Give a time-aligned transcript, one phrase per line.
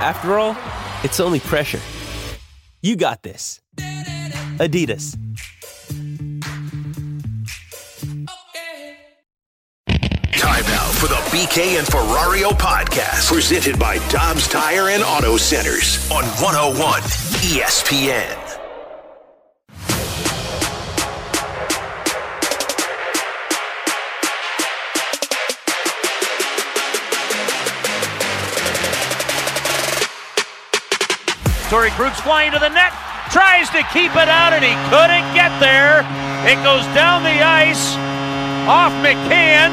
[0.00, 0.56] After all,
[1.02, 1.80] it's only pressure.
[2.82, 3.60] You got this.
[4.58, 5.16] Adidas.
[10.36, 16.08] Time now for the BK and Ferrario podcast, presented by Dobbs Tire and Auto Centers
[16.12, 18.47] on 101 ESPN.
[31.68, 32.92] Torrey Krug's flying to the net,
[33.30, 36.00] tries to keep it out, and he couldn't get there.
[36.48, 37.94] It goes down the ice
[38.66, 39.68] off McMann,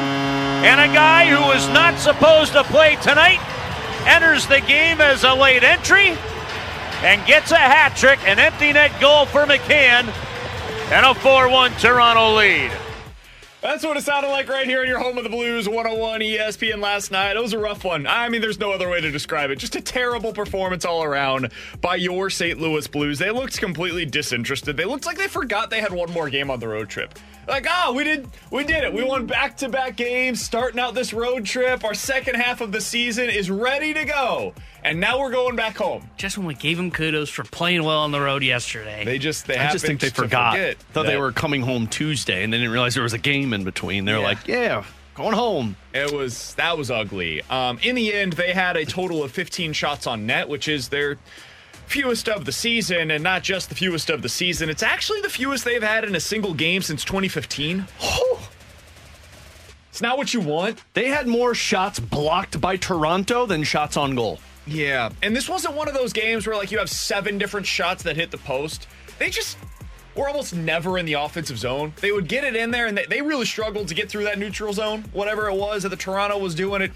[0.60, 3.40] and a guy who was not supposed to play tonight
[4.06, 6.18] enters the game as a late entry
[7.02, 10.12] and gets a hat trick, an empty net goal for McMann,
[10.92, 12.70] and a 4 1 Toronto lead.
[13.66, 16.80] That's what it sounded like right here in your home of the Blues 101 ESPN
[16.80, 17.34] last night.
[17.34, 18.06] It was a rough one.
[18.06, 19.56] I mean, there's no other way to describe it.
[19.56, 21.50] Just a terrible performance all around
[21.80, 22.60] by your St.
[22.60, 23.18] Louis Blues.
[23.18, 24.76] They looked completely disinterested.
[24.76, 27.18] They looked like they forgot they had one more game on the road trip.
[27.48, 28.92] Like, oh, we did we did it.
[28.92, 31.84] We won back-to-back games starting out this road trip.
[31.84, 34.52] Our second half of the season is ready to go.
[34.82, 36.08] And now we're going back home.
[36.16, 39.04] Just when we gave them kudos for playing well on the road yesterday.
[39.04, 40.52] They just they I just think they forgot.
[40.54, 43.52] forget Thought they were coming home Tuesday and they didn't realize there was a game
[43.52, 44.04] in between.
[44.04, 44.24] They're Yeah.
[44.24, 45.76] like, yeah, going home.
[45.94, 47.42] It was that was ugly.
[47.48, 50.88] Um, in the end, they had a total of 15 shots on net, which is
[50.88, 51.16] their
[51.86, 54.68] fewest of the season, and not just the fewest of the season.
[54.68, 57.86] It's actually the fewest they've had in a single game since 2015.
[59.90, 60.82] It's not what you want.
[60.92, 64.40] They had more shots blocked by Toronto than shots on goal.
[64.66, 68.02] Yeah, and this wasn't one of those games where like you have seven different shots
[68.02, 68.88] that hit the post.
[69.18, 69.56] They just
[70.16, 71.92] were almost never in the offensive zone.
[72.00, 74.38] They would get it in there, and they, they really struggled to get through that
[74.38, 76.82] neutral zone, whatever it was that the Toronto was doing.
[76.82, 76.92] It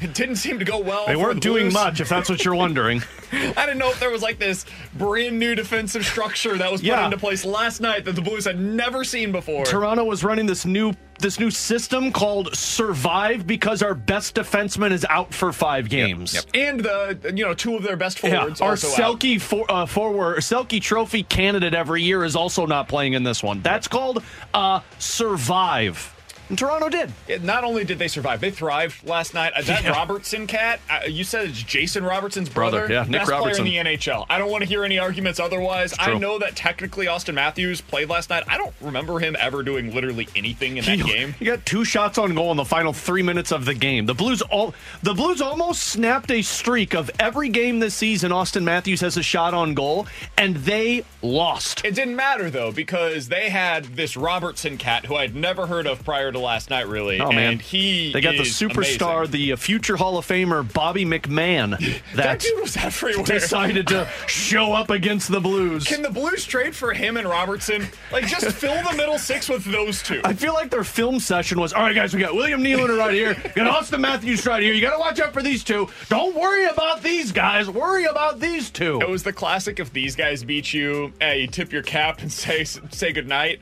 [0.00, 1.06] it didn't seem to go well.
[1.06, 1.74] They weren't the doing Blues.
[1.74, 3.02] much, if that's what you're wondering.
[3.32, 6.88] I didn't know if there was like this brand new defensive structure that was put
[6.88, 7.04] Yeah.
[7.04, 9.64] into place last night that the Blues had never seen before.
[9.64, 10.92] Toronto was running this new
[11.24, 16.34] this new system called Survive because our best defenseman is out for five games.
[16.34, 16.44] Yep.
[16.54, 19.20] And the you know two of their best Yeah, forwards our also out.
[19.20, 23.42] Selke for, uh, forward, Selke Trophy candidate every year is also not playing in this
[23.42, 23.62] one.
[23.62, 26.13] That's called uh, Survive,
[26.48, 27.12] and Toronto did.
[27.28, 29.52] Yeah, Not only did they survive, they thrived last night.
[29.56, 29.90] Uh, That Yeah.
[29.92, 32.80] Robertson cat, uh, you said it's Jason Robertson's brother.
[32.80, 33.64] Brother, yeah, Nick Best Robertson.
[33.64, 34.26] player in the NHL.
[34.30, 35.94] I don't want to hear any arguments otherwise.
[35.98, 38.44] I know that technically Auston Matthews played last night.
[38.48, 41.32] I don't remember him ever doing literally anything in that He- game.
[41.38, 44.06] He got two shots on goal in the final three minutes of the game.
[44.06, 48.32] The Blues all the Blues almost snapped a streak of every game this season.
[48.32, 50.06] Auston Matthews has a shot on goal,
[50.38, 51.84] and they lost.
[51.84, 56.04] It didn't matter though because they had this Robertson cat who I'd never heard of
[56.04, 56.86] prior to last night.
[56.86, 59.32] Really, Oh man, and he they got the superstar, amazing.
[59.32, 61.78] the uh, future Hall of Famer Bobby McMann.
[62.14, 63.24] that That dude was everywhere.
[63.24, 65.84] decided to show up against the Blues.
[65.84, 67.86] Can the Blues trade for him and Robertson?
[68.12, 70.20] Like, just fill the middle six with those two.
[70.24, 72.14] I feel like their film session was all right, guys.
[72.14, 73.34] We got William Nylander right here.
[73.44, 74.72] We got Auston Matthews right here.
[74.74, 75.88] You got to watch out for these two.
[76.08, 77.68] Don't worry about these guys.
[77.70, 78.98] Worry about these two.
[79.00, 79.80] It was the classic.
[79.80, 83.60] If these guys beat you, hey, you tip your cap and say say goodnight.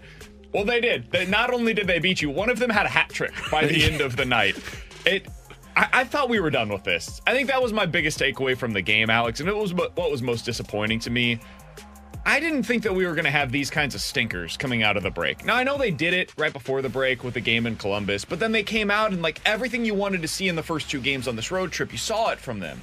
[0.53, 1.11] Well, they did.
[1.11, 3.67] They, not only did they beat you, one of them had a hat trick by
[3.67, 4.57] the end of the night.
[5.07, 5.27] It.
[5.75, 7.23] I, I thought we were done with this.
[7.27, 9.97] I think that was my biggest takeaway from the game, Alex, and it was what
[9.97, 11.41] was most disappointing to me.
[12.25, 14.97] I didn't think that we were going to have these kinds of stinkers coming out
[14.97, 15.45] of the break.
[15.45, 18.25] Now, I know they did it right before the break with the game in Columbus,
[18.25, 20.89] but then they came out and, like, everything you wanted to see in the first
[20.89, 22.81] two games on this road trip, you saw it from them.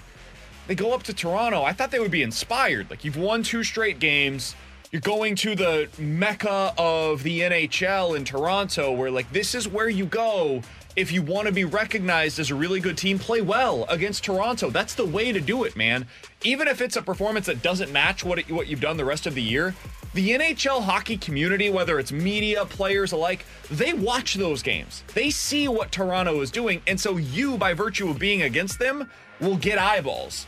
[0.68, 1.64] They go up to Toronto.
[1.64, 2.90] I thought they would be inspired.
[2.90, 4.56] Like, you've won two straight games.
[4.92, 9.88] You're going to the mecca of the NHL in Toronto, where, like, this is where
[9.88, 10.64] you go
[10.96, 13.20] if you want to be recognized as a really good team.
[13.20, 14.72] Play well against Toronto.
[14.72, 16.08] That's the way to do it, man.
[16.44, 19.28] Even if it's a performance that doesn't match what, it, what you've done the rest
[19.28, 19.76] of the year,
[20.16, 25.04] the NHL hockey community, whether it's media, players alike, they watch those games.
[25.14, 26.82] They see what Toronto is doing.
[26.88, 29.08] And so you, by virtue of being against them,
[29.40, 30.48] will get eyeballs.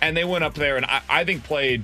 [0.00, 1.82] And they went up there and I, I think played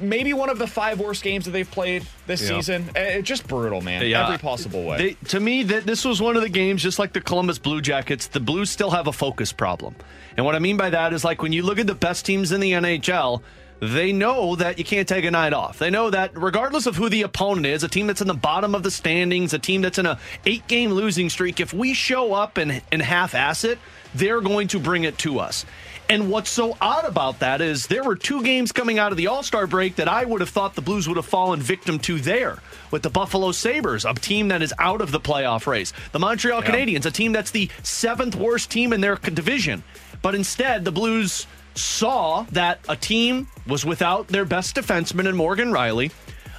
[0.00, 2.48] maybe one of the five worst games that they've played this Yeah.
[2.56, 2.90] season.
[2.96, 4.06] Uh, just brutal, man.
[4.06, 4.24] Yeah.
[4.26, 4.98] Every possible way.
[4.98, 7.80] They, to me, that this was one of the games, just like the Columbus Blue
[7.80, 9.94] Jackets, the Blues still have a focus problem.
[10.36, 12.52] And what I mean by that is like when you look at the best teams
[12.52, 13.42] in the NHL,
[13.82, 15.78] they know that you can't take a night off.
[15.78, 18.74] They know that regardless of who the opponent is, a team that's in the bottom
[18.74, 22.34] of the standings, a team that's in a eight game losing streak, if we show
[22.34, 23.78] up and, and half ass it,
[24.14, 25.64] they're going to bring it to us.
[26.10, 29.28] And what's so odd about that is there were two games coming out of the
[29.28, 32.18] All Star break that I would have thought the Blues would have fallen victim to
[32.18, 32.58] there
[32.90, 35.92] with the Buffalo Sabres, a team that is out of the playoff race.
[36.10, 39.84] The Montreal Canadiens, a team that's the seventh worst team in their division.
[40.20, 41.46] But instead, the Blues
[41.76, 46.10] saw that a team was without their best defenseman in Morgan Rielly.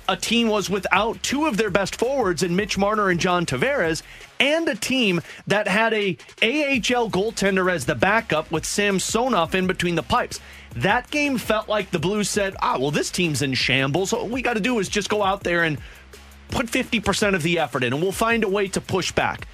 [0.07, 4.01] A team was without two of their best forwards in Mitch Marner and John Tavares,
[4.41, 9.95] and a team that had a AHL goaltender as the backup with Samsonov in between
[9.95, 10.39] the pipes.
[10.75, 14.11] That game felt like the Blues said, "Ah, well, this team's in shambles.
[14.11, 15.77] All we got to do is just go out there and
[16.49, 19.47] put 50% of the effort in, and we'll find a way to push back."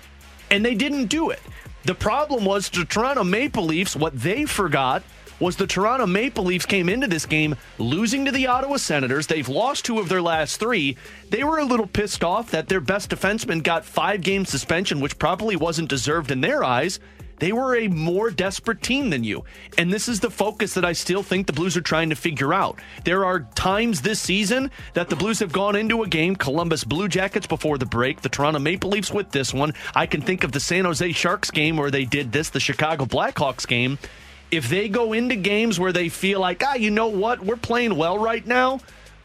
[0.49, 1.41] And they didn't do it.
[1.83, 5.03] The problem was the Toronto Maple Leafs, what they forgot
[5.39, 9.27] was the Toronto Maple Leafs came into this game losing to the Ottawa Senators.
[9.27, 10.97] They've lost two of their last three.
[11.29, 15.19] They were a little pissed off that their best defenseman got five game suspension, which
[15.19, 16.99] probably wasn't deserved in their eyes.
[17.39, 19.45] They were a more desperate team than you.
[19.77, 22.53] And this is the focus that I still think the Blues are trying to figure
[22.53, 22.79] out.
[23.05, 27.07] There are times this season that the Blues have gone into a game, Columbus Blue
[27.07, 29.73] Jackets before the break, the Toronto Maple Leafs with this one.
[29.93, 33.05] I can think of the San Jose Sharks game where they did this, the Chicago
[33.05, 33.99] Blackhawks game.
[34.49, 37.97] If they go into games where they feel like, ah, you know what, we're playing
[37.97, 38.79] well right now,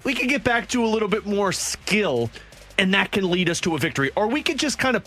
[0.04, 2.30] we can get back to a little bit more skill,
[2.78, 4.10] and that can lead us to a victory.
[4.16, 5.04] Or we could just kind of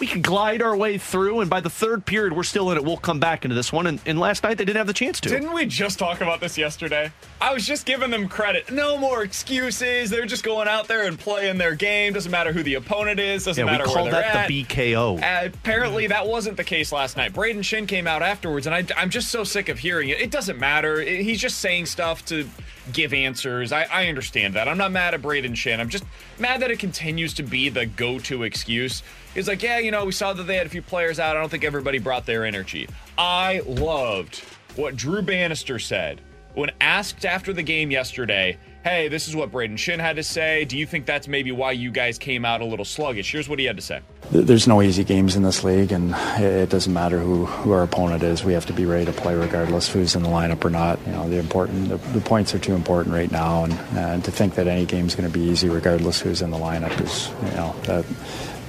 [0.00, 2.84] we could glide our way through, and by the third period, we're still in it.
[2.84, 3.86] We'll come back into this one.
[3.86, 5.28] And, and last night, they didn't have the chance to.
[5.28, 7.12] Didn't we just talk about this yesterday?
[7.40, 8.72] I was just giving them credit.
[8.72, 10.10] No more excuses.
[10.10, 12.12] They're just going out there and playing their game.
[12.12, 13.44] Doesn't matter who the opponent is.
[13.44, 14.48] Doesn't yeah, matter where they're that at.
[14.48, 15.22] the BKO.
[15.22, 17.32] Uh, apparently, that wasn't the case last night.
[17.32, 20.20] Brayden Schenn came out afterwards, and I, I'm just so sick of hearing it.
[20.20, 21.00] It doesn't matter.
[21.00, 22.48] It- he's just saying stuff to
[22.92, 23.70] give answers.
[23.70, 24.66] I, I understand that.
[24.68, 25.78] I'm not mad at Brayden Schenn.
[25.78, 26.04] I'm just
[26.40, 29.04] mad that it continues to be the go to excuse.
[29.34, 31.36] He's like, yeah, you know, we saw that they had a few players out.
[31.36, 32.88] I don't think everybody brought their energy.
[33.18, 34.38] I loved
[34.76, 36.20] what Drew Bannister said
[36.54, 38.58] when asked after the game yesterday.
[38.84, 40.66] Hey, this is what Brayden Schenn had to say.
[40.66, 43.32] Do you think that's maybe why you guys came out a little sluggish?
[43.32, 44.02] Here's what he had to say.
[44.30, 48.22] There's no easy games in this league, and it doesn't matter who, who our opponent
[48.22, 48.44] is.
[48.44, 50.98] We have to be ready to play regardless who's in the lineup or not.
[51.06, 54.30] You know, the important the, the points are too important right now, and, and to
[54.30, 57.56] think that any game's going to be easy regardless who's in the lineup is, you
[57.56, 58.04] know, that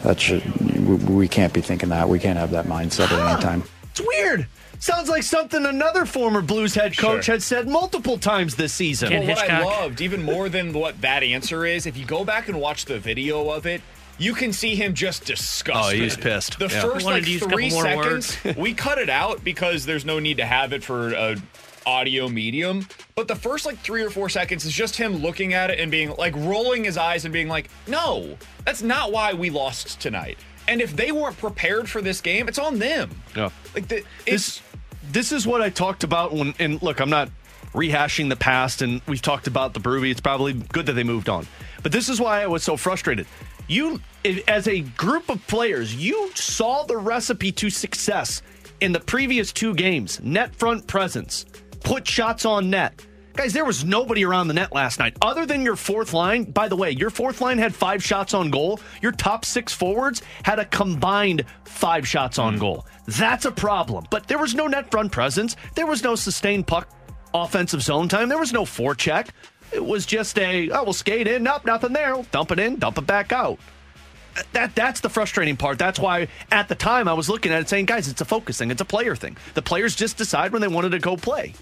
[0.06, 2.08] that should we, we can't be thinking that.
[2.08, 3.38] We can't have that mindset at any ah!
[3.38, 3.64] time.
[3.92, 4.48] It's weird.
[4.80, 7.36] Sounds like something another former Blues head coach Sure.
[7.36, 9.12] had said multiple times this season.
[9.12, 12.50] Well, what I loved, even more than what that answer is, if you go back
[12.50, 13.82] and watch the video of it,
[14.18, 15.94] you can see him just disgusted.
[15.94, 16.60] Oh, he was pissed.
[16.60, 16.82] The Yeah.
[16.82, 20.38] first like to use a three seconds, we cut it out because there's no need
[20.38, 21.38] to have it for a
[21.86, 22.88] audio medium.
[23.16, 25.92] But the first like three or four seconds is just him looking at it and
[25.92, 30.38] being like rolling his eyes and being like, "No, that's not why we lost tonight."
[30.68, 33.10] And if they weren't prepared for this game, it's on them.
[33.36, 33.50] Yeah.
[33.74, 34.62] Like the, this
[35.12, 37.30] this is what I talked about when and look, I'm not
[37.74, 40.10] rehashing the past and we've talked about the Berube.
[40.10, 41.46] It's probably good that they moved on.
[41.84, 43.28] But this is why I was so frustrated.
[43.68, 44.00] You
[44.48, 48.42] as a group of players, you saw the recipe to success
[48.82, 50.20] in the previous two games.
[50.22, 51.46] Net front presence,
[51.86, 53.06] put shots on net.
[53.36, 56.46] Guys, there was nobody around the net last night other than your fourth line.
[56.46, 58.80] By the way, your fourth line had five shots on goal.
[59.02, 62.60] Your top six forwards had a combined five shots on hmm.
[62.60, 62.88] goal.
[63.08, 64.06] That's a problem.
[64.10, 65.56] But there was no net front presence.
[65.76, 66.90] There was no sustained puck
[67.34, 68.30] offensive zone time.
[68.30, 69.30] There was no forecheck.
[69.72, 71.44] It was just a, oh, we'll skate in.
[71.44, 72.16] Nope, nothing there.
[72.32, 73.60] Dump it in, dump it back out.
[74.54, 75.78] That that's the frustrating part.
[75.78, 78.58] That's why at the time I was looking at it saying, guys, it's a focus
[78.58, 78.72] thing.
[78.72, 79.38] It's a player thing.
[79.54, 81.54] The players just decide when they wanted to go play.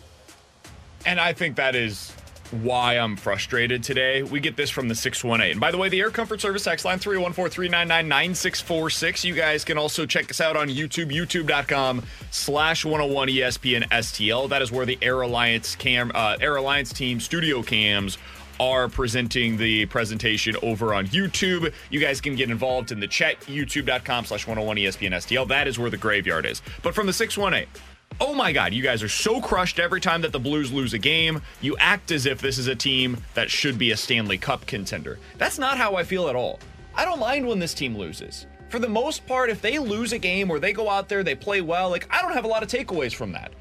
[1.05, 2.13] And I think that is
[2.61, 4.23] why I'm frustrated today.
[4.23, 5.51] We get this from the 618.
[5.53, 9.25] And by the way, the Air Comfort Service X line 314 399 9646.
[9.25, 14.49] You guys can also check us out on YouTube, youtube.com slash 101 ESPN STL.
[14.49, 18.17] That is where the Air Alliance cam uh, Air Alliance team studio cams
[18.59, 21.73] are presenting the presentation over on YouTube.
[21.89, 25.47] You guys can get involved in the chat, youtube.com slash 101 ESPN STL.
[25.47, 26.61] That is where the graveyard is.
[26.83, 27.67] But from the 618,
[28.19, 30.97] oh my God, you guys are so crushed every time that the Blues lose a
[30.97, 31.41] game.
[31.61, 35.19] You act as if this is a team that should be a Stanley Cup contender.
[35.37, 36.59] That's not how I feel at all.
[36.95, 38.45] I don't mind when this team loses.
[38.69, 41.35] For the most part, if they lose a game or they go out there, they
[41.35, 43.51] play well, like I don't have a lot of takeaways from that.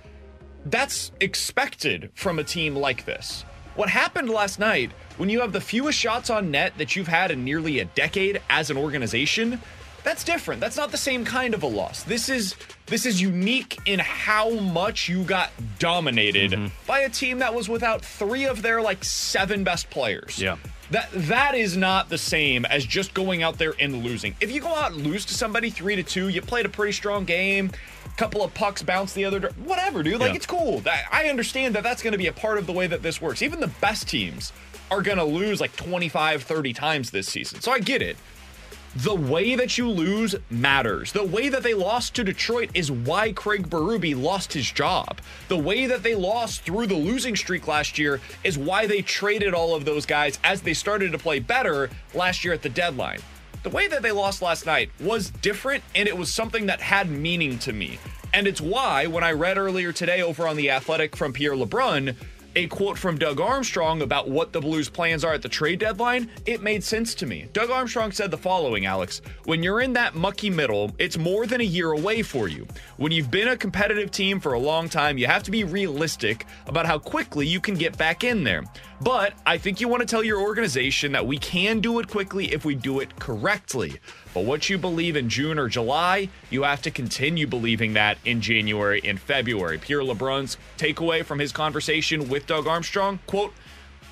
[0.67, 3.45] That's expected from a team like this.
[3.75, 7.31] what happened last night when you have the fewest shots on net that you've had
[7.31, 9.61] in nearly a decade as an organization,
[10.05, 10.61] that's different.
[10.61, 12.03] That's not the same kind of a loss.
[12.03, 12.57] This is
[12.87, 16.67] this is unique in how much you got dominated Mm-hmm.
[16.87, 20.39] by a team that was without three of their like seven best players.
[20.41, 20.57] Yeah.
[20.91, 24.35] That that is not the same as just going out there and losing.
[24.41, 26.93] If you go out and lose to somebody three to two, you played a pretty
[26.93, 27.71] strong game.
[28.05, 30.21] A couple of pucks bounce the other, whatever, dude.
[30.21, 30.37] Like Yeah.
[30.37, 30.83] it's cool.
[31.11, 33.41] I understand that that's going to be a part of the way that this works.
[33.41, 34.53] Even the best teams
[34.91, 37.63] are going to lose like 25, 30 times this season.
[37.63, 38.19] So I get it.
[38.97, 41.13] The way that you lose matters.
[41.13, 45.19] The way that they lost to Detroit is why Craig Berube lost his job.
[45.49, 49.55] The way that they lost through the losing streak last year is why they traded
[49.55, 53.21] all of those guys as they started to play better last year at the deadline.
[53.63, 57.09] The way that they lost last night was different and it was something that had
[57.09, 57.99] meaning to me.
[58.35, 62.15] And it's why when I read earlier today over on The Athletic from Pierre LeBrun,
[62.55, 66.31] a quote from Doug Armstrong about what the Blues' plans are at the trade deadline,
[66.47, 67.49] it made sense to me.
[67.53, 71.61] Doug Armstrong said the following, Alex When you're in that mucky middle, it's more than
[71.61, 72.67] a year away for you.
[72.97, 76.47] When you've been a competitive team for a long time, you have to be realistic
[76.67, 78.65] about how quickly you can get back in there.
[79.03, 82.53] But I think you want to tell your organization that we can do it quickly
[82.53, 83.99] if we do it correctly.
[84.33, 88.41] But what you believe in June or July, you have to continue believing that in
[88.41, 89.79] January and February.
[89.79, 93.53] Pierre LeBrun's takeaway from his conversation with Doug Armstrong, quote,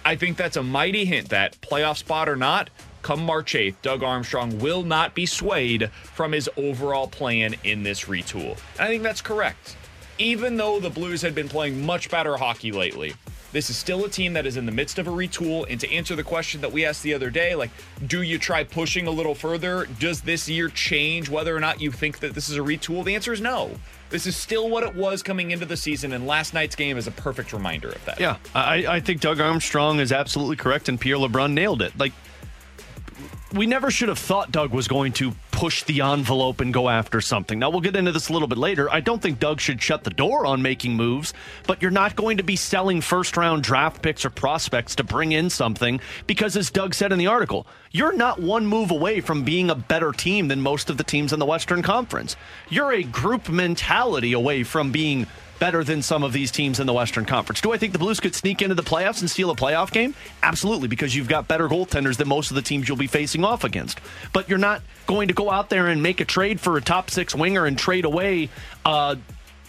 [0.05, 2.71] I think that's a mighty hint that playoff spot or not,
[3.03, 8.07] come March 8th, Doug Armstrong will not be swayed from his overall plan in this
[8.07, 8.59] retool.
[8.73, 9.77] And I think that's correct.
[10.19, 13.15] Even though the Blues had been playing much better hockey lately,
[13.52, 15.66] this is still a team that is in the midst of a retool.
[15.69, 17.71] And to answer the question that we asked the other day, like,
[18.07, 19.87] do you try pushing a little further?
[19.99, 23.04] Does this year change whether or not you think that this is a retool?
[23.04, 23.71] The answer is no.
[24.11, 27.07] This is still what it was coming into the season, and last night's game is
[27.07, 28.19] a perfect reminder of that.
[28.19, 31.97] Yeah, I, I think Doug Armstrong is absolutely correct, and Pierre LeBrun nailed it.
[31.97, 32.12] Like,
[33.52, 37.21] we never should have thought Doug was going to push the envelope and go after
[37.21, 37.59] something.
[37.59, 38.88] Now, we'll get into this a little bit later.
[38.90, 41.35] I don't think Doug should shut the door on making moves,
[41.66, 45.33] but you're not going to be selling first round draft picks or prospects to bring
[45.33, 49.42] in something because, as Doug said in the article, you're not one move away from
[49.42, 52.37] being a better team than most of the teams in the Western Conference.
[52.69, 55.26] You're a group mentality away from being
[55.61, 57.61] better than some of these teams in the Western Conference.
[57.61, 60.14] Do I think the Blues could sneak into the playoffs and steal a playoff game?
[60.43, 63.62] Absolutely, because you've got better goaltenders than most of the teams you'll be facing off
[63.62, 64.00] against.
[64.33, 67.11] But you're not going to go out there and make a trade for a top
[67.11, 68.49] six winger and trade away
[68.85, 69.14] uh,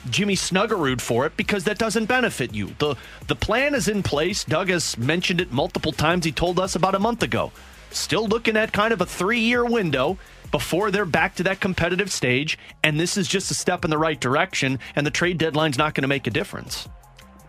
[0.10, 2.74] Jimmy Snuggerud for it because that doesn't benefit you.
[2.80, 2.96] The
[3.28, 4.44] the plan is in place.
[4.44, 6.26] Doug has mentioned it multiple times.
[6.26, 7.52] He told us about a month ago.
[7.92, 10.18] Still looking at kind of a three year window
[10.52, 13.98] before they're back to that competitive stage, and this is just a step in the
[13.98, 16.90] right direction, and the trade deadline's not going to make a difference.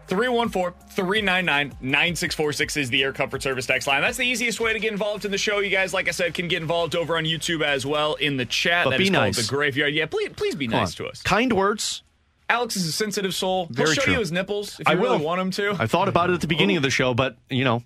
[0.08, 4.02] 314 399 9646 is the Air Comfort Service text line.
[4.02, 5.60] That's the easiest way to get involved in the show.
[5.60, 8.44] You guys, like I said, can get involved over on YouTube as well in the
[8.44, 8.84] chat.
[8.84, 9.36] But That be nice.
[9.36, 9.94] The Graveyard.
[9.94, 11.06] Yeah, please, please be Come nice on.
[11.06, 11.22] to us.
[11.22, 12.02] Kind words.
[12.50, 13.68] Alex is a sensitive soul.
[13.70, 14.12] Very He'll show true.
[14.14, 15.24] you his nipples if I you really will.
[15.24, 15.76] want him to.
[15.78, 17.82] I thought about it at the beginning of the show, but you know,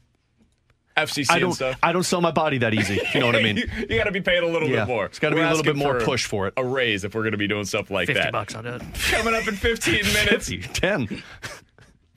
[0.96, 1.52] FCC I don't.
[1.52, 1.78] stuff.
[1.82, 2.94] I don't sell my body that easy.
[2.96, 3.56] If you know what I mean?
[3.88, 4.84] you got to be paid a little Yeah.
[4.84, 5.04] bit more.
[5.06, 6.54] It's gotta be a little bit more for push for it.
[6.56, 8.32] A raise if we're going to be doing stuff like 50 that.
[8.32, 8.82] bucks, I'll do it.
[9.10, 10.48] Coming up in 15 minutes.
[10.48, 11.22] 50, 10,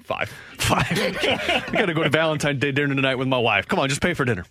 [0.03, 0.29] Five.
[0.57, 0.85] 5.
[0.91, 3.67] I got to go to Valentine's Day dinner tonight with my wife.
[3.67, 4.43] Come on, just pay for dinner.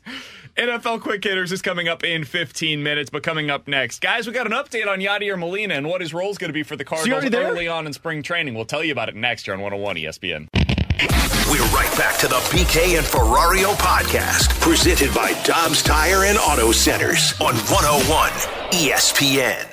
[0.57, 4.33] NFL Quick Hitters is coming up in 15 minutes, but coming up next, guys, we
[4.33, 6.77] got an update on Yadier Molina and what his role is going to be for
[6.77, 8.55] the Cardinals early on in spring training.
[8.55, 10.68] We'll tell you about it next year on 101 ESPN.
[11.01, 16.73] We're right back to the BK and Ferrario podcast, presented by Dobbs Tire and Auto
[16.73, 18.31] Centers on 101
[18.73, 19.65] ESPN.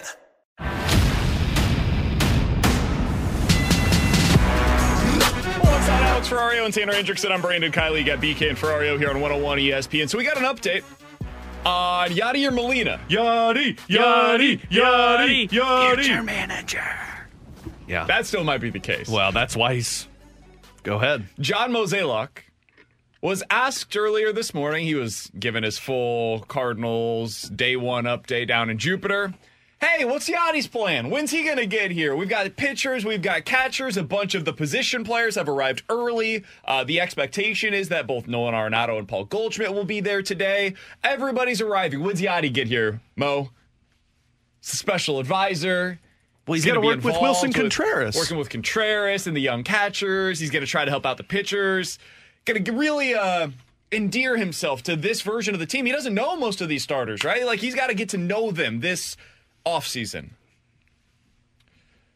[5.62, 7.32] What's up, Alex Ferrario and Tanner Hendrickson?
[7.32, 8.00] I'm Brandon Kiley.
[8.00, 10.08] You got BK and Ferrario here on 101 ESPN.
[10.10, 10.84] So we got an update
[11.66, 13.00] on Yadier Molina.
[13.10, 16.84] Yadi, Yadi, Yadi, Yadi, Future manager.
[17.88, 18.06] Yeah.
[18.06, 19.10] That still might be the case.
[19.10, 20.08] well, that's why he's.
[20.86, 21.26] Go ahead.
[21.40, 22.44] John Mozeliak
[23.20, 24.86] was asked earlier this morning.
[24.86, 29.34] He was given his full Cardinals day one update down in Jupiter.
[29.82, 31.10] Hey, what's Yadi's plan?
[31.10, 32.16] When's he going to get here?
[32.16, 33.98] We've got pitchers, we've got catchers.
[33.98, 36.44] A bunch of the position players have arrived early.
[36.64, 40.76] Uh, the expectation is that both Nolan Arenado and Paul Goldschmidt will be there today.
[41.04, 42.04] Everybody's arriving.
[42.04, 43.50] When's Yadi get here, Mo?
[44.62, 46.00] Special advisor.
[46.48, 48.16] Well, he's gonna work with Willson Contreras.
[48.16, 50.40] Working with Contreras and the young catchers.
[50.40, 51.98] He's going to try to help out the pitchers.
[52.46, 53.50] Going to really uh,
[53.92, 55.86] endear himself to this version of the team.
[55.86, 57.46] He doesn't know most of these starters, right?
[57.46, 59.18] Like he's got to get to know them this
[59.66, 60.32] offseason.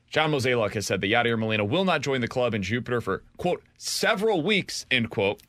[0.09, 3.21] John Mozeliak has said that Yadier Molina will not join the club in Jupiter for,
[3.37, 5.41] quote, several weeks, end quote,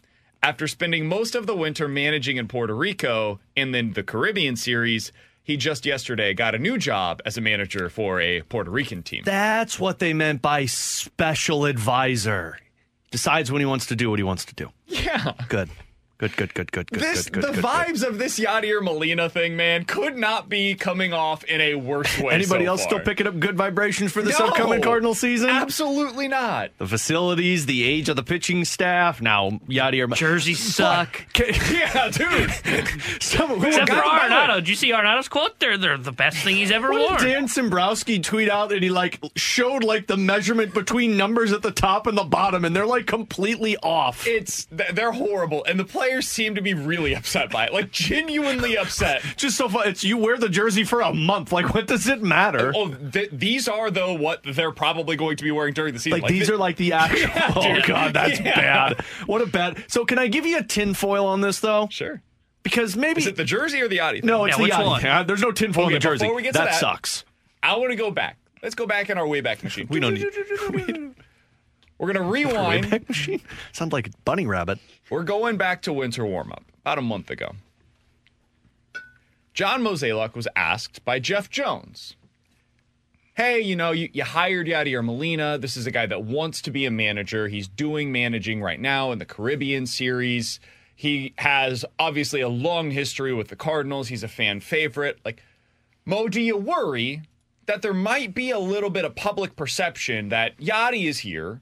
[0.43, 5.13] After spending most of the winter managing in Puerto Rico and then the Caribbean series,
[5.50, 9.23] he just yesterday got a new job as a manager for a Puerto Rican team.
[9.25, 12.57] That's what they meant by special advisor.
[13.11, 14.71] Decides when he wants to do what he wants to do.
[14.87, 15.33] yeah.
[15.49, 15.69] Good.
[16.21, 17.65] Good, good, good, good, good, This good, good, the good, good.
[17.65, 22.19] vibes of this Yadier Molina thing, man, could not be coming off in a worse
[22.19, 22.35] way.
[22.35, 22.91] Anybody so else far.
[22.91, 24.49] still picking up good vibrations for this No.
[24.49, 25.49] upcoming Cardinal season?
[25.49, 26.73] Absolutely not.
[26.77, 29.23] The facilities, the age of the pitching staff.
[29.23, 30.15] Now, Yadier.
[30.15, 31.25] Jerseys suck.
[31.73, 32.50] yeah, dude.
[33.23, 34.50] Some, who Except for God, man.
[34.50, 34.55] Arenado.
[34.57, 35.59] Did you see Arenado's quote?
[35.59, 37.23] They're, they're the best thing he's ever What worn.
[37.23, 41.62] did Dan Szymborski tweet out and he like showed like the measurement between numbers at
[41.62, 44.27] the top and the bottom and they're like completely off.
[44.27, 48.76] It's they're horrible, and the players seem to be really upset by it, like genuinely
[48.76, 49.23] upset.
[49.37, 49.87] Just so fun.
[49.88, 51.52] It's you wear the jersey for a month.
[51.52, 52.73] Like, what does it matter?
[52.75, 56.00] Oh, oh th- these are though what they're probably going to be wearing during the
[56.00, 56.21] season.
[56.21, 57.31] like, these thi- are like the actual.
[57.57, 57.85] oh dude.
[57.85, 58.55] god, that's Yeah.
[58.55, 59.00] bad.
[59.26, 59.85] What a bad.
[59.88, 61.88] So can I give you a tinfoil on this though?
[61.90, 62.23] sure.
[62.62, 64.21] Because maybe Is it the jersey or the Audi?
[64.21, 64.26] thing?
[64.29, 64.87] no, it's Yeah, the which Yadi.
[64.87, 65.02] one?
[65.02, 66.25] Yeah, uh, There's no tinfoil Okay, in the jersey.
[66.25, 67.25] before we get to that that- sucks.
[67.62, 68.37] I want to go back.
[68.62, 69.87] Let's go back in our Wayback Machine.
[69.88, 70.26] We don't need
[72.00, 72.87] We're gonna rewind.
[72.87, 73.42] Wayback Machine.
[73.73, 74.78] Sounds like a bunny rabbit.
[75.11, 77.52] We're going back to winter warm up about a month ago.
[79.52, 82.16] John Mozeliak was asked by Jeff Jones,
[83.35, 85.59] Hey, you know, you, you hired Yadier Molina.
[85.59, 87.49] This is a guy that wants to be a manager.
[87.49, 90.59] He's doing managing right now in the Caribbean series.
[90.97, 94.09] He has obviously a long history with the Cardinals.
[94.09, 95.19] He's a fan favorite.
[95.23, 95.42] Like,
[96.07, 97.23] Mo, do you worry
[97.66, 101.61] that there might be a little bit of public perception that Yadi is here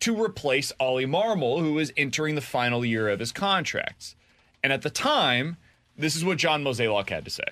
[0.00, 4.14] to replace Oli Marmol, who is entering the final year of his contracts.
[4.62, 5.56] And at the time,
[5.96, 7.44] this is what John Mozeliak had to say.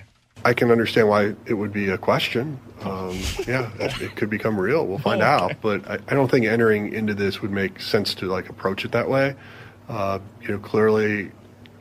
[0.44, 2.58] I can understand why it would be a question.
[2.82, 4.86] Um, yeah, it, it could become real.
[4.86, 5.54] We'll find out.
[5.62, 8.92] But I, I don't think entering into this would make sense to like approach it
[8.92, 9.36] that way.
[9.88, 11.30] Uh, you know, clearly,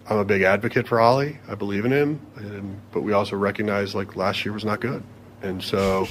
[0.10, 1.40] I'm a big advocate for Oli.
[1.48, 5.04] I believe in him, um, but we also recognize like last year was not good,
[5.42, 6.08] and so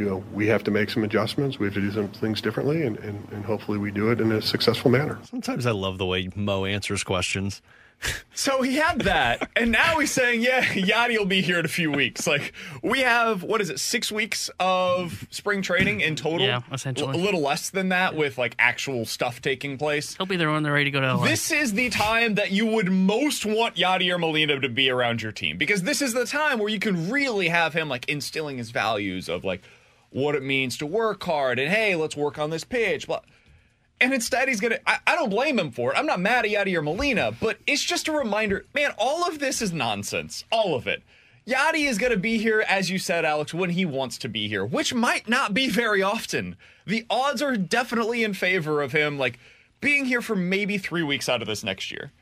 [0.00, 1.58] you know we have to make some adjustments.
[1.58, 4.32] We have to do some things differently, and, and, and hopefully we do it in
[4.32, 5.18] a successful manner.
[5.24, 7.60] Sometimes I love the way Mo answers questions.
[8.32, 11.68] So he had that, and now he's saying, "Yeah, Yadi will be here in a
[11.68, 16.46] few weeks." Like we have, what is it, six weeks of spring training in total?
[16.46, 17.18] Yeah, essentially.
[17.18, 20.16] a little less than that with like actual stuff taking place.
[20.16, 21.24] He'll be there when they're ready to go to LA.
[21.26, 25.20] This is the time that you would most want Yadi or Molina to be around
[25.20, 28.56] your team because this is the time where you can really have him like instilling
[28.56, 29.60] his values of like
[30.10, 33.06] what it means to work hard and hey, let's work on this pitch.
[33.06, 33.20] Blah.
[34.00, 34.78] And instead, he's gonna.
[34.86, 35.98] I, I don't blame him for it.
[35.98, 38.92] I'm not mad at Yadier Molina, but it's just a reminder, man.
[38.96, 40.44] All of this is nonsense.
[40.50, 41.02] All of it.
[41.46, 44.46] Yadi is going to be here, as you said, Alex, when he wants to be
[44.46, 46.56] here, which might not be very often.
[46.86, 49.38] The odds are definitely in favor of him, like
[49.80, 52.12] being here for maybe three weeks out of this next year.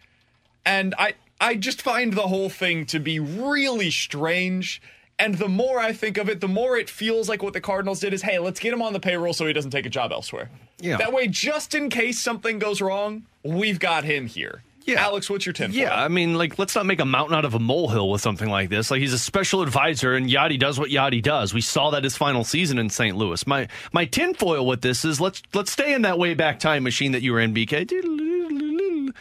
[0.65, 4.81] And I, I just find the whole thing to be really strange.
[5.19, 8.01] And the more I think of it, the more it feels like what the Cardinals
[8.01, 10.13] did is, hey, let's get him on the payroll so he doesn't take a job
[10.13, 10.49] elsewhere.
[10.79, 10.97] Yeah.
[10.97, 14.63] That way, just in case something goes wrong, we've got him here.
[14.85, 15.03] Yeah.
[15.03, 17.53] Alex, what's your 10 Yeah, I mean, like, let's not make a mountain out of
[17.53, 18.91] a molehill with something like this.
[18.91, 21.53] Like, he's a special advisor, and Yadi does what Yadi does.
[21.53, 23.15] We saw that his final season in St.
[23.15, 23.47] Louis.
[23.47, 27.13] My my tinfoil with this is let's let's stay in that way back time machine
[27.13, 29.13] that you were in, BK.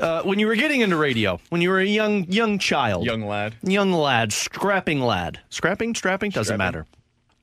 [0.00, 3.22] Uh, when you were getting into radio, when you were a young young child, Young
[3.26, 3.54] lad.
[3.62, 6.58] young lad, scrapping lad, scrapping, strapping doesn't Strapping?
[6.58, 6.86] matter.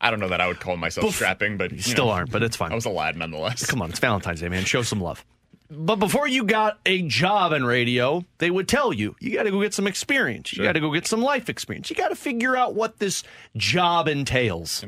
[0.02, 2.32] I don't know that I would call myself Bef- strapping, but you Still know, aren't,
[2.32, 2.72] but it's fine.
[2.72, 3.66] I was a lad nonetheless.
[3.66, 4.64] Come on, it's Valentine's Day, man.
[4.64, 5.24] Show some love.
[5.70, 9.52] But before you got a job in radio, they would tell you you got to
[9.52, 10.54] go get some experience.
[10.54, 11.90] You got to go get some life experience.
[11.90, 13.24] You got to figure out what this
[13.58, 14.86] job entails.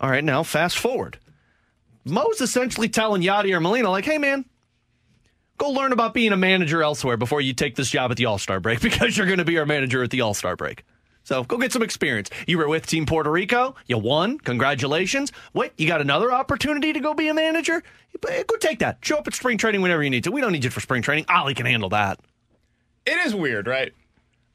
[0.00, 1.18] All right, now fast forward.
[2.04, 3.22] Mo's essentially telling
[3.52, 4.44] or Molina, like, hey, man,
[5.58, 8.38] go learn about being a manager elsewhere before you take this job at the All
[8.38, 10.84] Star break because you're going to be our manager at the All Star break.
[11.24, 12.30] So go get some experience.
[12.46, 13.74] You were with Team Puerto Rico.
[13.86, 14.38] You won.
[14.38, 15.30] Congratulations.
[15.52, 17.82] Wait, you got another opportunity to go be a manager?
[18.30, 18.98] Eh, go take that.
[19.02, 20.32] Show up at spring training whenever you need to.
[20.32, 21.26] We don't need you for spring training.
[21.28, 22.18] Oli can handle that.
[23.04, 23.92] It is weird, right?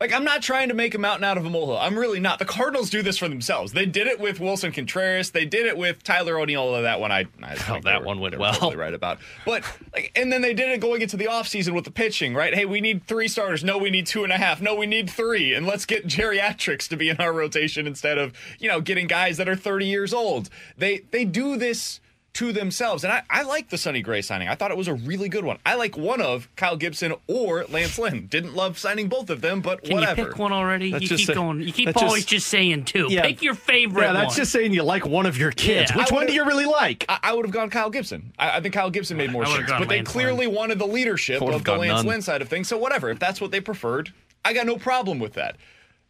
[0.03, 1.77] Like, I'm not trying to make a mountain out of a molehill.
[1.77, 2.37] I'm really not.
[2.37, 3.71] The Cardinals do this for themselves.
[3.71, 5.31] They did it with Willson Contreras.
[5.31, 6.59] They did it with Tyler O'Neill.
[6.59, 8.51] Although that one, I, I Oh, that were- one went well.
[8.51, 9.19] Totally right about.
[9.45, 9.63] But
[9.93, 12.35] like, and then they did it going into the offseason with the pitching.
[12.35, 12.53] Right?
[12.53, 13.63] Hey, we need three starters.
[13.63, 14.59] No, we need two and a half.
[14.61, 15.53] No, we need three.
[15.53, 19.37] And let's get geriatrics to be in our rotation instead of you know getting guys
[19.37, 20.49] that are 30 years old.
[20.77, 22.01] They they do this
[22.33, 23.03] to themselves.
[23.03, 24.47] And I, I like the Sonny Gray signing.
[24.47, 25.59] I thought it was a really good one.
[25.65, 28.25] I like one of Kyle Gibson or Lance Lynn.
[28.25, 30.21] Didn't love signing both of them, but Can whatever.
[30.21, 30.91] you pick one already?
[30.91, 31.61] That's you keep a- going.
[31.61, 33.07] You keep always just- just, saying two.
[33.09, 33.21] Yeah.
[33.21, 34.35] Pick your favorite Yeah, that's one.
[34.37, 35.91] just saying you like one of your kids.
[35.91, 35.97] Yeah.
[35.97, 37.05] Which one do you really like?
[37.07, 38.33] I, I would have gone Kyle Gibson.
[38.39, 39.69] I, I think Kyle Gibson made more sense.
[39.69, 42.05] gone But they Lance clearly wanted the leadership of the Lance none.
[42.07, 42.67] Lynn side of things.
[42.67, 43.09] So whatever.
[43.11, 44.11] If that's what they preferred,
[44.43, 45.55] I got no problem with that.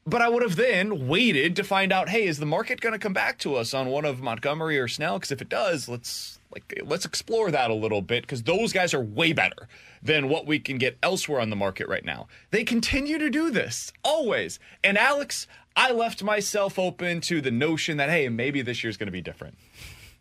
[0.06, 3.00] But I would have then waited to find out, hey, is the market going to
[3.00, 5.18] come back to us on one of Montgomery or Snell?
[5.18, 8.94] Because if it does, let's like let's explore that a little bit because those guys
[8.94, 9.68] are way better
[10.02, 12.28] than what we can get elsewhere on the market right now.
[12.52, 14.60] They continue to do this always.
[14.84, 19.08] And Alex, I left myself open to the notion that hey, maybe this year's going
[19.08, 19.58] to be different.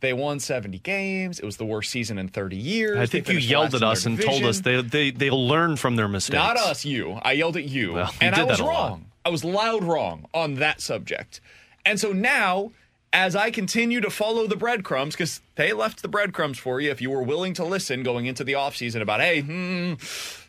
[0.01, 1.39] They won 70 games.
[1.39, 2.99] It was the worst season in 30 years.
[2.99, 6.09] I think you yelled at us and told us they, they, they'll learn from their
[6.09, 6.35] mistakes.
[6.35, 7.13] Not us, you.
[7.23, 7.93] I yelled at you.
[7.93, 8.91] Well, you and I was that a lot.
[8.91, 9.07] wrong.
[9.25, 11.41] I was loud wrong on that subject.
[11.85, 12.73] And so now,
[13.13, 17.01] as I continue to follow the breadcrumbs, because they left the breadcrumbs for you if
[17.01, 19.95] you were willing to listen going into the offseason about, hey, hmm,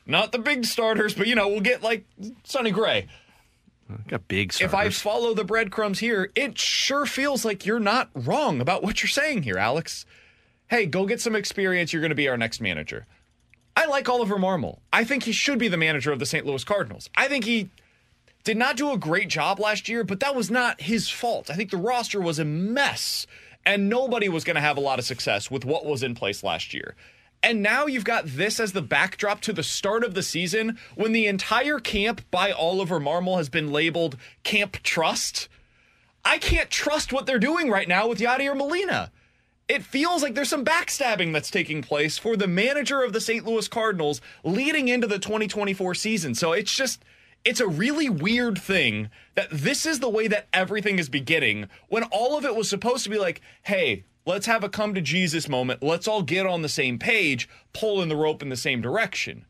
[0.05, 2.05] not the big starters, but you know, we'll get like
[2.43, 3.07] Sonny Gray.
[4.07, 4.99] Got big If I starters.
[4.99, 9.43] follow the breadcrumbs here, it sure feels like you're not wrong about what you're saying
[9.43, 10.05] here, Alex.
[10.67, 11.93] Hey, go get some experience.
[11.93, 13.05] You're going to be our next manager.
[13.75, 14.79] I like Oliver Marmol.
[14.91, 16.45] I think he should be the manager of the St.
[16.45, 17.09] Louis Cardinals.
[17.15, 17.69] I think he
[18.43, 21.49] did not do a great job last year, but that was not his fault.
[21.49, 23.25] I think the roster was a mess,
[23.65, 26.43] and nobody was going to have a lot of success with what was in place
[26.43, 26.95] last year.
[27.41, 31.11] And now you've got this as the backdrop to the start of the season when
[31.11, 35.49] the entire camp by Oliver Marmol has been labeled Camp Trust.
[36.23, 39.11] I can't trust what they're doing right now with Yadier Molina.
[39.67, 43.45] It feels like there's some backstabbing that's taking place for the manager of the St.
[43.45, 46.35] Louis Cardinals leading into the 2024 season.
[46.35, 47.03] So it's just,
[47.45, 52.03] it's a really weird thing that this is the way that everything is beginning when
[52.03, 55.49] all of it was supposed to be like, hey, let's have a come to Jesus
[55.49, 55.83] moment.
[55.83, 59.45] Let's all get on the same page, pulling the rope in the same direction.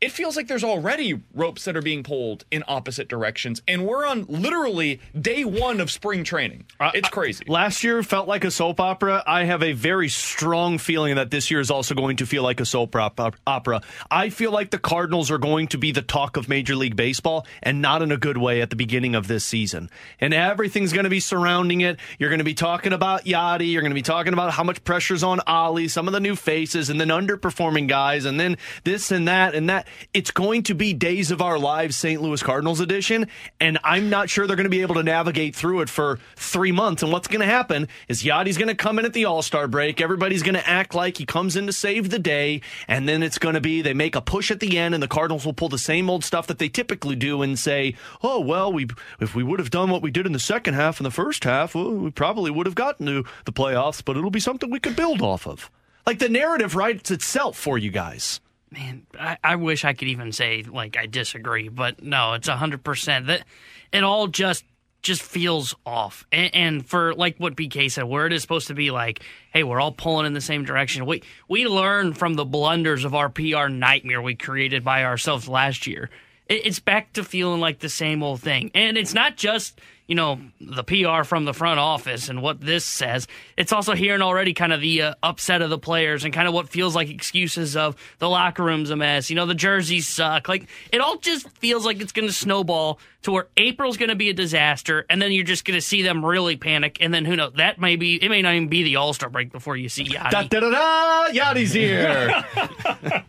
[0.00, 4.06] It feels like there's already ropes that are being pulled in opposite directions, and we're
[4.06, 6.66] on literally day one of spring training.
[6.94, 7.44] It's crazy.
[7.48, 9.24] Last year felt like a soap opera.
[9.26, 12.60] I have a very strong feeling that this year is also going to feel like
[12.60, 13.82] a soap opera.
[14.08, 17.44] I feel like the Cardinals are going to be the talk of Major League Baseball
[17.60, 19.90] and not in a good way at the beginning of this season.
[20.20, 21.98] And everything's going to be surrounding it.
[22.20, 23.72] You're going to be talking about Yadi.
[23.72, 26.36] You're going to be talking about how much pressure's on Oli, some of the new
[26.36, 29.87] faces, and then underperforming guys, and then this and that and that.
[30.14, 32.20] It's going to be Days of Our Lives St.
[32.20, 33.28] Louis Cardinals edition,
[33.60, 36.72] and I'm not sure they're going to be able to navigate through it for three
[36.72, 37.02] months.
[37.02, 39.68] And what's going to happen is Yadi's going to come in at the All Star
[39.68, 40.00] break.
[40.00, 43.38] Everybody's going to act like he comes in to save the day, and then it's
[43.38, 45.68] going to be they make a push at the end, and the Cardinals will pull
[45.68, 48.86] the same old stuff that they typically do and say, "Oh well, we
[49.20, 51.44] if we would have done what we did in the second half and the first
[51.44, 54.80] half, well, we probably would have gotten to the playoffs, but it'll be something we
[54.80, 55.70] could build off of."
[56.06, 58.40] Like the narrative writes itself for you guys.
[58.70, 62.84] Man, I, I wish I could even say like I disagree, but no, it's hundred
[62.84, 63.44] percent that
[63.92, 64.64] it all just
[65.02, 66.26] just feels off.
[66.32, 69.62] And, and for like what BK said, where it is supposed to be like, hey,
[69.62, 71.06] we're all pulling in the same direction.
[71.06, 75.86] We we learn from the blunders of our PR nightmare we created by ourselves last
[75.86, 76.10] year.
[76.46, 80.14] It, it's back to feeling like the same old thing, and it's not just you
[80.14, 83.28] know the PR from the front office and what this says.
[83.56, 86.54] It's also hearing already kind of the uh, upset of the players and kind of
[86.54, 89.30] what feels like excuses of the locker room's a mess.
[89.30, 90.48] You know the jerseys suck.
[90.48, 94.16] Like it all just feels like it's going to snowball to where April's going to
[94.16, 97.24] be a disaster, and then you're just going to see them really panic, and then
[97.24, 97.52] who knows?
[97.56, 100.04] That may be it may not even be the All Star break before you see
[100.04, 100.30] Yadi.
[100.30, 101.28] Da da da da!
[101.32, 102.44] Yadi's here.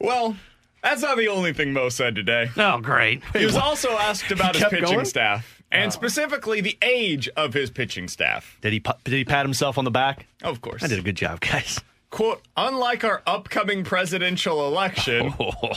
[0.00, 0.36] Well,
[0.84, 2.50] that's not the only thing Mo said today.
[2.56, 3.24] Oh, great!
[3.32, 5.00] He was also asked about his pitching going?
[5.00, 5.04] Oh.
[5.04, 5.90] staff and oh.
[5.90, 8.56] specifically the age of his pitching staff.
[8.60, 10.26] did he pu- did he pat himself on the back?
[10.42, 10.82] Of course.
[10.82, 11.80] I did a good job, guys.
[12.10, 15.34] Quote, unlike our upcoming presidential election.
[15.56, 15.72] Oh.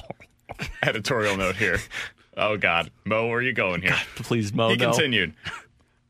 [0.81, 1.77] editorial note here.
[2.35, 2.89] Oh, God.
[3.05, 3.95] Mo, where are you going here?
[4.15, 4.69] Please, Mo.
[4.69, 4.85] he no.
[4.85, 5.33] continued,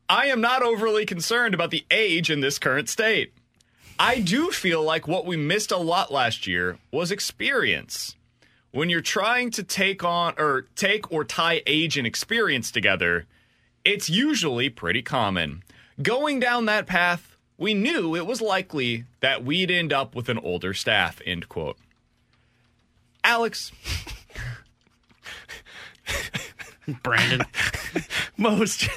[0.08, 3.32] I am not overly concerned about the age in this current state.
[3.98, 8.14] I do feel like what we missed a lot last year was experience.
[8.70, 13.26] When you're trying to take on or take or tie age and experience together,
[13.84, 15.62] it's usually pretty common.
[16.02, 20.38] Going down that path, we knew it was likely that we'd end up with an
[20.38, 21.78] older staff, end quote.
[23.24, 23.72] Alex,
[27.02, 27.42] Brandon.
[28.36, 28.88] Most.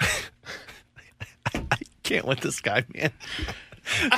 [1.54, 3.12] I can't with this guy, man.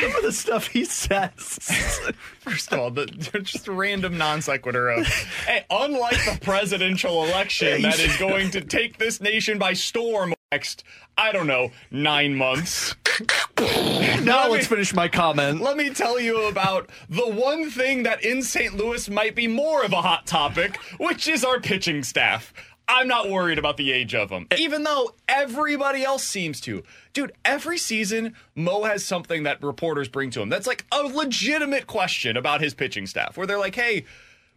[0.00, 1.30] Some of the stuff he says.
[2.40, 3.06] First of all, the,
[3.42, 8.98] just random non sequitur of, hey, unlike the presidential election that is going to take
[8.98, 10.84] this nation by storm next,
[11.16, 12.94] I don't know, nine months.
[13.18, 13.24] now
[13.58, 15.60] Let me- let's finish my comment.
[15.60, 18.74] Let me tell you about the one thing that in St.
[18.76, 22.52] Louis might be more of a hot topic, which is our pitching staff.
[22.92, 26.82] I'm not worried about the age of them, even though everybody else seems to.
[27.14, 31.86] Dude, every season, Mo has something that reporters bring to him that's like a legitimate
[31.86, 34.04] question about his pitching staff, where they're like, hey,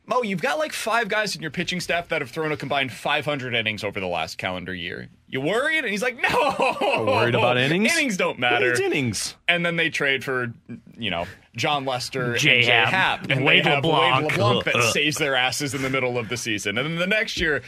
[0.07, 2.91] Mo, you've got like five guys in your pitching staff that have thrown a combined
[2.91, 5.07] 500 innings over the last calendar year.
[5.27, 5.79] You worried?
[5.79, 7.05] And he's like, no.
[7.07, 7.91] Worried about innings?
[7.91, 8.71] Innings don't matter.
[8.71, 9.35] It's innings.
[9.47, 10.53] And then they trade for,
[10.95, 12.57] you know, Jon Lester J.
[12.57, 12.71] and J.
[12.71, 12.89] Happ.
[12.89, 13.21] Happ.
[13.23, 14.29] And And Wade they have LeBlanc.
[14.29, 16.77] Wade LeBlanc that saves their asses in the middle of the season.
[16.77, 17.63] And then the next year,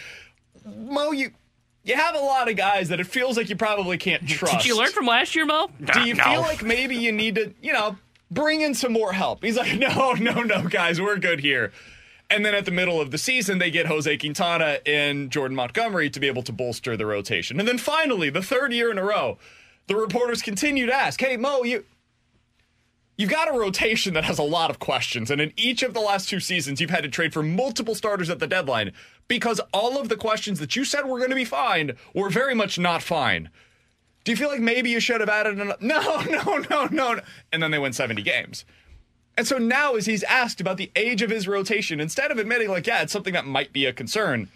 [0.76, 1.32] Mo, you
[1.88, 4.58] you have a lot of guys that it feels like you probably can't trust.
[4.58, 5.70] Did you learn from last year, Mo?
[5.94, 7.98] Do you feel like maybe you need to, you know,
[8.30, 9.42] bring in some more help?
[9.42, 11.72] He's like, no, no, no, guys, we're good here.
[12.30, 16.10] And then at the middle of the season, they get Jose Quintana and Jordan Montgomery
[16.10, 17.58] to be able to bolster the rotation.
[17.58, 19.38] And then finally, the third year in a row,
[19.88, 21.86] the reporters continue to ask, hey, Mo, you.
[23.18, 26.00] You've got a rotation that has a lot of questions, and in each of the
[26.00, 28.92] last two seasons, you've had to trade for multiple starters at the deadline
[29.28, 32.56] because all of the questions that you said were going to be fine were very
[32.56, 33.50] much not fine.
[34.24, 35.78] Do you feel like maybe you should have added another?
[35.82, 37.22] No, no, no, no.
[37.52, 38.66] And then they win 70 games.
[39.38, 42.70] And so now, as he's asked about the age of his rotation, instead of admitting,
[42.70, 44.50] like, yeah, it's something that might be a concern,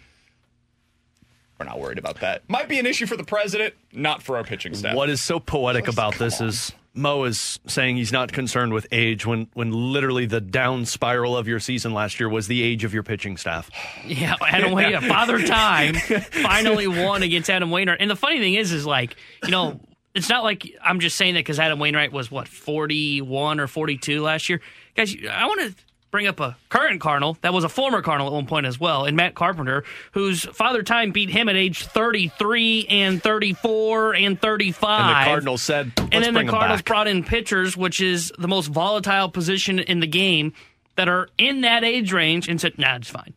[1.58, 2.42] we're not worried about that.
[2.48, 4.96] Might be an issue for the president, not for our pitching staff.
[4.96, 6.48] What is so poetic about this on.
[6.48, 11.36] is Mo is saying he's not concerned with age when when literally the down spiral
[11.36, 13.70] of your season last year was the age of your pitching staff.
[14.04, 17.98] Yeah, Adam Wainwright, Father Time finally won against Adam Wainwright.
[18.00, 19.80] And the funny thing is, is like, you know,
[20.14, 24.20] it's not like I'm just saying that because Adam Wainwright was, what, 41 or 42
[24.20, 24.60] last year.
[24.94, 28.32] Guys, I want to bring up a current Cardinal that was a former Cardinal at
[28.34, 32.86] one point as well, and Matt Carpenter, whose Father Time beat him at age 33
[32.88, 35.00] and 34 and 35.
[35.00, 38.68] And the Cardinals said, and then the Cardinals brought in pitchers, which is the most
[38.68, 40.52] volatile position in the game,
[40.94, 43.34] that are in that age range, and said, "Nah, it's fine."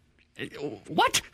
[0.87, 1.21] What?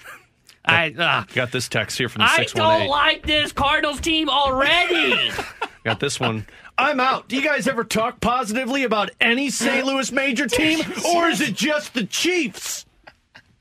[0.63, 3.99] I uh, Got this text here from the I six one don't like this Cardinals
[3.99, 5.32] team already.
[5.84, 6.45] Got this one.
[6.82, 7.28] I'm out.
[7.28, 9.86] Do you guys ever talk positively about any St.
[9.86, 10.80] Louis major team,
[11.15, 12.86] or is it just the Chiefs?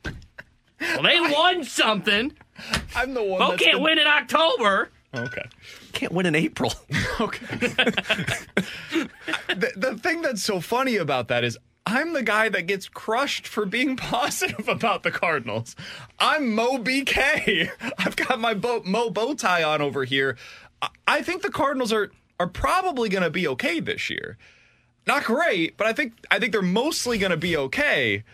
[0.05, 2.33] well, they won something.
[2.95, 4.91] I'm the one Mo that's can't been- win in October.
[5.15, 5.43] Okay.
[5.93, 6.73] Can't win in April.
[6.89, 9.11] the,
[9.77, 13.67] the thing that's so funny about that is I'm the guy that gets crushed for
[13.67, 15.75] being positive about the Cardinals.
[16.19, 17.71] I'm Mo BK.
[17.99, 20.37] I've got my bow, Mo bow tie on over here.
[20.81, 24.39] I, I think the Cardinals are are probably going to be okay this year.
[25.07, 28.25] Not great, but I think I think they're mostly going to be okay.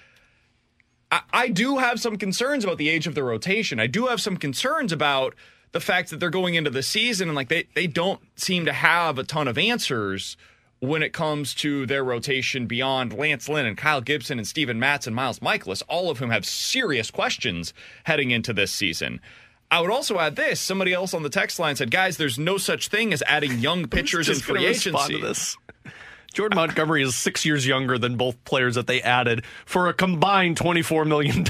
[1.10, 3.80] I, I do have some concerns about the age of the rotation.
[3.80, 5.34] I do have some concerns about
[5.72, 8.72] the fact that they're going into the season and like they, they don't seem to
[8.72, 10.36] have a ton of answers
[10.78, 15.06] when it comes to their rotation beyond Lance Lynn and Kyle Gibson and Steven Matz
[15.06, 19.20] and Miles Mikolas, all of whom have serious questions heading into this season.
[19.70, 20.60] I would also add this.
[20.60, 23.88] Somebody else on the text line said, guys, there's no such thing as adding young
[23.88, 25.14] pitchers in free agency.
[25.14, 25.56] to this.
[26.32, 30.58] Jordan Montgomery is six years younger than both players that they added for a combined
[30.58, 31.44] $24 million.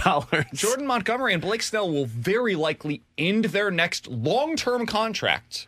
[0.55, 5.67] Jordan Montgomery and Blake Snell will very likely end their next long term contract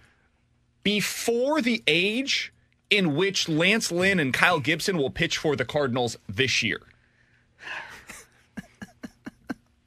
[0.84, 2.52] before the age
[2.90, 6.80] in which Lance Lynn and Kyle Gibson will pitch for the Cardinals this year.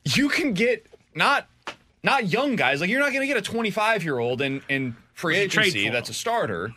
[0.04, 1.48] you can get not
[2.04, 4.96] not young guys, like you're not going to get a 25 year old in, in
[5.14, 6.74] free What'd you trade agency that's a starter,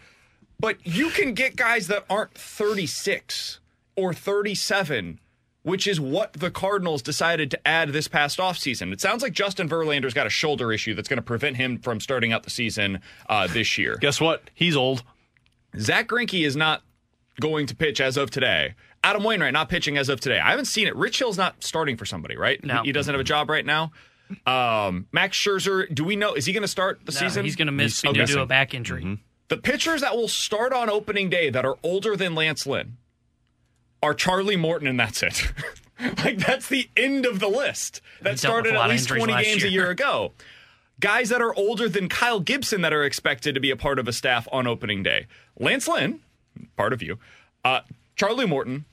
[0.60, 3.60] but you can get guys that aren't 36
[3.96, 5.20] or 37
[5.64, 8.92] which is what the Cardinals decided to add this past offseason.
[8.92, 12.00] It sounds like Justin Verlander's got a shoulder issue that's going to prevent him from
[12.00, 13.96] starting out the season uh, this year.
[13.98, 14.50] Guess what?
[14.54, 15.02] He's old.
[15.78, 16.82] Zack Greinke is not
[17.40, 18.74] going to pitch as of today.
[19.02, 20.38] Adam Wainwright not pitching as of today.
[20.38, 20.94] I haven't seen it.
[20.96, 22.62] Rich Hill's not starting for somebody, right?
[22.62, 22.82] No.
[22.82, 23.90] He doesn't have a job right now.
[24.46, 26.34] Um, Max Scherzer, do we know?
[26.34, 27.44] Is he going to start the No, season?
[27.44, 28.32] he's going to miss He's- due okay.
[28.32, 29.18] to a back injury.
[29.48, 32.96] The pitchers that will start on opening day that are older than Lance Lynn
[34.02, 35.52] are Charlie Morton, and that's it.
[36.24, 38.00] like that's the end of the list.
[38.22, 39.82] That started at least 20 last games a year.
[39.82, 40.32] year ago.
[41.00, 44.08] Guys that are older than Kyle Gibson that are expected to be a part of
[44.08, 45.26] a staff on opening day.
[45.58, 46.20] Lance Lynn,
[46.76, 47.18] part of you.
[47.64, 47.80] Uh,
[48.16, 48.84] Charlie Morton,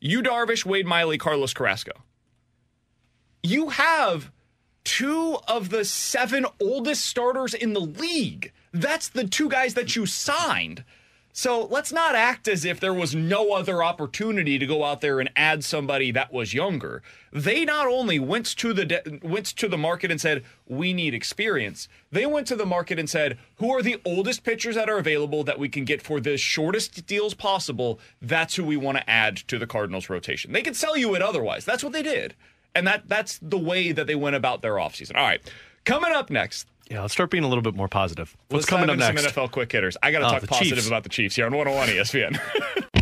[0.00, 1.92] Yu Darvish, Wade Miley, Carlos Carrasco.
[3.42, 4.30] You have
[4.84, 8.52] two of the seven oldest starters in the league.
[8.72, 10.84] That's the two guys that you signed.
[11.34, 15.18] So let's not act as if there was no other opportunity to go out there
[15.18, 17.02] and add somebody that was younger.
[17.32, 21.14] They not only went to the de- went to the market and said we need
[21.14, 21.88] experience.
[22.10, 25.42] They went to the market and said who are the oldest pitchers that are available
[25.44, 27.98] that we can get for the shortest deals possible.
[28.20, 30.52] That's who we want to add to the Cardinals rotation.
[30.52, 31.64] They could sell you it otherwise.
[31.64, 32.34] That's what they did,
[32.74, 35.16] and that that's the way that they went about their offseason.
[35.16, 35.40] All right,
[35.84, 36.66] coming up next.
[36.90, 38.36] Yeah, let's start being a little bit more positive.
[38.48, 39.22] What's Let's coming up next?
[39.32, 39.96] Some NFL quick hitters.
[40.02, 40.86] I got to Oh, uh, talk positive Chiefs.
[40.88, 42.38] about the Chiefs here on 101 ESPN.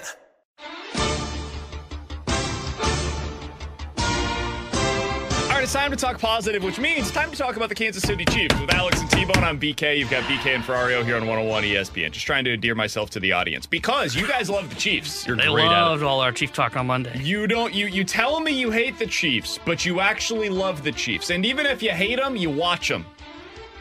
[5.71, 8.25] It's time to talk positive, which means it's time to talk about the Kansas City
[8.25, 8.59] Chiefs.
[8.59, 9.97] With Alex and T-Bone, I'm BK.
[9.97, 12.11] You've got BK and Ferrario here on 101 ESPN.
[12.11, 15.25] Just trying to endear myself to the audience because you guys love the Chiefs.
[15.25, 17.17] You're They great loved all our Chief talk on Monday.
[17.23, 17.73] You don't.
[17.73, 21.29] You you tell me you hate the Chiefs, but you actually love the Chiefs.
[21.29, 23.05] And even if you hate them, you watch them.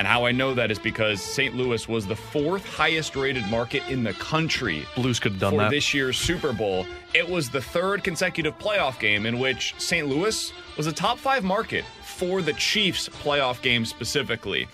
[0.01, 1.55] And how I know that is because St.
[1.55, 5.59] Louis was the fourth highest rated market in the country Blues could have done for
[5.59, 5.71] that.
[5.71, 6.87] this year's Super Bowl.
[7.13, 10.09] It was the third consecutive playoff game in which St.
[10.09, 14.67] Louis was a top five market for the Chiefs playoff game specifically.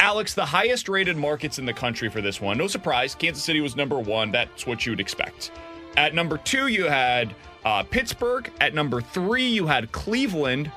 [0.00, 2.56] Alex, the highest rated markets in the country for this one.
[2.56, 4.32] No surprise, Kansas City was number one.
[4.32, 5.50] That's what you would expect.
[5.98, 7.34] At number two, you had
[7.66, 8.50] uh, Pittsburgh.
[8.58, 10.72] At number three, you had Cleveland.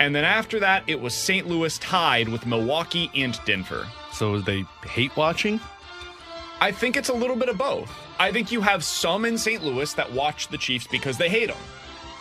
[0.00, 1.46] And then after that, it was St.
[1.46, 3.86] Louis tied with Milwaukee and Denver.
[4.12, 5.60] So they hate watching?
[6.60, 7.90] I think it's a little bit of both.
[8.18, 9.62] I think you have some in St.
[9.62, 11.56] Louis that watch the Chiefs because they hate them.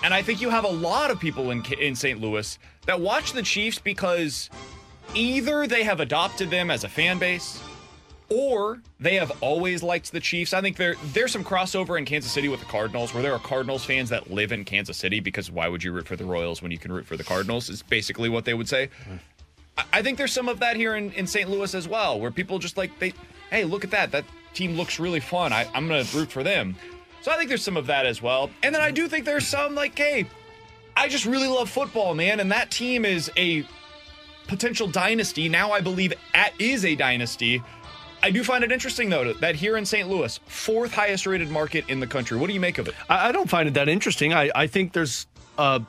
[0.04, 2.20] And I think you have a lot of people in, in St.
[2.20, 4.50] Louis that watch the Chiefs because
[5.16, 7.62] either they have adopted them as a fan base
[8.30, 10.54] or they have always liked the Chiefs.
[10.54, 13.40] I think there there's some crossover in Kansas City with the Cardinals where there are
[13.40, 16.62] Cardinals fans that live in Kansas City because why would you root for the Royals
[16.62, 18.90] when you can root for the Cardinals is basically what they would say.
[19.94, 21.50] I- think there's some of that here in, in St.
[21.50, 23.14] Louis as well, where people just like they,
[23.50, 24.12] hey, look at that.
[24.12, 25.54] That team looks really fun.
[25.54, 26.76] I, I'm gonna root for them.
[27.22, 28.50] So I think there's some of that as well.
[28.64, 30.26] And then I do think there's some like, hey,
[30.96, 33.66] I just really love football, man, and that team is a
[34.48, 35.48] potential dynasty.
[35.48, 37.62] Now I believe at is a dynasty.
[38.22, 40.10] I do find it interesting though that here in St.
[40.10, 42.38] Louis, fourth highest rated market in the country.
[42.38, 42.96] What do you make of it?
[43.10, 44.34] I, don't find it that interesting.
[44.34, 45.28] I, I think there's
[45.58, 45.82] a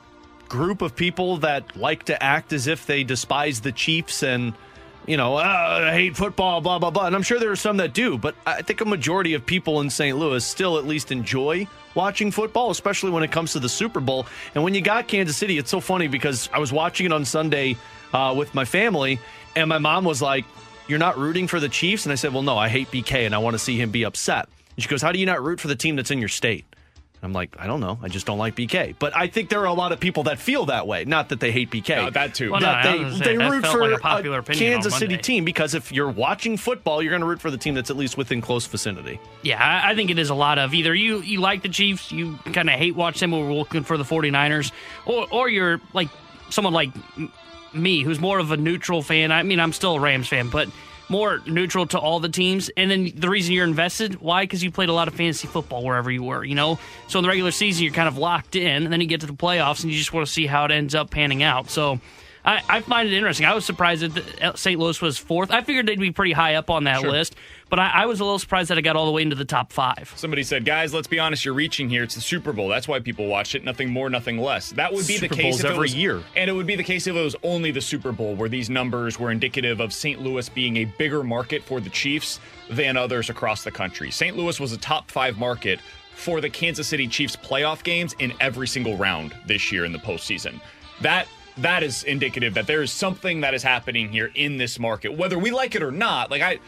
[0.47, 4.53] group of people that like to act as if they despise the Chiefs and,
[5.07, 7.07] you know, "Ah, I hate football, blah, blah, blah.
[7.07, 9.81] And I'm sure there are some that do, but I think a majority of people
[9.81, 10.17] in St.
[10.17, 14.25] Louis still at least enjoy watching football, especially when it comes to the Super Bowl.
[14.55, 17.25] And when you got Kansas City, it's so funny because I was watching it on
[17.25, 17.75] Sunday
[18.13, 19.19] uh, with my family,
[19.55, 20.45] and my mom was like,
[20.91, 22.05] You're not rooting for the Chiefs?
[22.05, 24.03] And I said, Well, no, I hate BK and I want to see him be
[24.03, 24.49] upset.
[24.75, 26.65] And she goes, How do you not root for the team that's in your state?
[27.23, 27.99] I'm like, I don't know.
[28.01, 28.95] I just don't like BK.
[28.97, 31.05] But I think there are a lot of people that feel that way.
[31.05, 31.95] Not that they hate BK.
[31.95, 32.51] No, that too.
[32.51, 34.95] Well, that I they, was gonna they that root for like a popular opinion Kansas
[34.97, 37.91] City team because if you're watching football, you're going to root for the team that's
[37.91, 39.19] at least within close vicinity.
[39.43, 42.11] Yeah, I, I think it is a lot of either you you like the Chiefs,
[42.11, 44.71] you kind of hate watch them, or we're looking for the 49ers,
[45.05, 46.09] or or you're like
[46.49, 47.31] someone like m-
[47.73, 49.31] me who's more of a neutral fan.
[49.31, 50.69] I mean, I'm still a Rams fan, but
[51.09, 52.69] more neutral to all the teams.
[52.77, 54.43] And then the reason you're invested, why?
[54.43, 56.79] Because you played a lot of fantasy football wherever you were, you know.
[57.07, 59.27] So in the regular season, you're kind of locked in, and then you get to
[59.27, 61.69] the playoffs, and you just want to see how it ends up panning out.
[61.69, 61.99] So.
[62.43, 63.45] I, I find it interesting.
[63.45, 64.79] I was surprised that uh, St.
[64.79, 65.51] Louis was fourth.
[65.51, 67.11] I figured they'd be pretty high up on that Sure.
[67.11, 67.35] list,
[67.69, 69.45] but I, I was a little surprised that it got all the way into the
[69.45, 70.11] top five.
[70.15, 72.01] Somebody said, guys, let's be honest, you're reaching here.
[72.03, 72.67] It's the Super Bowl.
[72.67, 73.63] That's why people watch it.
[73.63, 74.71] Nothing more, nothing less.
[74.71, 76.23] That would be Super the case Bowls if it every was- year.
[76.35, 78.69] And it would be the case if it was only the Super Bowl, where these
[78.71, 80.19] numbers were indicative of St.
[80.19, 82.39] Louis being a bigger market for the Chiefs
[82.71, 84.09] than others across the country.
[84.09, 84.35] St.
[84.35, 85.79] Louis was a top five market
[86.15, 89.99] for the Kansas City Chiefs playoff games in every single round this year in the
[89.99, 90.59] postseason.
[91.01, 91.27] That
[91.57, 95.37] that is indicative that there is something that is happening here in this market, whether
[95.37, 96.31] we like it or not.
[96.31, 96.59] Like I,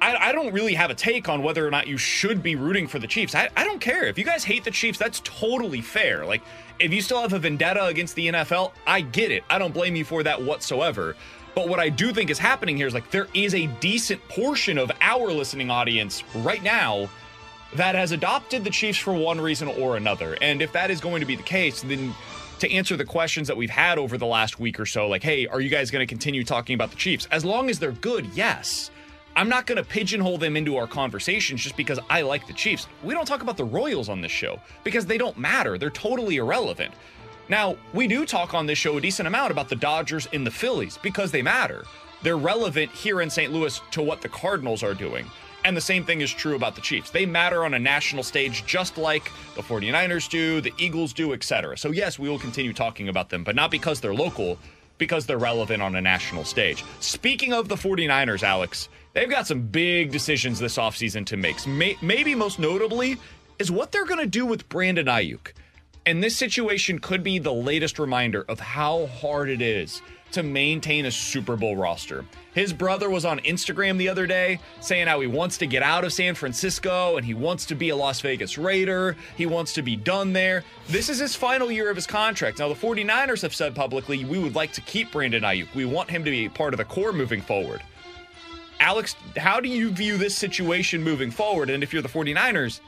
[0.00, 2.88] I, I don't really have a take on whether or not you should be rooting
[2.88, 3.34] for the Chiefs.
[3.34, 4.98] I, I don't care if you guys hate the Chiefs.
[4.98, 6.26] That's totally fair.
[6.26, 6.42] Like
[6.80, 9.44] if you still have a vendetta against the NFL, I get it.
[9.48, 11.16] I don't blame you for that whatsoever.
[11.54, 14.78] But what I do think is happening here is like there is a decent portion
[14.78, 17.08] of our listening audience right now
[17.74, 20.36] that has adopted the Chiefs for one reason or another.
[20.40, 22.14] And if that is going to be the case, then
[22.62, 25.46] to answer the questions that we've had over the last week or so, like, hey,
[25.48, 27.26] are you guys going to continue talking about the Chiefs?
[27.30, 28.90] As long as they're good, yes.
[29.34, 32.86] I'm not going to pigeonhole them into our conversations just because I like the Chiefs.
[33.02, 35.76] We don't talk about the Royals on this show because they don't matter.
[35.76, 36.94] They're totally irrelevant.
[37.48, 40.50] Now, we do talk on this show a decent amount about the Dodgers and the
[40.50, 41.84] Phillies because they matter.
[42.22, 43.52] They're relevant here in St.
[43.52, 45.28] Louis to what the Cardinals are doing.
[45.64, 47.10] And the same thing is true about the Chiefs.
[47.10, 51.78] They matter on a national stage just like the 49ers do, the Eagles do, etc.
[51.78, 54.58] So yes, we will continue talking about them, but not because they're local,
[54.98, 56.84] because they're relevant on a national stage.
[57.00, 61.64] Speaking of the 49ers, Alex, they've got some big decisions this offseason to make.
[61.66, 63.16] May- maybe most notably
[63.58, 65.52] is what they're going to do with Brandon Aiyuk.
[66.04, 70.02] And this situation could be the latest reminder of how hard it is
[70.32, 72.24] to maintain a Super Bowl roster.
[72.54, 76.04] His brother was on Instagram the other day saying how he wants to get out
[76.04, 79.16] of San Francisco and he wants to be a Las Vegas Raider.
[79.36, 80.64] He wants to be done there.
[80.88, 82.58] This is his final year of his contract.
[82.58, 85.74] Now, the 49ers have said publicly, we would like to keep Brandon Aiyuk.
[85.74, 87.82] We want him to be part of the core moving forward.
[88.80, 91.70] Alex, how do you view this situation moving forward?
[91.70, 92.80] And if you're the 49ers,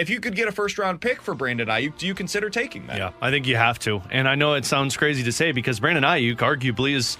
[0.00, 2.86] if you could get a first round pick for Brandon Aiyuk, do you consider taking
[2.86, 2.96] that?
[2.96, 4.00] Yeah, I think you have to.
[4.10, 7.18] And I know it sounds crazy to say because Brandon Aiyuk arguably is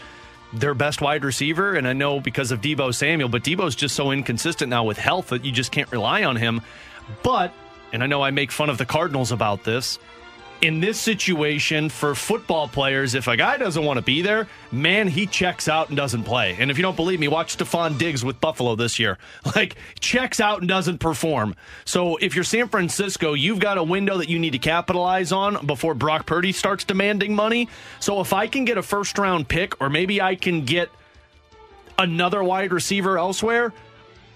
[0.53, 1.75] their best wide receiver.
[1.75, 5.29] And I know because of Deebo Samuel, but Deebo's just so inconsistent now with health
[5.29, 6.63] that you just can't rely on him.
[7.23, 7.53] But,
[7.93, 9.99] and I know I make fun of the Cardinals about this,
[10.63, 15.09] in this situation for football players, if a guy doesn't want to be there, man,
[15.09, 16.57] he checks out and doesn't play.
[16.59, 19.19] And if you don't believe me, watch Stefon Diggs with Buffalo this year.
[19.57, 21.57] Like, checks out and doesn't perform.
[21.85, 25.67] So if you're San Francisco, you've got a window that you need to capitalize on
[25.67, 27.69] before Brock Purdy starts demanding money.
[27.99, 30.89] So if I can get a first round pick, or maybe I can get
[31.99, 33.73] another wide receiver elsewhere,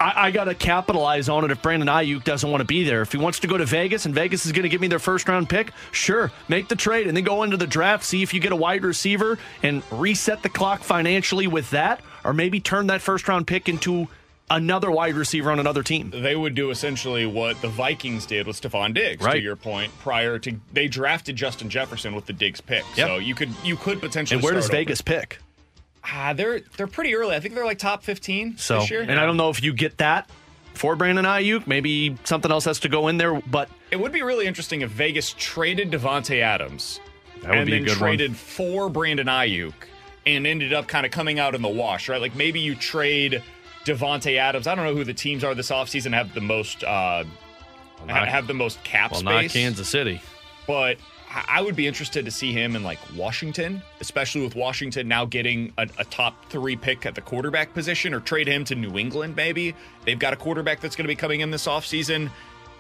[0.01, 3.03] I, I got to capitalize on it if Brandon Aiyuk doesn't want to be there.
[3.03, 4.99] If he wants to go to Vegas and Vegas is going to give me their
[4.99, 8.35] first round pick, sure, make the trade and then go into the draft, see if
[8.35, 12.89] you get a wide receiver and reset the clock financially with that, or maybe turn
[12.89, 14.09] that first round pick into
[14.51, 16.11] another wide receiver on another team.
[16.11, 19.35] They would do essentially what the Vikings did with Stefon Diggs, Right.
[19.35, 22.85] to your point, prior to they drafted Justin Jefferson with the Diggs pick.
[22.97, 23.09] Yep.
[23.09, 24.81] So you could you could potentially And where does start over.
[24.85, 25.39] Vegas pick?
[26.07, 27.35] Ah, they're they're pretty early.
[27.35, 29.01] I think they're like top fifteen So, this year.
[29.03, 30.29] and I don't know if you get that
[30.75, 31.67] for Brandon Aiyuk.
[31.67, 34.91] Maybe something else has to go in there, but It would be really interesting if
[34.91, 37.01] Vegas traded Davante Adams
[37.43, 37.99] That would and be a then good one.
[38.11, 39.73] traded for Brandon Aiyuk
[40.27, 42.21] and ended up kind of coming out in the wash, right?
[42.21, 43.43] Like maybe you trade
[43.85, 44.67] Davante Adams.
[44.67, 47.25] I don't know who the teams are this offseason have the most uh
[48.07, 49.53] not- have the most cap well, not space.
[49.53, 50.21] Kansas City.
[50.67, 50.99] but
[51.35, 55.25] I I would be interested to see him in like Washington, especially with Washington now
[55.25, 58.97] getting a, a top three pick at the quarterback position, or trade him to New
[58.99, 59.35] England.
[59.37, 59.75] Maybe
[60.05, 62.31] they've got a quarterback that's going to be coming in this offseason.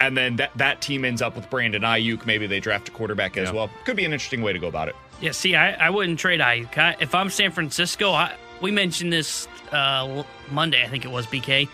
[0.00, 2.26] and then that that team ends up with Brandon Aiyuk.
[2.26, 3.70] Maybe they draft a quarterback as well.
[3.84, 4.96] Could be an interesting way to go about it.
[5.20, 6.76] Yeah, see, I, I wouldn't trade Aiyuk.
[6.76, 11.26] I, if I'm San Francisco, I, we mentioned this uh, Monday, I think it was,
[11.26, 11.68] BK.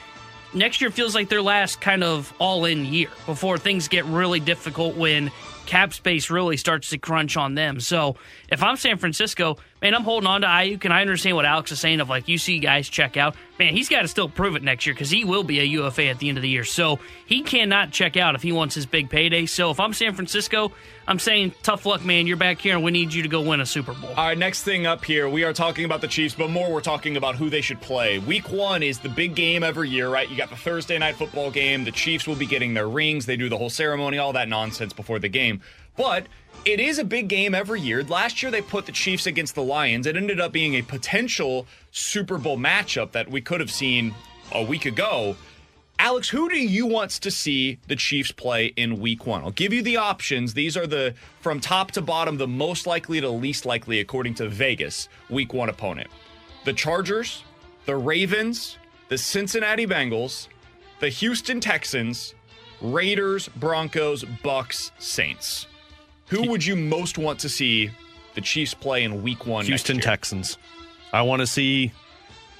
[0.52, 4.40] Next year feels like their last kind of all in year before things get really
[4.40, 5.30] difficult when
[5.70, 7.78] cap space really starts to crunch on them.
[7.78, 8.16] So
[8.50, 11.70] if I'm San Francisco, man, I'm holding on to Aiyuk, and I understand what Alex
[11.70, 13.36] is saying of like, you see guys check out.
[13.56, 16.06] Man, he's got to still prove it next year because he will be a UFA
[16.06, 16.64] at the end of the year.
[16.64, 19.46] So he cannot check out if he wants his big payday.
[19.46, 20.72] So if I'm San Francisco,
[21.10, 22.28] I'm saying tough luck, man.
[22.28, 24.10] You're back here, and we need you to go win a Super Bowl.
[24.10, 26.80] All right, next thing up here, we are talking about the Chiefs, but more we're
[26.80, 28.20] talking about who they should play.
[28.20, 30.30] Week one is the big game every year, right?
[30.30, 31.82] You got the Thursday night football game.
[31.82, 33.26] The Chiefs will be getting their rings.
[33.26, 35.62] They do the whole ceremony, all that nonsense before the game.
[35.96, 36.28] But
[36.64, 38.04] it is a big game every year.
[38.04, 40.06] Last year, they put the Chiefs against the Lions.
[40.06, 44.14] It ended up being a potential Super Bowl matchup that we could have seen
[44.52, 45.34] a week ago.
[46.00, 49.44] Alex, who do you want to see the Chiefs play in week one?
[49.44, 50.54] I'll give you the options.
[50.54, 54.48] These are the, from top to bottom, the most likely to least likely, according to
[54.48, 56.08] Vegas, week one opponent.
[56.64, 57.44] The Chargers,
[57.84, 58.78] the Ravens,
[59.10, 60.48] the Cincinnati Bengals,
[61.00, 62.34] the Houston Texans,
[62.80, 65.66] Raiders, Broncos, Bucks, Saints.
[66.28, 67.90] Who would you most want to see
[68.34, 69.66] the Chiefs play in week one?
[69.66, 70.00] Houston?
[70.00, 70.56] Texans.
[71.12, 71.92] I want to see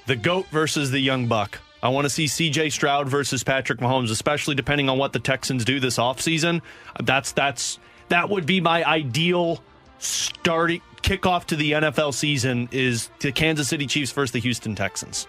[0.04, 1.58] the GOAT versus the young buck.
[1.82, 5.64] I want to see CJ Stroud versus Patrick Mahomes, especially depending on what the Texans
[5.64, 6.60] do this offseason.
[7.02, 7.78] That's that's
[8.08, 9.62] that would be my ideal
[9.98, 15.26] starting kickoff to the NFL season is the Kansas City Chiefs versus the Houston Texans.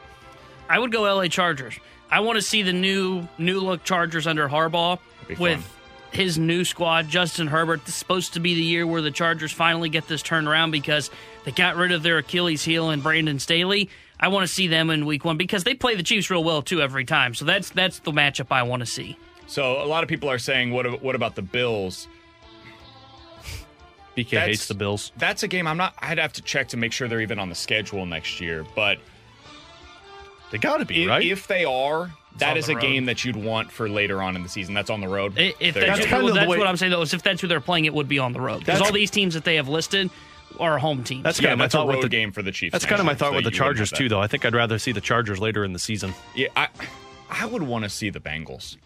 [0.69, 1.79] I would go LA Chargers.
[2.09, 4.99] I want to see the new new look Chargers under Harbaugh
[5.39, 5.65] with
[6.11, 7.85] his new squad, Justin Herbert.
[7.85, 10.71] This is supposed to be the year where the Chargers finally get this turned around
[10.71, 11.09] because
[11.45, 13.89] they got rid of their Achilles heel and Brandon Staley.
[14.21, 16.61] I want to see them in week one because they play the Chiefs real well
[16.61, 17.33] too every time.
[17.33, 19.17] So that's that's the matchup I want to see.
[19.47, 22.07] So a lot of people are saying, what what about the Bills?
[24.17, 25.11] BK That's- hates the Bills.
[25.17, 25.93] That's a game I'm not.
[25.99, 28.65] I'd have to check to make sure they're even on the schedule next year.
[28.75, 28.99] But
[30.51, 31.25] They got to be if, right.
[31.25, 32.81] if they are, that on a road.
[32.81, 34.73] game that you'd want for later on in the season.
[34.73, 35.33] That's on the road.
[35.37, 35.87] I- If that's.
[35.87, 37.01] That's kind well, of the that's way- what I'm saying though.
[37.01, 39.11] Is if that's who they're playing, it would be on the road because all these
[39.11, 40.09] teams that they have listed
[40.59, 41.23] are home team.
[41.23, 42.71] That's yeah, kind of my that's a thought road with the game for the Chiefs.
[42.71, 44.21] That's kind of my thought so with the Chargers too, though.
[44.21, 46.13] I think I'd rather see the Chargers later in the season.
[46.35, 46.67] Yeah, I
[47.29, 48.77] I would want to see the Bengals.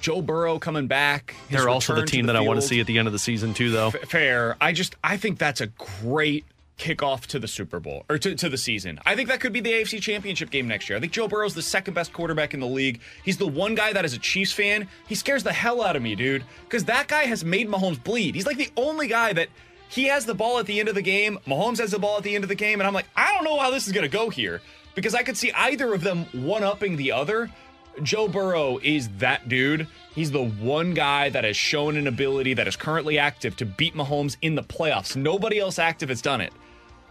[0.00, 1.36] Joe Burrow coming back.
[1.48, 3.12] They're also the return to team that I want to see at the end of
[3.12, 3.88] the season too, though.
[3.88, 4.56] F- fair.
[4.60, 6.44] I just I think that's a great
[6.78, 8.98] kickoff to the Super Bowl or to, to the season.
[9.06, 10.96] I think that could be the AFC Championship game next year.
[10.96, 13.00] I think Joe Burrow's the second best quarterback in the league.
[13.24, 14.88] He's the one guy that is a Chiefs fan.
[15.06, 18.34] He scares the hell out of me, dude, because that guy has made Mahomes bleed.
[18.34, 19.48] He's like the only guy that
[19.92, 21.38] he has the ball at the end of the game.
[21.46, 23.44] Mahomes has the ball at the end of the game, and I'm like, I don't
[23.44, 24.62] know how this is gonna go here
[24.94, 27.50] because I could see either of them one upping the other.
[28.02, 29.86] Joe Burrow is that dude.
[30.14, 33.94] He's the one guy that has shown an ability that is currently active to beat
[33.94, 35.14] Mahomes in the playoffs.
[35.14, 36.54] Nobody else active has done it.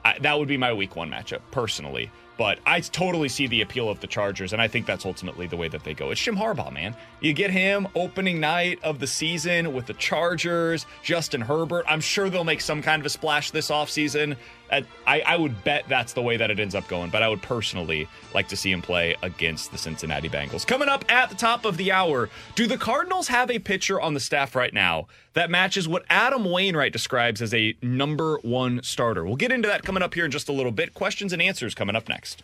[0.04, 2.10] I, that would be my week one matchup, personally.
[2.38, 5.58] But I totally see the appeal of the Chargers, and I think that's ultimately the
[5.58, 6.12] way that they go.
[6.12, 6.96] It's Jim Harbaugh, man.
[7.20, 11.86] You get him opening night of the season with the Chargers, Justin Herbert.
[11.88, 14.38] I'm sure they'll make some kind of a splash this offseason.
[14.72, 17.42] I, I would bet that's the way that it ends up going, but I would
[17.42, 20.66] personally like to see him play against the Cincinnati Bengals.
[20.66, 24.14] Coming up at the top of the hour, do the Cardinals have a pitcher on
[24.14, 29.26] the staff right now that matches what Adam Wainwright describes as a number one starter?
[29.26, 30.94] We'll get into that coming up here in just a little bit.
[30.94, 32.44] Questions and answers coming up next.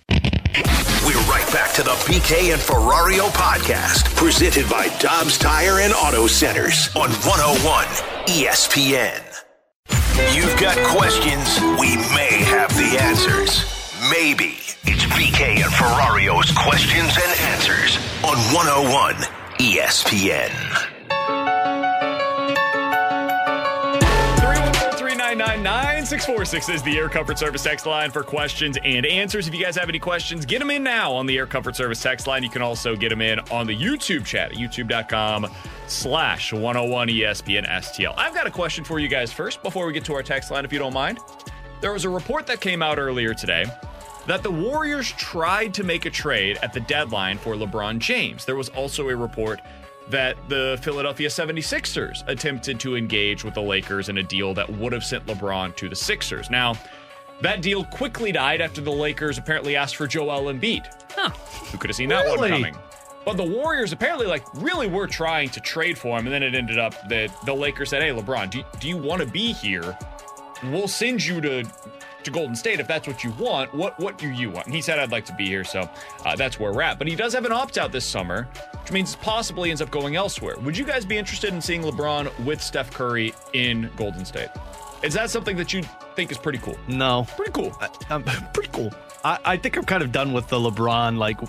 [1.06, 6.28] We're right back to the BK and Ferrario podcast, presented by Dobbs Tire and Auto
[6.28, 7.86] Centers on 101
[8.26, 9.24] ESPN.
[10.36, 13.66] You've got questions, we may have the answers.
[14.12, 14.58] Maybe.
[14.90, 19.16] It's BK and Ferrario's questions and answers on 101
[19.60, 20.97] ESPN.
[25.38, 29.48] 314-399-9646 is the Air Comfort Service text line for questions and answers.
[29.48, 32.02] If you guys have any questions, get them in now on the Air Comfort Service
[32.02, 32.42] text line.
[32.42, 35.48] You can also get them in on the YouTube chat at youtube.com
[35.86, 38.16] slash 101 ESPN STL.
[38.18, 40.66] I've got a question for you guys first before we get to our text line,
[40.66, 41.20] if you don't mind.
[41.82, 43.66] There was a report that came out earlier today
[44.26, 48.44] that the Warriors tried to make a trade at the deadline for LeBron James.
[48.44, 49.62] There was also a report
[50.10, 54.94] that the Philadelphia 76ers attempted to engage with the Lakers in a deal that would
[54.94, 56.50] have sent LeBron to the Sixers.
[56.50, 56.76] Now,
[57.42, 60.86] that deal quickly died after the Lakers apparently asked for Joel Embiid.
[61.14, 61.30] Huh.
[61.72, 62.76] Who could have seen that one coming?
[63.26, 66.56] But the Warriors apparently like really were trying to trade for him, and then it
[66.56, 69.98] ended up that the Lakers said, "Hey, LeBron, do, do you want to be here?
[70.64, 71.64] We'll send you to
[72.24, 73.74] to Golden State if that's what you want.
[73.74, 75.90] What what do you want?" And he said, "I'd like to be here." So
[76.26, 76.98] uh, that's where we're at.
[76.98, 78.48] But he does have an opt out this summer,
[78.82, 80.56] which means possibly ends up going elsewhere.
[80.58, 84.50] Would you guys be interested in seeing LeBron with Steph Curry in Golden State?
[85.04, 85.84] Is that something that you
[86.16, 86.78] think is pretty cool?
[86.88, 87.72] No, Pretty cool.
[88.10, 88.92] um, pretty cool.
[89.24, 91.18] I, I think I'm kind of done with the LeBron.
[91.18, 91.40] Like,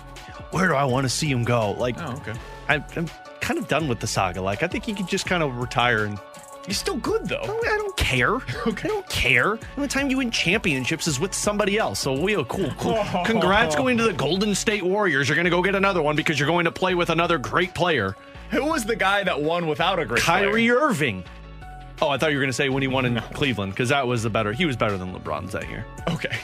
[0.53, 1.71] where do I want to see him go?
[1.71, 2.33] Like, Oh, okay.
[2.67, 3.07] I, I'm
[3.41, 4.39] kind of done with the saga.
[4.41, 6.19] Like, I think he could just kind of retire and.
[6.65, 7.41] He's still good though.
[7.41, 8.35] I don't care.
[8.65, 9.55] I don't care.
[9.55, 11.99] The only time you win championships is with somebody else.
[11.99, 13.03] So we are cool, cool.
[13.25, 15.27] Congrats going to the Golden State Warriors.
[15.27, 17.73] You're going to go get another one because you're going to play with another great
[17.73, 18.15] player,
[18.51, 20.45] Who was the guy that won without a great player?
[20.47, 20.79] Kyrie player?
[20.79, 21.23] Irving.
[22.01, 24.07] Oh, I thought you were going to say when he won in Cleveland because that
[24.07, 24.53] was the better.
[24.53, 25.85] He was better than LeBron's that year.
[26.09, 26.37] Okay.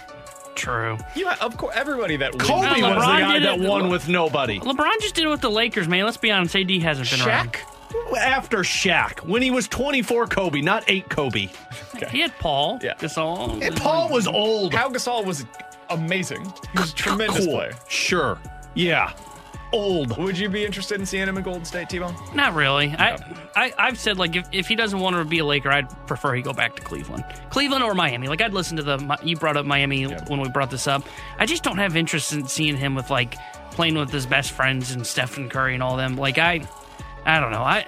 [0.55, 0.97] True.
[1.15, 1.75] Yeah, of course.
[1.77, 2.43] Everybody that wins.
[2.47, 4.59] Kobe was the guy that won with nobody.
[4.59, 6.05] LeBron just did it with the Lakers, man.
[6.05, 6.55] Let's be honest.
[6.55, 7.57] AD hasn't been around.
[7.89, 8.17] Shaq.
[8.17, 11.49] After Shaq, when he was 24 Kobe, not 8 Kobe.
[12.09, 12.79] He had Paul.
[12.81, 12.95] Yeah.
[12.95, 13.61] Gasol.
[13.61, 14.73] And Paul was old.
[14.73, 15.45] Pau Gasol was
[15.89, 16.43] amazing.
[16.73, 17.55] He was a tremendous cool.
[17.55, 17.73] player.
[17.87, 18.37] Sure.
[18.73, 19.13] Yeah.
[19.71, 20.17] Old.
[20.17, 22.15] Would you be interested in seeing him in Golden State, T-Bone?
[22.33, 22.89] Not really.
[22.97, 23.17] I,
[23.55, 26.33] I I've said like if, if he doesn't want to be a Laker, I'd prefer
[26.33, 28.27] he go back to Cleveland, Cleveland or Miami.
[28.27, 31.03] Like I'd listen to the you brought up Miami when we brought this up.
[31.39, 33.35] I just don't have interest in seeing him with like
[33.71, 36.15] playing with his best friends and Stephen Curry and all them.
[36.15, 36.61] Like I,
[37.25, 37.61] I don't know.
[37.63, 37.85] I.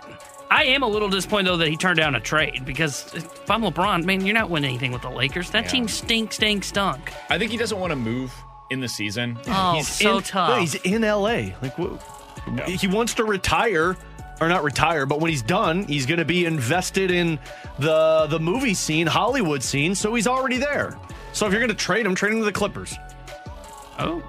[0.50, 3.64] I am a little disappointed though that he turned down a trade because if I'm
[3.64, 5.50] LeBron, man, you're not winning anything with the Lakers.
[5.50, 5.70] That Yeah.
[5.72, 7.12] team stink, stink, stunk.
[7.30, 8.34] I think he doesn't want to move
[8.70, 9.38] in the season.
[9.50, 10.50] Oh, so in, tough.
[10.52, 11.52] No, he's in LA.
[11.62, 11.98] Like wh-
[12.66, 13.98] he wants to retire
[14.40, 17.40] or not retire, but when he's done, he's going to be invested in
[17.78, 19.96] the the movie scene, Hollywood scene.
[19.96, 20.98] So he's already there.
[21.34, 22.96] So if you're going to trade him, trade him to the Clippers.
[24.00, 24.24] Oh.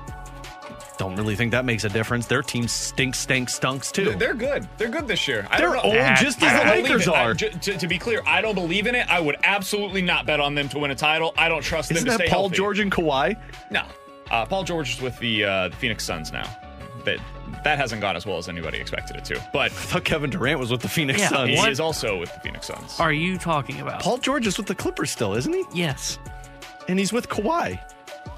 [0.98, 2.26] Don't really think that makes a difference.
[2.26, 4.16] Their team stinks, stinks, stunks too.
[4.16, 4.68] They're good.
[4.78, 5.46] They're good this year.
[5.50, 5.82] I They're don't know.
[6.00, 7.14] old just as I the don't Lakers it.
[7.14, 7.34] I- are.
[7.34, 9.06] j- to, to be clear, I don't believe in it.
[9.08, 11.32] I would absolutely not bet on them to win a title.
[11.38, 12.56] I don't trust Isn't them to that stay Paul healthy.
[12.56, 13.36] George and Kawhi?
[13.70, 13.82] No,
[14.32, 16.48] uh, Paul George is with the, uh, the Phoenix Suns now.
[17.04, 17.18] That
[17.64, 19.40] that hasn't gone as well as anybody expected it to.
[19.52, 21.50] But I thought Kevin Durant was with the Phoenix Yeah, Suns.
[21.50, 21.70] he What?
[21.70, 22.98] is also with the Phoenix Suns.
[23.00, 24.02] Are you talking about?
[24.02, 25.62] Paul George is with the Clippers still, isn't he?
[25.72, 26.18] Yes.
[26.88, 27.78] And he's with Kawhi.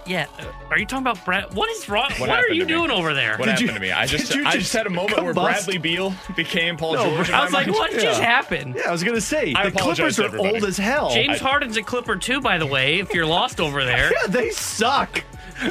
[0.07, 0.27] Yeah.
[0.39, 1.55] Uh, Are you talking about Brad?
[1.55, 2.11] What is wrong?
[2.19, 3.37] What, are you doing over there?
[3.37, 3.93] What Did happened you- to me?
[3.93, 5.67] I just did you I just just had a moment where combust?
[5.67, 7.31] Bradley Beal became Paul No, George.
[7.31, 7.77] I was like, mind.
[7.79, 8.01] what Yeah.
[8.01, 8.77] just happened?
[8.77, 11.11] Yeah, I was gonna say I the Clippers are old as hell.
[11.11, 12.99] James Harden's a Clipper too, by the way.
[12.99, 15.23] If you're lost over there, yeah, they suck.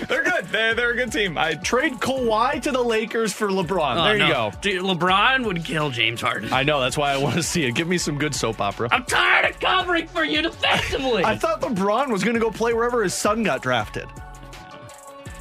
[0.07, 0.45] They're good.
[0.47, 1.37] They're, they're a good team.
[1.37, 3.97] I Trade Kawhi to the Lakers for LeBron.
[3.97, 4.51] Oh, there you no.
[4.51, 4.57] go.
[4.61, 6.53] Dude, LeBron would kill James Harden.
[6.53, 6.79] I know.
[6.79, 7.73] That's why I want to see it.
[7.73, 8.89] Give me some good soap opera.
[8.91, 11.23] I'm tired of covering for you defensively.
[11.23, 14.07] I thought LeBron was going to go play wherever his son got drafted.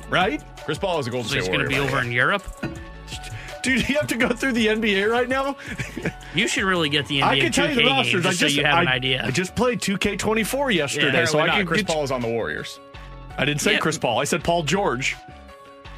[0.09, 0.43] Right?
[0.65, 2.11] Chris Paul is a Golden so he's going to be over in.
[2.11, 2.43] Europe.
[3.63, 5.57] Dude, you have to go through the NBA right now?
[6.35, 8.27] You should really get the NBA I can tell you the 2K game rosters.
[8.27, 9.25] I just so you have an an idea.
[9.25, 11.57] I just played 2K24 yesterday, so Apparently I not.
[11.57, 12.79] can Chris get Paul is on the Warriors.
[13.39, 13.79] I didn't say Yeah.
[13.79, 14.19] Chris Paul.
[14.19, 15.17] I said Paul George.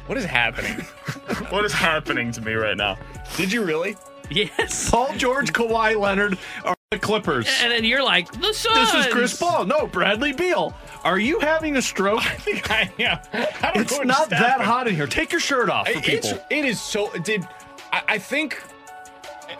[0.05, 0.79] What is happening?
[1.49, 2.97] what is happening to me right now?
[3.35, 3.95] Did you really?
[4.29, 4.89] yes.
[4.89, 7.47] Paul George, Kawhi Leonard are the Clippers.
[7.61, 8.91] And then you're like, the Suns.
[8.91, 9.65] This is Chris Paul.
[9.65, 10.73] No, Bradley Beal.
[11.03, 12.19] Are you having a stroke?
[12.25, 13.19] I think I am.
[13.33, 15.07] I don't It's not that hot in here.
[15.07, 16.45] Take your shirt off for It's, people.
[16.49, 17.11] it is so.
[17.19, 17.47] Did
[17.91, 18.61] I, I think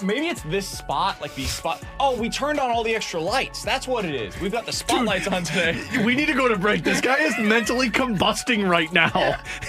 [0.03, 1.81] maybe it's this spot, like these spot.
[1.99, 3.63] Oh, we turned on all the extra lights.
[3.63, 4.39] That's what it is.
[4.39, 5.81] We've got the spotlights on today.
[6.05, 6.83] We need to go to break.
[6.83, 9.09] This guy is mentally combusting right now.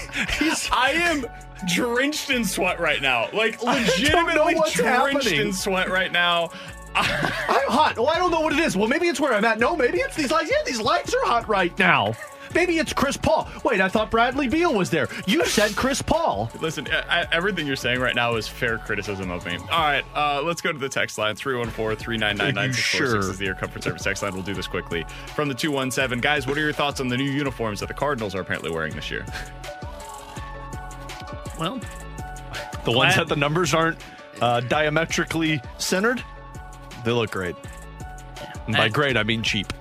[0.39, 1.25] He's I am
[1.73, 3.29] drenched in sweat right now.
[3.33, 5.47] Like legitimately what's drenched happening.
[5.47, 6.49] in sweat right now.
[6.95, 7.95] I'm hot.
[7.97, 8.75] Well, I don't know what it is.
[8.77, 9.59] Well, maybe it's where I'm at.
[9.59, 10.51] No, maybe it's these lights.
[10.51, 12.13] Yeah, these lights are hot right now.
[12.53, 13.47] Maybe it's Chris Paul.
[13.63, 15.07] Wait, I thought Bradley Beal was there.
[15.27, 16.49] You said Chris Paul.
[16.61, 19.57] Listen, I, I- everything you're saying right now is fair criticism of me.
[19.57, 23.31] All right, uh, let's go to the text line 314 399 Are you 9646 sure?
[23.31, 24.33] is the Air Comfort Service text line.
[24.33, 25.05] We'll do this quickly.
[25.35, 28.35] From the 217, guys, what are your thoughts on the new uniforms that the Cardinals
[28.35, 29.25] are apparently wearing this year?
[31.59, 31.79] Well,
[32.85, 33.97] The ones Glad- that the numbers aren't
[34.41, 36.23] uh, diametrically centered,
[37.05, 37.55] they look great.
[38.67, 39.71] And by great, I mean cheap.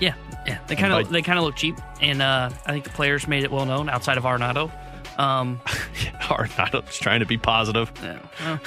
[0.00, 0.14] yeah,
[0.46, 0.58] yeah.
[0.66, 3.26] They kind of Like- they kind of look cheap, and uh, I think the players
[3.28, 4.70] made it well known outside of Arenado.
[5.18, 5.60] Um,
[6.30, 7.90] Arenado's trying to be positive.
[8.02, 8.60] yeah, well,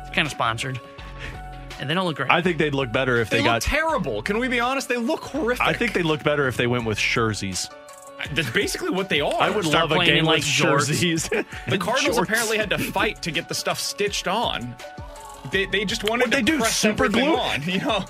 [0.00, 0.80] it's kind of sponsored,
[1.80, 2.30] and they don't look great.
[2.30, 3.62] I think they'd look better if They, they, look got.
[3.62, 4.22] terrible.
[4.22, 4.88] Can we be honest?
[4.88, 5.66] They look horrific.
[5.66, 7.68] I think they look better if they went with jerseys.
[8.32, 9.40] that's basically what they are.
[9.40, 10.86] I would Start love a game in, like, shorts.
[10.88, 11.28] jerseys.
[11.68, 12.30] The Cardinals Shorts.
[12.30, 14.74] apparently had to fight to get the stuff stitched on.
[15.52, 17.36] They, they just wanted What'd to they do, press super glue?
[17.36, 17.62] on.
[17.62, 18.04] You know,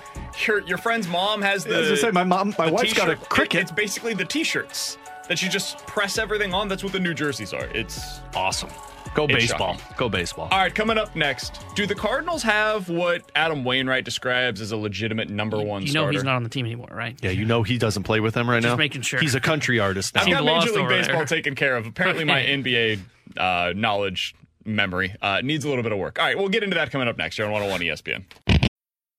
[0.47, 1.93] your your friend's mom has the.
[1.93, 3.29] I say, my mom- my the wife's got a t-shirt.
[3.31, 3.55] Cricut.
[3.55, 6.69] It- it's basically the t-shirts that you just press everything on.
[6.69, 7.67] That's what the new jerseys are.
[7.75, 8.71] It's awesome.
[9.15, 9.75] Go It's baseball.
[9.79, 9.97] shocking.
[9.97, 10.49] Go baseball.
[10.53, 10.75] all right.
[10.75, 15.61] Coming up next, do the Cardinals have what Adam Wainwright describes as a legitimate number
[15.63, 15.83] one?
[15.83, 16.13] you know starter?
[16.13, 17.17] he's not on the team anymore, right?
[17.23, 18.69] Yeah, you know he doesn't play with them right now.
[18.69, 18.77] Just now.
[18.77, 19.19] making sure.
[19.21, 20.23] He's a country artist now.
[20.23, 21.25] I've got Major League Baseball there.
[21.27, 21.87] taken care of.
[21.87, 23.01] Apparently, my NBA
[23.39, 24.35] uh, knowledge
[24.65, 26.19] memory uh, needs a little bit of work.
[26.19, 28.25] All right, we'll get into that coming up next here on 101 ESPN.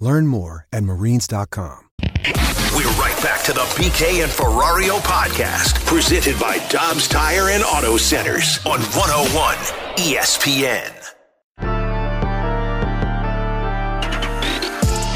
[0.00, 1.78] Learn more at marines.com.
[2.74, 7.96] We're right back to the BK and Ferrario podcast, presented by Dobbs Tire and Auto
[7.96, 9.54] Centers on 101
[9.96, 10.94] ESPN.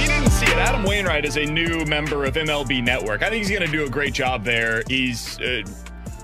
[0.00, 3.22] You didn't see it, Adam Wainwright is a new member of MLB Network.
[3.22, 4.82] I think he's going to do a great job there.
[4.88, 5.62] He's uh,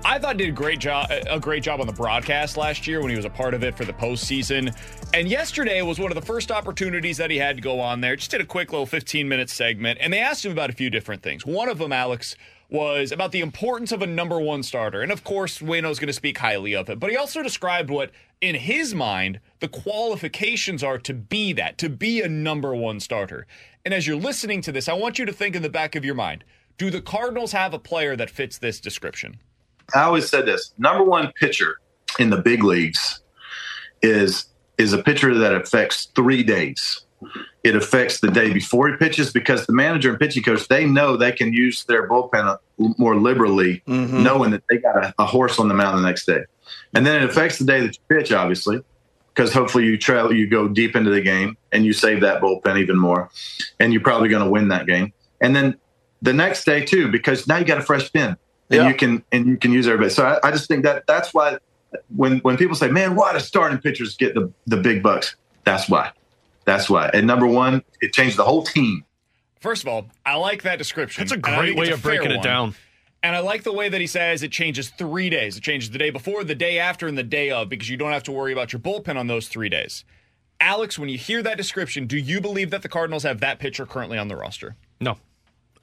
[0.05, 3.11] I thought did a great job a great job on the broadcast last year when
[3.11, 4.74] he was a part of it for the postseason.
[5.12, 8.16] And yesterday was one of the first opportunities that he had to go on there.
[8.16, 10.88] Just did a quick little 15 minute segment, and they asked him about a few
[10.90, 11.44] different things.
[11.44, 12.36] One of them, Alex,
[12.70, 15.03] was about the importance of a number one starter.
[15.03, 17.01] And of course, Wayno's going to speak highly of it.
[17.01, 21.88] But he also described what, in his mind, the qualifications are to be that, to
[21.88, 23.46] be a number one starter.
[23.84, 26.05] And as you're listening to this, I want you to think in the back of
[26.05, 26.44] your mind
[26.76, 29.40] do the Cardinals have a player that fits this description?
[29.95, 31.78] I always said this number one pitcher
[32.18, 33.20] in the big leagues
[34.03, 37.05] is is a pitcher that affects three days
[37.64, 41.16] it affects the day before he pitches because the manager and pitching coach they know
[41.16, 44.22] they can use their bullpen more liberally, mm-hmm.
[44.22, 46.45] knowing that they got a, a, horse on the mound the next day.
[46.95, 48.80] And then it affects the day that you pitch, obviously,
[49.34, 52.78] because hopefully you trail, you go deep into the game and you save that bullpen
[52.78, 53.30] even more,
[53.80, 55.12] and you're probably going to win that game.
[55.41, 55.76] And then
[56.22, 58.36] the next day too, because now you got a fresh pin
[58.71, 58.89] and yeah.
[58.89, 60.11] you can and you can use everybody.
[60.11, 61.59] So I, I just think that that's why
[62.14, 65.89] when when people say, "Man, why do starting pitchers get the the big bucks?" That's
[65.89, 66.12] why
[66.69, 67.11] that's why.
[67.14, 69.05] And number one, it changed the whole team.
[69.61, 71.23] First of all, I like that description.
[71.23, 72.75] That's a great way of breaking it down.
[73.23, 75.57] And I like the way that he says it changes three days.
[75.57, 78.12] It changes the day before, the day after, and the day of because you don't
[78.12, 80.05] have to worry about your bullpen on those three days.
[80.61, 83.87] Alex, when you hear that description, do you believe that the Cardinals have that pitcher
[83.87, 84.77] currently on the roster?
[85.01, 85.16] No.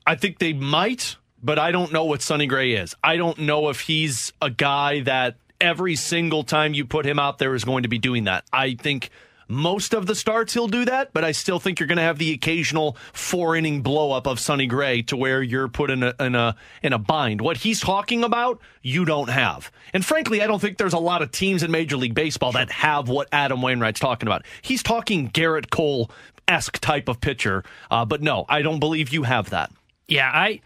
[0.05, 2.95] I think they might, but I don't know what Sonny Gray is.
[3.03, 7.37] I don't know if he's a guy that every single time you put him out
[7.37, 8.43] there is going to be doing that.
[8.51, 9.09] I think
[9.47, 12.17] most of the starts he'll do that, but I still think you're going to have
[12.17, 16.15] the occasional four inning blow up of Sonny Gray to where you're put in a
[16.19, 17.41] in a in a bind.
[17.41, 19.71] What he's talking about, you don't have.
[19.93, 22.71] And frankly, I don't think there's a lot of teams in Major League Baseball that
[22.71, 24.45] have what Adam Wainwright's talking about.
[24.61, 26.09] He's talking Gerrit Cole
[26.47, 29.71] esque type of pitcher, uh, but no, I don't believe you have that.
[30.07, 30.61] Yeah, I.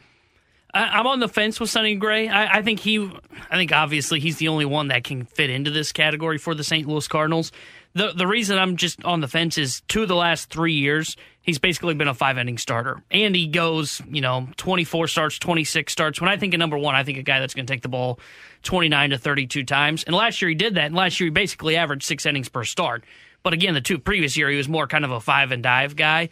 [0.73, 2.27] I'm on the fence with Sonny Gray.
[2.27, 3.11] I, I, think he,
[3.49, 6.63] I think obviously he's the only one that can fit into this category for the
[6.63, 6.87] St.
[6.87, 7.51] Louis Cardinals
[7.93, 11.15] the the reason I'm just on the fence is two of the last three years
[11.41, 15.91] he's basically been a five inning starter, and he goes you know 24 starts, 26
[15.91, 16.21] starts.
[16.21, 17.89] When I think of number one, I think a guy that's going to take the
[17.89, 18.19] ball
[18.63, 20.03] 29 to 32 times.
[20.03, 22.63] And last year he did that, and last year he basically averaged six innings per
[22.63, 23.03] start.
[23.41, 25.95] But again, the two previous year he was more kind of a five and dive
[25.95, 26.29] guy.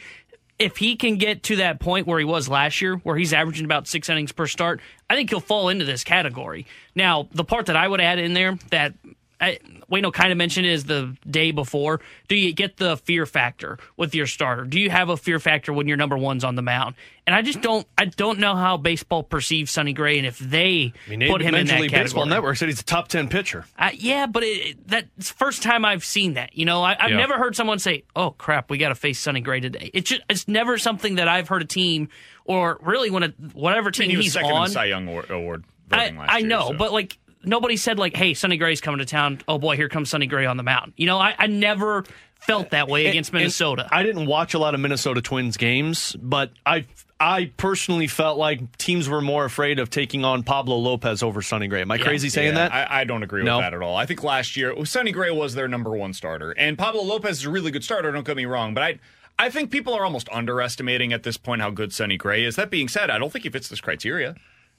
[0.59, 3.65] If he can get to that point where he was last year, where he's averaging
[3.65, 6.65] about six innings per start, I think he'll fall into this category.
[6.95, 8.93] Now, the part that I would add in there that
[9.39, 9.59] I,
[9.91, 12.01] Wayno kind of mentioned is the day before.
[12.27, 14.65] Do you get the fear factor with your starter?
[14.65, 16.95] Do you have a fear factor when your number one's on the mound?
[17.27, 17.85] And I just don't.
[17.97, 21.51] I don't know how baseball perceives Sonny Gray, and if they I mean, put him
[21.51, 22.05] Major in that League category.
[22.05, 23.65] Baseball Network said he's a top ten pitcher.
[23.77, 26.57] Uh, yeah, but it, that's first time I've seen that.
[26.57, 27.17] You know, I, have yeah.
[27.17, 30.21] never heard someone say, "Oh crap, we got to face Sonny Gray today." It's just
[30.29, 32.07] it's never something that I've heard a team
[32.45, 34.65] or really when a, whatever team I mean, he he's second on.
[34.67, 35.65] In Cy Young award.
[35.91, 36.77] I, I year, know, so.
[36.77, 40.09] but like nobody said like, "Hey, Sonny Gray's coming to town." Oh boy, here comes
[40.09, 40.93] Sonny Gray on the mound.
[40.97, 42.03] You know, I, I never
[42.39, 43.83] felt that way against and, Minnesota.
[43.83, 46.85] And I didn't watch a lot of Minnesota Twins games, but I
[47.19, 51.67] I personally felt like teams were more afraid of taking on Pablo Lopez over Sonny
[51.67, 51.81] Gray.
[51.81, 52.73] Am I yeah, crazy saying yeah, that?
[52.73, 53.57] I, I, don't agree no.
[53.57, 53.95] with that at all.
[53.95, 57.45] I think last year Sonny Gray was their number one starter, and Pablo Lopez is
[57.45, 58.11] a really good starter.
[58.11, 58.99] Don't get me wrong, but I.
[59.39, 62.55] I think people are almost underestimating at this point how good Sonny Gray is.
[62.55, 64.35] That being said, I don't think he fits this criteria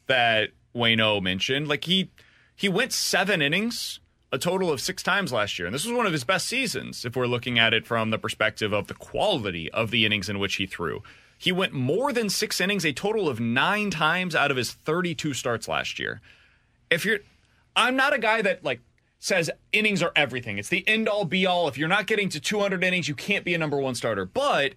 [0.08, 1.68] that Wayno mentioned.
[1.68, 2.10] Like he
[2.58, 4.00] he went seven innings
[4.32, 5.66] a total of six times last year.
[5.66, 8.18] And this was one of his best seasons if we're looking at it from the
[8.18, 11.04] perspective of the quality of the innings in which he threw.
[11.38, 15.34] He went more than six innings, a total of nine times out of his 32
[15.34, 16.20] starts last year.
[16.90, 17.20] If you're,
[17.76, 18.80] I'm not a guy that like
[19.20, 20.58] says innings are everything.
[20.58, 21.68] It's the end all be all.
[21.68, 24.24] If you're not getting to 200 innings, you can't be a number one starter.
[24.24, 24.74] But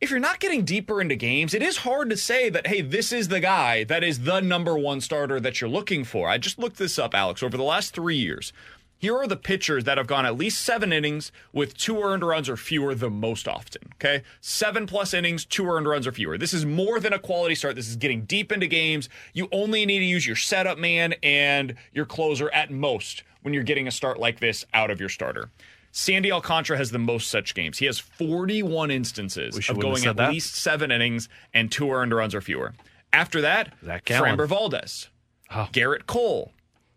[0.00, 3.12] if you're not getting deeper into games, it is hard to say that, hey, this
[3.12, 6.26] is the guy that is the number one starter that you're looking for.
[6.26, 8.52] I just looked this up, Alex, over the last three years.
[8.96, 12.48] Here are the pitchers that have gone at least seven innings with two earned runs
[12.48, 13.82] or fewer the most often.
[13.94, 14.22] Okay.
[14.42, 16.36] Seven plus innings, two earned runs or fewer.
[16.36, 17.76] This is more than a quality start.
[17.76, 19.08] This is getting deep into games.
[19.32, 23.62] You only need to use your setup man and your closer at most when you're
[23.62, 25.50] getting a start like this out of your starter.
[25.92, 27.78] Sandy Alcantara has the most such games.
[27.78, 30.30] He has 41 instances of going at that.
[30.30, 32.74] least seven innings and two earned runs or fewer.
[33.12, 35.08] After that, Framber Valdez,
[35.50, 35.68] oh.
[35.72, 36.52] Gerrit Cole,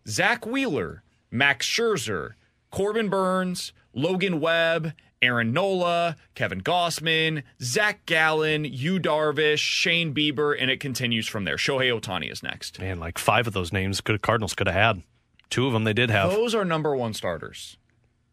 [0.06, 2.34] Zack Wheeler, Max Scherzer,
[2.70, 10.70] Corbin Burnes, Logan Webb, Aaron Nola, Kevin Gausman, Zach Gallen, Yu Darvish, Shane Bieber, and
[10.70, 11.56] it continues from there.
[11.56, 12.78] Shohei Ohtani is next.
[12.78, 15.02] Man, like five of those names could Cardinals could have had.
[15.50, 16.30] Two of them they did have.
[16.30, 17.76] Those are number one starters.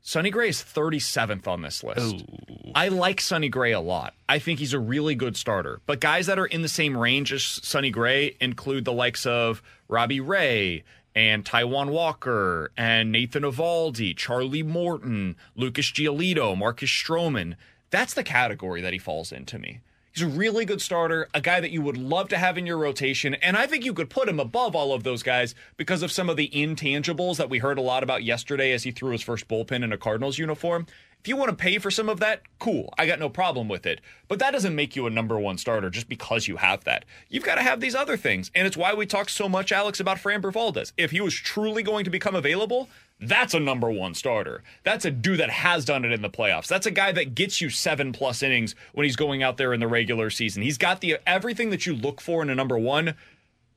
[0.01, 2.21] Sonny Gray is 37th on this list.
[2.21, 2.71] Ooh.
[2.73, 4.15] I like Sonny Gray a lot.
[4.27, 5.79] I think he's a really good starter.
[5.85, 9.61] But guys that are in the same range as Sonny Gray include the likes of
[9.87, 10.83] Robbie Ray
[11.13, 17.55] and Taijuan Walker and Nathan Eovaldi, Charlie Morton, Lucas Giolito, Marcus Stroman.
[17.91, 19.81] That's the category that he falls into me.
[20.13, 22.77] He's a really good starter, a guy that you would love to have in your
[22.77, 26.11] rotation, and I think you could put him above all of those guys because of
[26.11, 29.21] some of the intangibles that we heard a lot about yesterday as he threw his
[29.21, 30.85] first bullpen in a Cardinals uniform.
[31.21, 32.93] If you want to pay for some of that, cool.
[32.97, 34.01] I got no problem with it.
[34.27, 37.05] But that doesn't make you a number one starter just because you have that.
[37.29, 38.49] You've got to have these other things.
[38.55, 40.93] And it's why we talk so much, Alex, about Framber Valdez.
[40.97, 42.89] If he was truly going to become available,
[43.21, 44.63] that's a number one starter.
[44.83, 46.67] That's a dude that has done it in the playoffs.
[46.67, 49.79] That's a guy that gets you seven plus innings when he's going out there in
[49.79, 50.63] the regular season.
[50.63, 53.13] He's got the everything that you look for in a number one.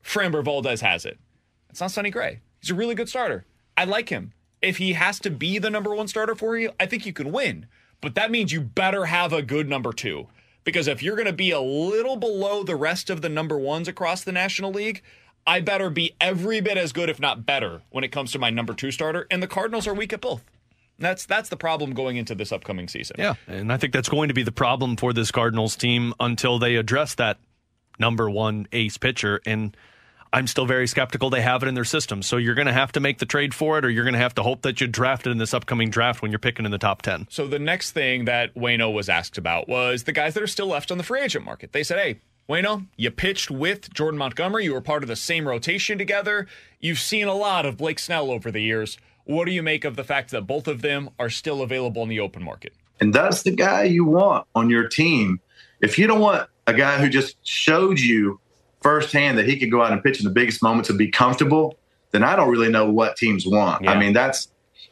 [0.03, 1.19] Framber Valdez has it.
[1.69, 2.39] It's not Sonny Gray.
[2.59, 3.45] He's a really good starter.
[3.77, 4.33] I like him.
[4.61, 7.31] If he has to be the number one starter for you, I think you can
[7.31, 7.67] win.
[8.01, 10.27] But that means you better have a good number two.
[10.63, 13.87] Because if you're going to be a little below the rest of the number ones
[13.87, 15.03] across the National League,
[15.47, 18.49] I better be every bit as good, if not better, when it comes to my
[18.49, 19.27] number two starter.
[19.29, 20.43] And the Cardinals are weak at both.
[20.97, 23.17] That's that's the problem going into this upcoming season.
[23.19, 26.57] Yeah, and I think that's going to be the problem for this Cardinals team until
[26.57, 27.37] they address that
[27.99, 29.41] number one ace pitcher.
[29.45, 29.75] And
[30.31, 32.21] I'm still very skeptical they have it in their system.
[32.21, 34.19] So you're going to have to make the trade for it, or you're going to
[34.19, 36.71] have to hope that you draft it in this upcoming draft when you're picking in
[36.71, 37.27] the top 10.
[37.29, 40.67] So the next thing that Wayno was asked about was the guys that are still
[40.67, 41.71] left on the free agent market.
[41.71, 44.65] They said, hey, Wayno, you pitched with Jordan Montgomery.
[44.65, 46.47] You were part of the same rotation together.
[46.79, 48.97] You've seen a lot of Blake Snell over the years.
[49.23, 52.09] What do you make of the fact that both of them are still available in
[52.09, 52.73] the open market?
[52.99, 55.39] And that's the guy you want on your team.
[55.81, 58.39] If you don't want a guy who just showed you
[58.81, 61.79] firsthand that he could go out and pitch in the biggest moments and be comfortable,
[62.11, 63.83] then I don't really know what teams want.
[63.83, 63.91] Yeah.
[63.91, 64.49] I mean, that's,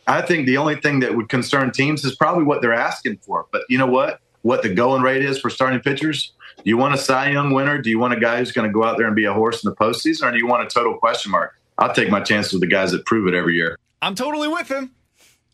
[0.08, 3.46] I think the only thing that would concern teams is probably what they're asking for.
[3.52, 4.20] But you know what?
[4.42, 6.34] What the going rate is for starting pitchers?
[6.58, 7.82] Do you want a Cy Young winner?
[7.82, 9.64] Do you want a guy who's going to go out there and be a horse
[9.64, 11.60] in the postseason, or do you want a total question mark?
[11.78, 13.78] I'll take my chances with the guys that prove it every year.
[14.02, 14.92] I'm totally with him.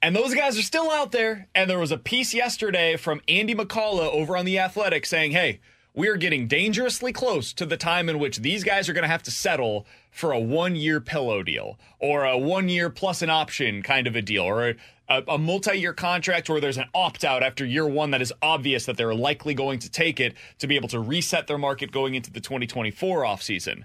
[0.01, 1.47] And those guys are still out there.
[1.53, 5.59] And there was a piece yesterday from Andy McCullough over on The Athletic saying, hey,
[5.93, 9.09] we are getting dangerously close to the time in which these guys are going to
[9.09, 13.29] have to settle for a one year pillow deal or a one year plus an
[13.29, 14.75] option kind of a deal or a,
[15.09, 18.85] a, multi year contract where there's an opt out after year one that is obvious
[18.85, 22.15] that they're likely going to take it to be able to reset their market going
[22.15, 23.83] into the 2024 offseason.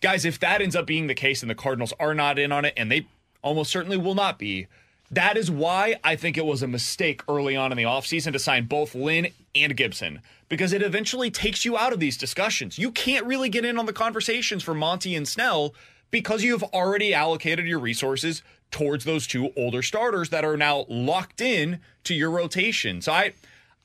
[0.00, 2.64] Guys, if that ends up being the case and the Cardinals are not in on
[2.64, 3.06] it, and they
[3.42, 4.66] almost certainly will not be.
[5.10, 8.40] That is why I think it was a mistake early on in the offseason to
[8.40, 12.76] sign both Lynn and Gibson because it eventually takes you out of these discussions.
[12.76, 15.74] You can't really get in on the conversations for Monty and Snell
[16.10, 20.84] because you have already allocated your resources towards those two older starters that are now
[20.88, 23.00] locked in to your rotation.
[23.00, 23.32] So I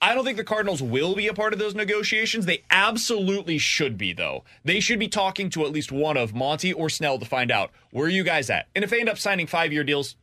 [0.03, 2.47] I don't think the Cardinals will be a part of those negotiations.
[2.47, 4.43] They absolutely should be, though.
[4.65, 7.69] They should be talking to at least one of Monty or Snell to find out
[7.91, 8.67] where you guys at.
[8.73, 10.15] And if they end up signing five year deals,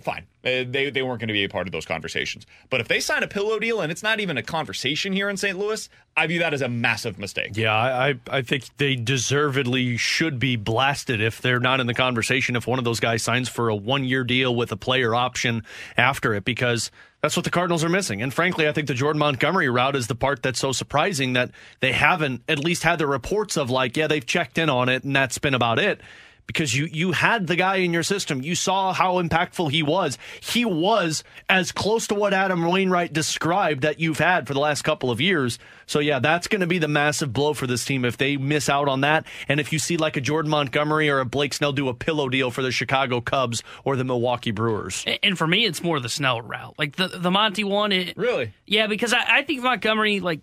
[0.00, 0.26] fine.
[0.44, 2.46] Uh, they, they weren't going to be a part of those conversations.
[2.70, 5.36] But if they sign a pillow deal and it's not even a conversation here in
[5.36, 5.58] St.
[5.58, 7.52] Louis, I view that as a massive mistake.
[7.54, 12.56] Yeah, I, I think they deservedly should be blasted if they're not in the conversation.
[12.56, 15.64] If one of those guys signs for a one year deal with a player option
[15.96, 16.90] after it, because
[17.22, 18.22] that's what the Cardinals are missing.
[18.22, 21.50] And frankly, I think the Jordan Montgomery route is the part that's so surprising that
[21.80, 25.04] they haven't at least had the reports of like, yeah, they've checked in on it
[25.04, 26.00] and that's been about it
[26.46, 28.42] because you you had the guy in your system.
[28.42, 30.18] You saw how impactful he was.
[30.40, 34.82] He was as close to what Adam Wainwright described that you've had for the last
[34.82, 35.58] couple of years.
[35.86, 38.68] So yeah, that's going to be the massive blow for this team if they miss
[38.68, 39.26] out on that.
[39.48, 42.28] And if you see like a Jordan Montgomery or a Blake Snell do a pillow
[42.28, 45.04] deal for the Chicago Cubs or the Milwaukee Brewers.
[45.22, 46.74] And for me, it's more the Snell route.
[46.78, 47.92] Like the the Monty one.
[47.92, 48.52] It, really?
[48.66, 50.40] Yeah, because I, I think Montgomery like.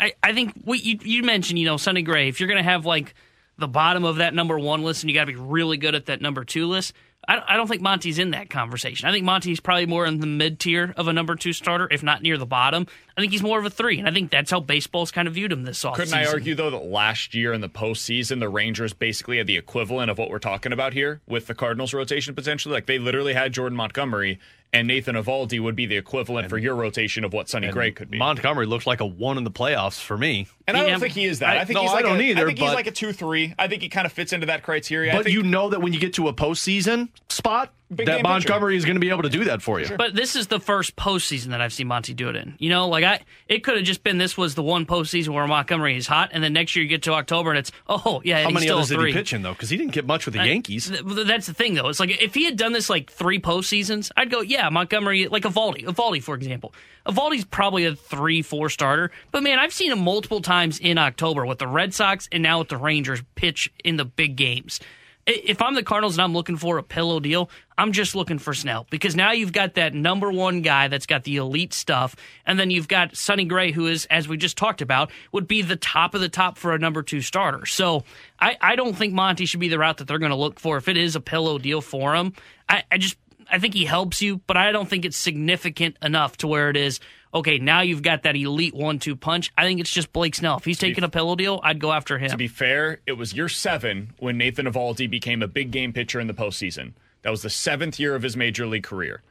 [0.00, 2.28] I, I think what you you mentioned, you know, Sonny Gray.
[2.28, 3.14] If you're going to have like
[3.58, 6.06] the bottom of that number one list and you got to be really good at
[6.06, 6.92] that number two list.
[7.30, 9.06] I, don't think Monty's in that conversation.
[9.06, 12.02] I think Monty's probably more in the mid tier of a number two starter, if
[12.02, 12.86] not near the bottom.
[13.16, 15.34] I think he's more of a three, and I think that's how baseball's kind of
[15.34, 15.94] viewed him this offseason.
[15.96, 19.58] Couldn't I argue, though, that last year in the postseason, the Rangers basically had the
[19.58, 22.72] equivalent of what we're talking about here with the Cardinals rotation potentially?
[22.72, 24.38] Like they literally had Jordan Montgomery
[24.72, 27.90] and Nathan Eovaldi would be the equivalent and, for your rotation of what Sonny Gray
[27.90, 28.18] could be.
[28.18, 30.46] Montgomery looks like a one in the playoffs for me.
[30.68, 31.56] And I don't think he is that.
[31.56, 32.42] I, I think no, he's like I don't a, either.
[32.42, 33.54] I think but, he's like a two three.
[33.58, 35.12] I think he kind of fits into that criteria.
[35.14, 38.84] But you know that when you get to a postseason spot, Big that Montgomery is
[38.84, 39.86] going to be able to do that for you.
[39.86, 39.96] Sure.
[39.96, 42.54] But this is the first postseason that I've seen Monty do it in.
[42.58, 45.46] You know, like I, it could have just been this was the one postseason where
[45.46, 48.42] Montgomery is hot, and then next year you get to October and it's oh yeah.
[48.42, 49.54] How many still others did he pitch in though?
[49.54, 50.90] Because he didn't get much with the I, Yankees.
[50.90, 51.88] Th- that's the thing though.
[51.88, 55.44] It's like if he had done this like three postseasons, I'd go yeah Montgomery like
[55.44, 56.74] Eovaldi, Eovaldi for example.
[57.08, 61.46] Eovaldi's probably a three four starter, but man, I've seen him multiple times in October
[61.46, 64.78] with the Red Sox and now with the Rangers pitch in the big games
[65.26, 68.54] If I'm the Cardinals and I'm looking for a pillow deal, I'm just looking for
[68.54, 72.58] Snell because now you've got that number one guy that's got the elite stuff, and
[72.58, 75.76] then you've got Sonny Gray, who is, as we just talked about, would be the
[75.76, 77.66] top of the top for a number two starter.
[77.66, 78.04] So
[78.40, 80.78] I, I don't think Monty should be the route that they're going to look for
[80.78, 82.32] if it is a pillow deal for him.
[82.68, 83.18] I, I just
[83.50, 86.76] I think he helps you, but I don't think it's significant enough to where it
[86.76, 87.00] is.
[87.32, 89.52] Okay, now you've got that elite one-two punch.
[89.56, 90.56] I think it's just Blake Snell.
[90.58, 92.30] If he's taking a pillow deal, I'd go after him.
[92.30, 96.20] To be fair, it was year seven when Nathan Eovaldi became a big game pitcher
[96.20, 96.92] in the postseason.
[97.22, 99.22] That was the seventh year of his major league career.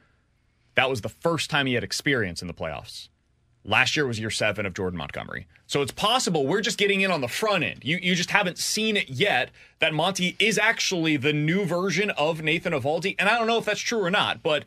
[0.76, 3.10] That was the first time he had experience in the playoffs.
[3.68, 5.46] Last year was year seven of Jordan Montgomery.
[5.68, 7.84] So it's possible we're just getting in on the front end.
[7.84, 12.42] You you just haven't seen it yet that Monty is actually the new version of
[12.42, 13.16] Nathan Eovaldi.
[13.20, 14.64] And I don't know if that's true or not, but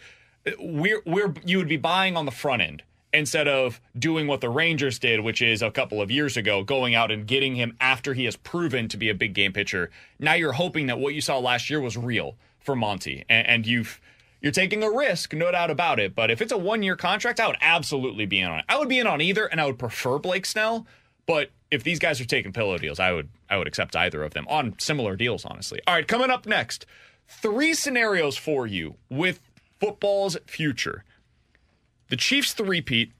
[0.58, 2.82] we're we're you would be buying on the front end
[3.12, 6.94] instead of doing what the Rangers did, which is a couple of years ago, going
[6.94, 9.90] out and getting him after he has proven to be a big game pitcher.
[10.18, 13.66] Now you're hoping that what you saw last year was real for Monty, and, and
[13.66, 13.98] you've
[14.40, 16.14] you're taking a risk, no doubt about it.
[16.14, 18.64] But if it's a one year contract, I would absolutely be in on it.
[18.68, 20.86] I would be in on either, and I would prefer Blake Snell.
[21.26, 24.34] But if these guys are taking pillow deals, I would I would accept either of
[24.34, 25.80] them on similar deals, honestly.
[25.86, 26.86] All right, coming up next,
[27.28, 29.40] three scenarios for you with
[29.78, 31.04] football's future.
[32.08, 33.12] The Chiefs three-peat,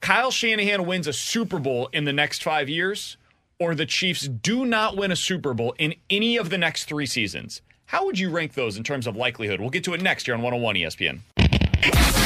[0.00, 3.16] Kyle Shanahan wins a Super Bowl in the next five years,
[3.58, 7.06] or the Chiefs do not win a Super Bowl in any of the next three
[7.06, 7.60] seasons.
[7.90, 9.60] How would you rank those in terms of likelihood?
[9.60, 11.22] We'll get to it next year on 101 ESPN.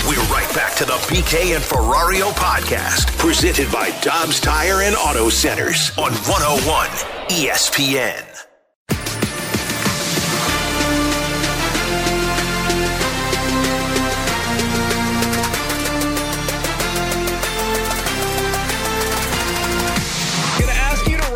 [0.06, 5.30] We're right back to the BK and Ferrario podcast, presented by Dobbs Tire and Auto
[5.30, 6.88] Centers on 101
[7.30, 8.53] ESPN.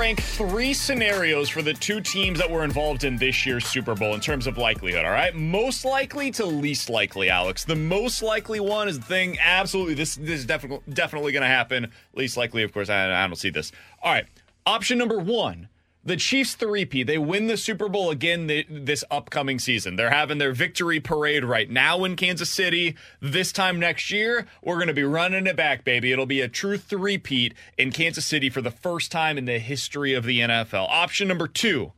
[0.09, 4.15] Rank three scenarios for the two teams that were involved in this year's Super Bowl
[4.15, 5.35] in terms of likelihood, all right?
[5.35, 7.65] Most likely to least likely, Alex.
[7.65, 11.49] The most likely one is the thing, absolutely, this, this is definitely, definitely going to
[11.49, 11.93] happen.
[12.15, 13.71] Least likely, of course, I, I don't see this.
[14.03, 14.25] All right,
[14.65, 15.69] option number one.
[16.09, 19.97] The Chiefs three-peat, they win the Super Bowl again th- this upcoming season.
[19.97, 22.97] They're having their victory parade right now in Kansas City.
[23.21, 26.11] This time next year, we're going to be running it back, baby.
[26.11, 30.15] It'll be a true three-peat in Kansas City for the first time in the history
[30.15, 30.89] of the NFL.
[30.89, 31.93] Option number two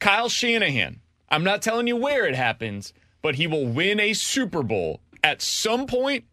[0.00, 0.98] Kyle Shanahan.
[1.28, 5.42] I'm not telling you where it happens, but he will win a Super Bowl at
[5.42, 6.24] some point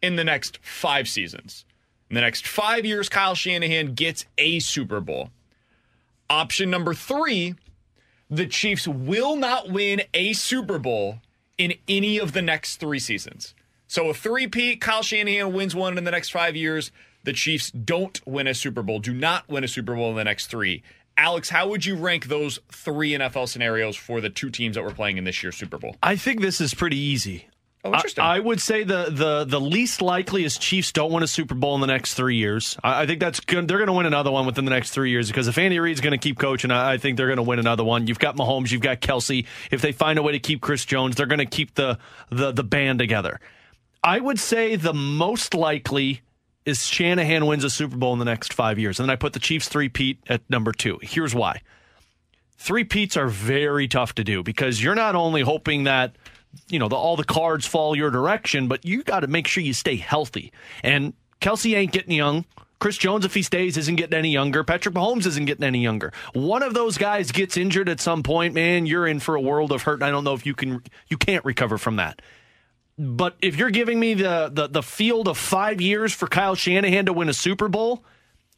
[0.00, 1.64] in the next five seasons.
[2.08, 5.30] In the next five years, Kyle Shanahan gets a Super Bowl.
[6.30, 7.54] Option number three
[8.30, 11.20] the Chiefs will not win a Super Bowl
[11.58, 13.54] in any of the next three seasons.
[13.86, 16.90] So a three-peat, Kyle Shanahan wins one in the next five years.
[17.24, 20.24] The Chiefs don't win a Super Bowl, do not win a Super Bowl in the
[20.24, 20.82] next three.
[21.16, 24.90] Alex, how would you rank those three NFL scenarios for the two teams that were
[24.90, 25.96] playing in this year's Super Bowl?
[26.02, 27.46] I think this is pretty easy.
[27.84, 28.24] Oh, interesting.
[28.24, 31.54] I, I would say the, the the least likely is Chiefs don't win a Super
[31.54, 32.78] Bowl in the next three years.
[32.82, 33.68] I, I think that's good.
[33.68, 36.00] They're going to win another one within the next three years because if Andy Reid's
[36.00, 38.06] going to keep coaching, I, I think they're going to win another one.
[38.06, 39.44] You've got Mahomes, you've got Kelce.
[39.70, 41.98] If they find a way to keep Chris Jones, they're going to keep the,
[42.30, 43.38] the the band together.
[44.02, 46.22] I would say the most likely
[46.64, 49.34] is Shanahan wins a Super Bowl in the next five years, and then I put
[49.34, 50.98] the Chiefs three-peat at number two.
[51.02, 51.60] Here's why:
[52.56, 56.16] three-peats are very tough to do because you're not only hoping that
[56.68, 59.62] you know the, all the cards fall your direction, but you got to make sure
[59.62, 60.52] you stay healthy.
[60.82, 62.44] And Kelce ain't getting young.
[62.80, 64.62] Chris Jones, if he stays, isn't getting any younger.
[64.62, 66.12] Patrick Mahomes isn't getting any younger.
[66.34, 69.72] One of those guys gets injured at some point, man, you're in for a world
[69.72, 70.02] of hurt.
[70.02, 72.20] I don't know if you can you can't recover from that.
[72.98, 77.06] But if you're giving me the, the the field of five years for Kyle Shanahan
[77.06, 78.04] to win a Super Bowl,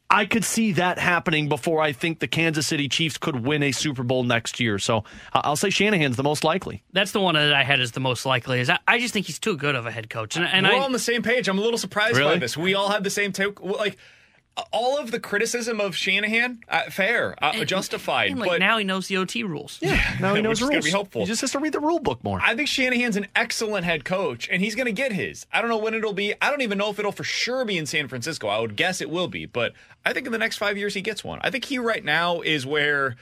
[0.09, 3.71] I could see that happening before I think the Kansas City Chiefs could win a
[3.71, 4.79] Super Bowl next year.
[4.79, 4.99] So
[5.33, 6.83] uh, I'll say Shanahan's the most likely.
[6.93, 8.61] That's the one that I had as the most likely.
[8.61, 10.73] Is I, I just think he's too good of a head coach, and, and We're
[10.73, 11.49] I, all on the same page.
[11.49, 12.55] I'm a little surprised by this.
[12.55, 13.61] We all have the same take.
[13.61, 13.97] Like
[14.71, 18.31] all of the criticism of Shanahan, uh, fair, uh, justified.
[18.31, 19.77] and, like, but now he knows the OT rules.
[19.81, 20.85] Yeah, now he Which knows is gonna rules.
[20.85, 21.21] be helpful.
[21.21, 22.39] He just has to read the rule book more.
[22.41, 25.45] I think Shanahan's an excellent head coach, and he's going to get his.
[25.53, 26.33] I don't know when it'll be.
[26.41, 28.47] I don't even know if it'll for sure be in San Francisco.
[28.47, 29.73] I would guess it will be, but
[30.05, 31.39] I think in the next five years he gets one.
[31.43, 33.15] I think he right now is where,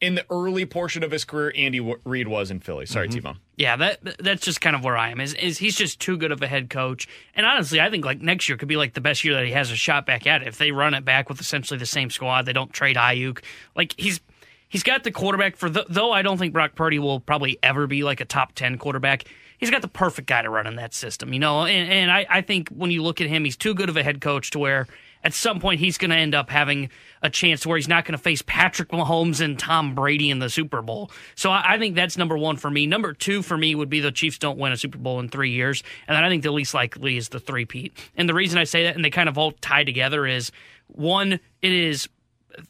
[0.00, 2.86] in the early portion of his career, Andy W- Reid was in Philly.
[2.86, 3.14] Sorry, Mm-hmm.
[3.16, 3.38] T-Bone.
[3.56, 5.20] Yeah, that that's just kind of where I am.
[5.20, 8.20] Is is he's just too good of a head coach, and honestly, I think like
[8.20, 10.42] next year could be like the best year that he has a shot back at
[10.42, 10.48] it.
[10.48, 13.42] If they run it back with essentially the same squad, they don't trade Aiyuk.
[13.74, 14.20] Like he's
[14.68, 17.86] he's got the quarterback for the, though I don't think Brock Purdy will probably ever
[17.88, 19.24] be like a top ten quarterback.
[19.58, 21.62] He's got the perfect guy to run in that system, you know.
[21.64, 24.04] And, and I, I think when you look at him, he's too good of a
[24.04, 24.86] head coach to where
[25.24, 26.90] at some point he's going to end up having
[27.22, 30.48] a chance where he's not going to face Patrick Mahomes and Tom Brady in the
[30.48, 31.10] Super Bowl.
[31.34, 32.86] So I, I think that's number one for me.
[32.86, 35.50] Number two for me would be the Chiefs don't win a Super Bowl in three
[35.50, 37.92] years, and then I think the least likely is the three peat.
[38.16, 40.52] And the reason I say that, and they kind of all tie together, is
[40.86, 42.08] one, it is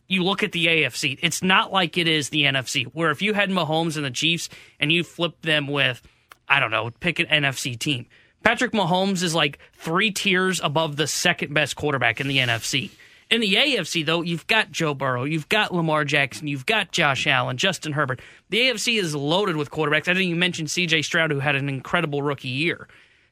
[0.06, 3.34] you look at the AFC, it's not like it is the NFC, where if you
[3.34, 4.48] had Mahomes and the Chiefs
[4.80, 6.02] and you flip them with,
[6.48, 8.06] I don't know, pick an NFC team.
[8.42, 12.90] Patrick Mahomes is like three tiers above the second best quarterback in the NFC.
[13.30, 17.26] In the AFC, though, you've got Joe Burrow, you've got Lamar Jackson, you've got Josh
[17.26, 18.20] Allen, Justin Herbert.
[18.48, 20.08] The AFC is loaded with quarterbacks.
[20.08, 22.88] I think you mentioned CJ Stroud, who had an incredible rookie year.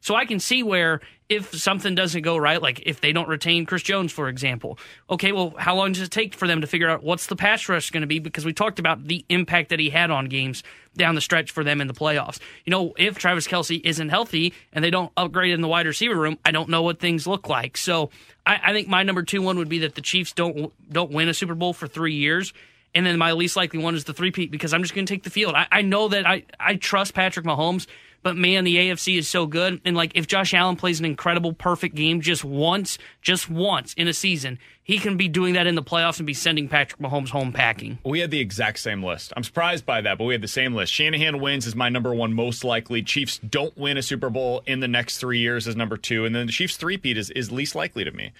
[0.07, 3.67] So I can see where if something doesn't go right, like if they don't retain
[3.67, 4.79] Chris Jones, for example,
[5.11, 7.69] okay, well, how long does it take for them to figure out what's the pass
[7.69, 8.21] rush going to be?
[8.21, 10.63] Because we talked about the impact that he had on games
[10.97, 12.39] down the stretch for them in the playoffs.
[12.65, 16.15] You know, if Travis Kelce isn't healthy and they don't upgrade in the wide receiver
[16.15, 17.77] room, I don't know what things look like.
[17.77, 18.11] So
[18.47, 21.29] I, I think my number two one would be that the Chiefs don't don't win
[21.29, 22.53] a Super Bowl for three years.
[22.95, 25.13] And then my least likely one is the three peat because I'm just going to
[25.13, 25.57] take the field.
[25.57, 27.89] I, I know that I, I trust Patrick Mahomes
[28.23, 29.81] but man, the AFC is so good.
[29.85, 34.09] And like, if Josh Allen plays an incredible, perfect game just once, just once in
[34.09, 37.31] a season, he can be doing that in the playoffs and be sending Patrick Mahomes
[37.31, 37.99] home packing.
[38.05, 39.33] We had the exact same list.
[39.37, 40.93] I'm surprised by that, but we had the same list.
[40.93, 43.03] Shanahan wins is my number one most likely.
[43.03, 46.35] Chiefs don't win a Super Bowl in the next three years is number two, and
[46.35, 48.33] then the Chiefs three-peat is, is least likely to me.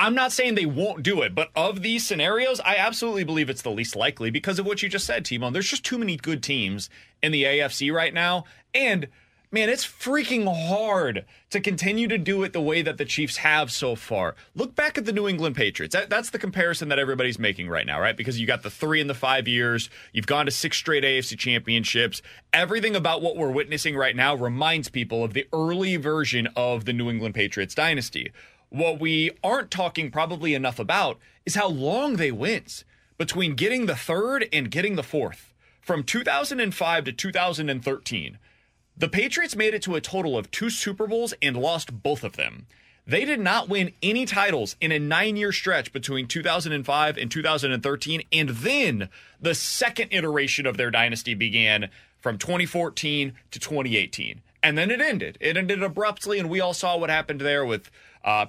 [0.00, 3.60] I'm not saying they won't do it, but of these scenarios, I absolutely believe it's
[3.60, 5.52] the least likely because of what you just said, Timon.
[5.52, 6.88] There's just too many good teams
[7.22, 8.44] in the AFC right now.
[8.74, 9.08] And
[9.52, 13.70] man, it's freaking hard to continue to do it the way that the Chiefs have
[13.70, 14.36] so far.
[14.54, 15.94] Look back at the New England Patriots.
[15.94, 18.16] That, that's the comparison that everybody's making right now, right?
[18.16, 21.36] Because you got the three in the five years, you've gone to six straight AFC
[21.36, 22.22] championships.
[22.54, 26.94] Everything about what we're witnessing right now reminds people of the early version of the
[26.94, 28.32] New England Patriots dynasty.
[28.70, 32.84] What we aren't talking probably enough about is how long they went
[33.18, 35.52] between getting the third and getting the fourth.
[35.80, 38.38] From 2005 to 2013,
[38.96, 42.36] the Patriots made it to a total of two Super Bowls and lost both of
[42.36, 42.66] them.
[43.06, 48.22] They did not win any titles in a nine year stretch between 2005 and 2013.
[48.32, 49.08] And then
[49.40, 54.42] the second iteration of their dynasty began from 2014 to 2018.
[54.62, 55.38] And then it ended.
[55.40, 57.90] It ended abruptly, and we all saw what happened there with
[58.24, 58.46] uh,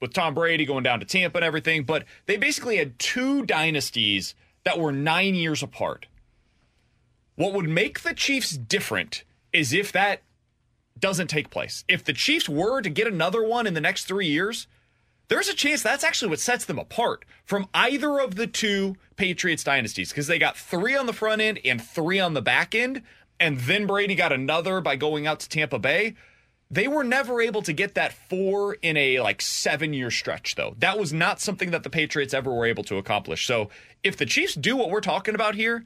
[0.00, 4.34] with Tom Brady going down to Tampa and everything, but they basically had two dynasties
[4.64, 6.06] that were nine years apart.
[7.36, 10.22] What would make the Chiefs different is if that
[10.98, 11.84] doesn't take place.
[11.88, 14.66] If the Chiefs were to get another one in the next three years,
[15.28, 19.64] there's a chance that's actually what sets them apart from either of the two Patriots
[19.64, 23.02] dynasties because they got three on the front end and three on the back end.
[23.38, 26.14] And then Brady got another by going out to Tampa Bay.
[26.70, 30.74] They were never able to get that four in a like seven year stretch, though.
[30.78, 33.46] That was not something that the Patriots ever were able to accomplish.
[33.46, 33.70] So
[34.02, 35.84] if the Chiefs do what we're talking about here,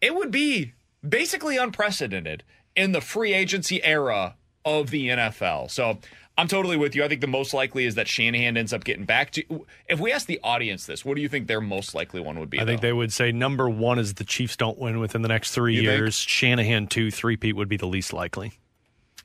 [0.00, 0.72] it would be
[1.06, 5.70] basically unprecedented in the free agency era of the NFL.
[5.70, 5.98] So
[6.38, 7.04] I'm totally with you.
[7.04, 9.66] I think the most likely is that Shanahan ends up getting back to.
[9.86, 12.48] If we ask the audience this, what do you think their most likely one would
[12.48, 12.58] be?
[12.58, 15.50] I think they would say number one is the Chiefs don't win within the next
[15.50, 15.98] three You think?
[15.98, 16.14] years.
[16.16, 18.52] Shanahan two, three-peat would be the least likely.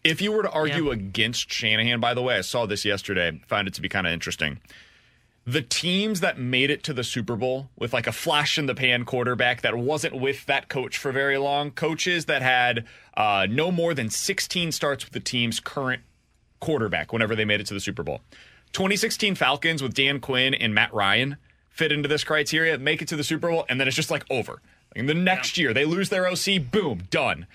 [0.07, 3.67] If you were to argue against Shanahan, by the way, I saw this yesterday, found
[3.67, 4.59] it to be kind of interesting.
[5.45, 8.75] The teams that made it to the Super Bowl with like a flash in the
[8.75, 12.85] pan quarterback that wasn't with that coach for very long, coaches that had
[13.15, 16.01] uh, no more than 16 starts with the team's current
[16.59, 18.21] quarterback whenever they made it to the Super Bowl.
[18.73, 21.37] 2016 Falcons with Dan Quinn and Matt Ryan
[21.69, 24.25] fit into this criteria, make it to the Super Bowl, and then it's just like
[24.29, 24.61] over.
[24.95, 27.45] And the next year, they lose their OC, boom, done.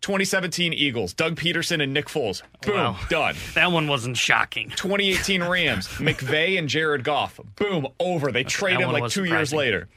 [0.00, 2.98] 2017 Eagles, Doug Pederson and Nick Foles, boom, Wow.
[3.10, 3.34] done.
[3.54, 4.70] That one wasn't shocking.
[4.70, 8.30] 2018 Rams, McVay and Jared Goff, boom, over.
[8.30, 9.88] They trade him like two years later.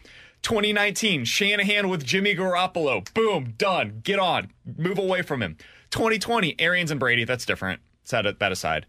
[0.41, 4.01] 2019 Shanahan with Jimmy Garoppolo, boom, done.
[4.03, 5.55] Get on, move away from him.
[5.91, 7.79] 2020 Arians and Brady, that's different.
[8.03, 8.87] Set that aside.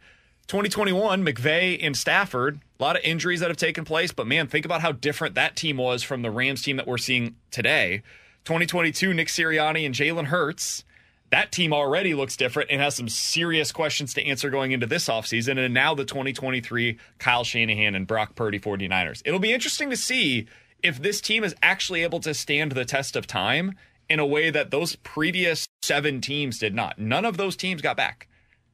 [0.48, 4.64] 2021 McVay and Stafford, a lot of injuries that have taken place, but man, think
[4.64, 8.02] about how different that team was from the Rams team that we're seeing today.
[8.44, 10.84] 2022 Nick Sirianni and Jalen Hurts
[11.32, 15.08] that team already looks different and has some serious questions to answer going into this
[15.08, 15.58] offseason.
[15.58, 19.22] And now the 2023 Kyle Shanahan and Brock Purdy 49ers.
[19.24, 20.46] It'll be interesting to see
[20.82, 23.74] if this team is actually able to stand the test of time
[24.10, 26.98] in a way that those previous seven teams did not.
[26.98, 28.28] None of those teams got back.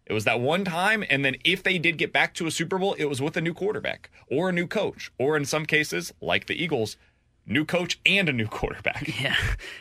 [0.04, 2.78] It was that one time, and then if they did get back to a Super
[2.78, 6.12] Bowl, it was with a new quarterback or a new coach, or in some cases,
[6.20, 6.96] like the Eagles,
[7.48, 9.08] new coach and a new quarterback.
[9.20, 9.34] Yeah,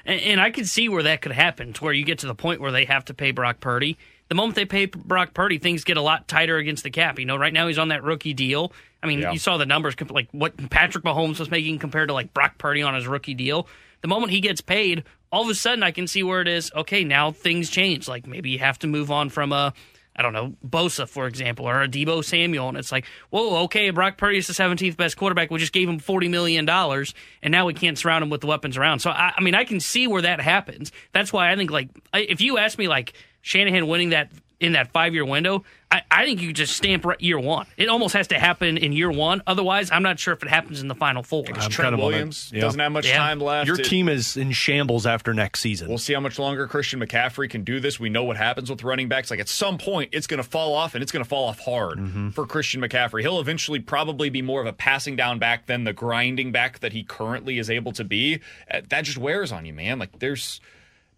[0.06, 2.36] and, and I could see where that could happen, to where you get to the
[2.36, 3.98] point where they have to pay Brock Purdy,
[4.30, 7.18] the moment they pay Brock Purdy, things get a lot tighter against the cap.
[7.20, 8.74] You know, right now he's on that rookie deal.
[9.02, 9.32] I mean, Yeah.
[9.32, 12.82] you saw the numbers, like what Patrick Mahomes was making compared to like Brock Purdy
[12.82, 13.68] on his rookie deal.
[14.02, 16.72] The moment he gets paid, all of a sudden I can see where it is.
[16.76, 18.08] Okay, now things change.
[18.08, 19.74] Like maybe you have to move on from a,
[20.18, 22.70] I don't know, Bosa, for example, or a Deebo Samuel.
[22.70, 25.52] And it's like, whoa, okay, Brock Purdy is the 17th best quarterback.
[25.52, 28.78] We just gave him $40 million, and now we can't surround him with the weapons
[28.78, 29.00] around.
[29.00, 30.92] So, I, I mean, I can see where that happens.
[31.12, 34.92] That's why I think, like, if you ask me, like, Shanahan winning that in that
[34.92, 37.66] five year window, I, I think you just stamp right year one.
[37.78, 39.42] It almost has to happen in year one.
[39.48, 41.44] Otherwise, I'm not sure if it happens in the final four.
[41.44, 43.18] Because Trent Williams doesn't have much Yeah.
[43.18, 43.68] time left.
[43.68, 45.88] Your It- team is in shambles after next season.
[45.88, 48.00] We'll see how much longer Christian McCaffrey can do this.
[48.00, 49.30] We know what happens with running backs.
[49.32, 51.60] Like at some point, it's going to fall off, and it's going to fall off
[51.60, 52.30] hard Mm-hmm.
[52.32, 53.22] for Christian McCaffrey.
[53.22, 56.94] He'll eventually probably be more of a passing down back than the grinding back that
[56.94, 58.40] he currently is able to be.
[58.70, 60.00] Uh, That just wears on you, man.
[60.00, 60.60] Like there's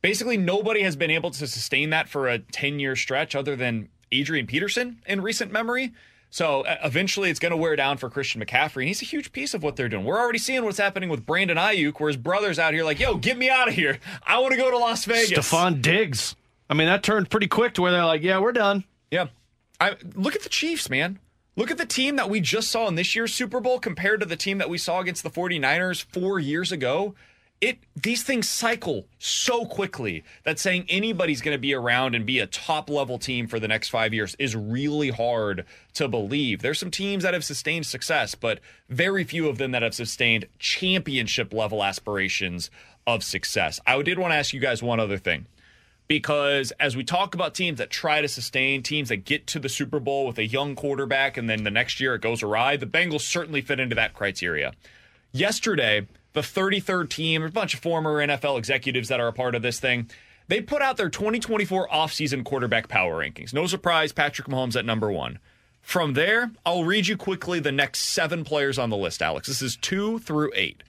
[0.01, 3.89] basically nobody has been able to sustain that for a 10 year stretch other than
[4.11, 5.93] Adrian Peterson in recent memory.
[6.31, 9.55] So eventually it's going to wear down for Christian McCaffrey, and he's a huge piece
[9.55, 10.05] of what they're doing.
[10.05, 13.15] We're already seeing what's happening with Brandon Aiyuk, where his brother's out here like, yo,
[13.15, 13.99] get me out of here.
[14.21, 15.31] I want to go to Las Vegas.
[15.31, 16.35] Stefon Diggs.
[16.69, 18.83] I mean, that turned pretty quick to where they're like, yeah, we're done.
[19.09, 19.29] Yeah.
[19.81, 21.17] I look at the Chiefs, man.
[21.55, 24.25] Look at the team that we just saw in this year's Super Bowl compared to
[24.27, 27.15] the team that we saw against the 49ers 4 years ago.
[27.61, 32.39] It these things cycle so quickly that saying anybody's going to be around and be
[32.39, 35.65] a top level team for the next 5 years is really hard
[35.95, 36.61] to believe.
[36.61, 40.45] There's some teams that have sustained success, but very few of them that have sustained
[40.57, 42.71] championship level aspirations
[43.05, 43.81] of success.
[43.85, 45.45] I did want to ask you guys one other thing
[46.07, 49.69] because as we talk about teams that try to sustain, teams that get to the
[49.69, 52.85] Super Bowl with a young quarterback and then the next year it goes awry, the
[52.85, 54.71] Bengals certainly fit into that criteria.
[55.33, 59.61] Yesterday, the 33rd team, a bunch of former NFL executives that are a part of
[59.61, 60.09] this thing,
[60.47, 63.53] they put out their 2024 offseason quarterback power rankings.
[63.53, 65.39] No surprise, Patrick Mahomes at number one.
[65.81, 69.47] From there, I'll read you quickly the next seven players on the list, Alex.
[69.47, 70.83] This is two through eight.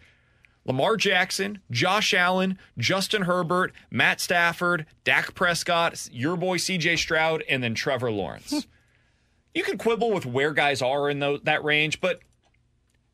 [0.66, 7.62] Lamar Jackson, Josh Allen, Justin Herbert, Matt Stafford, Dak Prescott, your boy CJ Stroud, and
[7.62, 8.66] then Trevor Lawrence.
[9.54, 12.20] you can quibble with where guys are in tho- that range, but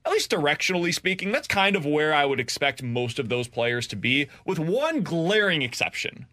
[0.07, 3.89] at least directionally speaking, that's kind of where I would expect most of those players
[3.89, 6.27] to be, with one glaring exception.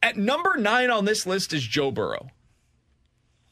[0.00, 2.30] At number nine on this list is Joe Burrow.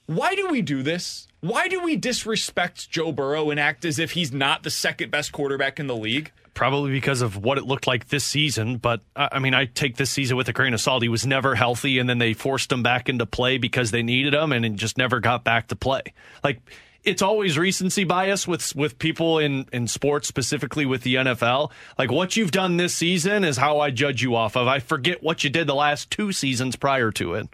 [0.07, 1.27] Why do we do this?
[1.41, 5.33] Why do we disrespect Joe Burrow and act as if he's not the second best
[5.33, 6.33] quarterback in the league?
[6.55, 8.79] Probably because of what it looked like this season.
[8.79, 11.03] But I I mean, I take this season with a grain of salt.
[11.03, 14.33] He was never healthy, and then they forced him back into play because they needed
[14.33, 16.03] him, and just never got back to play.
[16.43, 16.61] Like
[17.09, 21.71] it's always recency bias with with people in in sports, specifically with the NFL.
[21.99, 24.67] Like what you've done this season is how I judge you off of.
[24.69, 27.49] I forget what you did the last two seasons prior to it.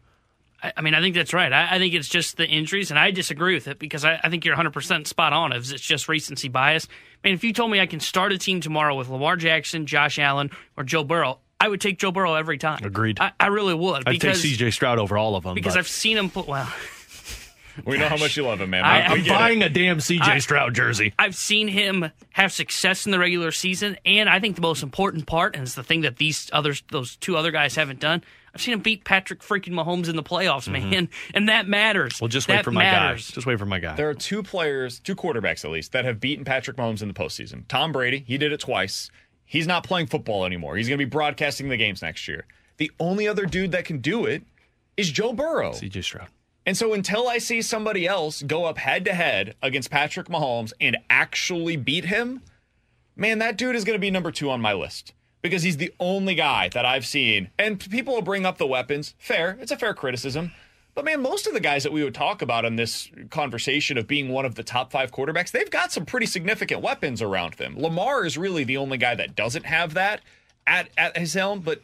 [0.62, 1.52] I, I mean, I think that's right.
[1.52, 4.30] I, I think it's just the injuries, and I disagree with it because I, I
[4.30, 5.52] think you're 100% spot on.
[5.52, 6.88] If it's just recency bias.
[7.22, 9.86] I mean, if you told me I can start a team tomorrow with Lamar Jackson,
[9.86, 12.84] Josh Allen, or Joe Burrow, I would take Joe Burrow every time.
[12.84, 13.18] Agreed.
[13.20, 14.06] I, I really would.
[14.06, 14.70] I'd take C.J.
[14.72, 15.54] Stroud over all of them.
[15.54, 16.46] because but I've seen him put.
[16.46, 16.70] Well,
[17.86, 18.84] We know how much you love him, man.
[18.84, 19.38] I- We- we I'm get it.
[19.38, 20.24] buying a damn C.J.
[20.24, 21.12] I- Stroud jersey.
[21.18, 25.26] I've seen him have success in the regular season, and I think the most important
[25.26, 28.22] part, and it's the thing that these others, those two other guys haven't done.
[28.54, 32.14] I've seen him beat Patrick freaking Mahomes in the playoffs, man, and that matters.
[32.14, 32.24] Mm-hmm.
[32.24, 33.30] Well, just wait That for my matters.
[33.30, 33.34] guy.
[33.34, 33.96] Just wait for my guy.
[33.96, 37.14] There are two players, two quarterbacks at least, that have beaten Patrick Mahomes in the
[37.14, 37.64] postseason.
[37.66, 39.10] Tom Brady, he did it twice.
[39.44, 40.76] He's not playing football anymore.
[40.76, 42.46] He's going to be broadcasting the games next year.
[42.76, 44.44] The only other dude that can do it
[44.96, 45.72] is Joe Burrow.
[45.72, 46.02] C.J.
[46.02, 46.28] Stroud.
[46.66, 50.72] And so until I see somebody else go up head to head against Patrick Mahomes
[50.80, 52.42] and actually beat him,
[53.16, 55.12] man, that dude is going to be number two on my list
[55.42, 57.50] because he's the only guy that I've seen.
[57.58, 59.14] And people will bring up the weapons.
[59.18, 59.58] Fair.
[59.60, 60.52] It's a fair criticism.
[60.94, 64.06] But man, most of the guys that we would talk about in this conversation of
[64.06, 67.74] being one of the top five quarterbacks, they've got some pretty significant weapons around them.
[67.76, 70.22] Lamar is really the only guy that doesn't have that
[70.66, 71.60] at, at his helm.
[71.60, 71.82] But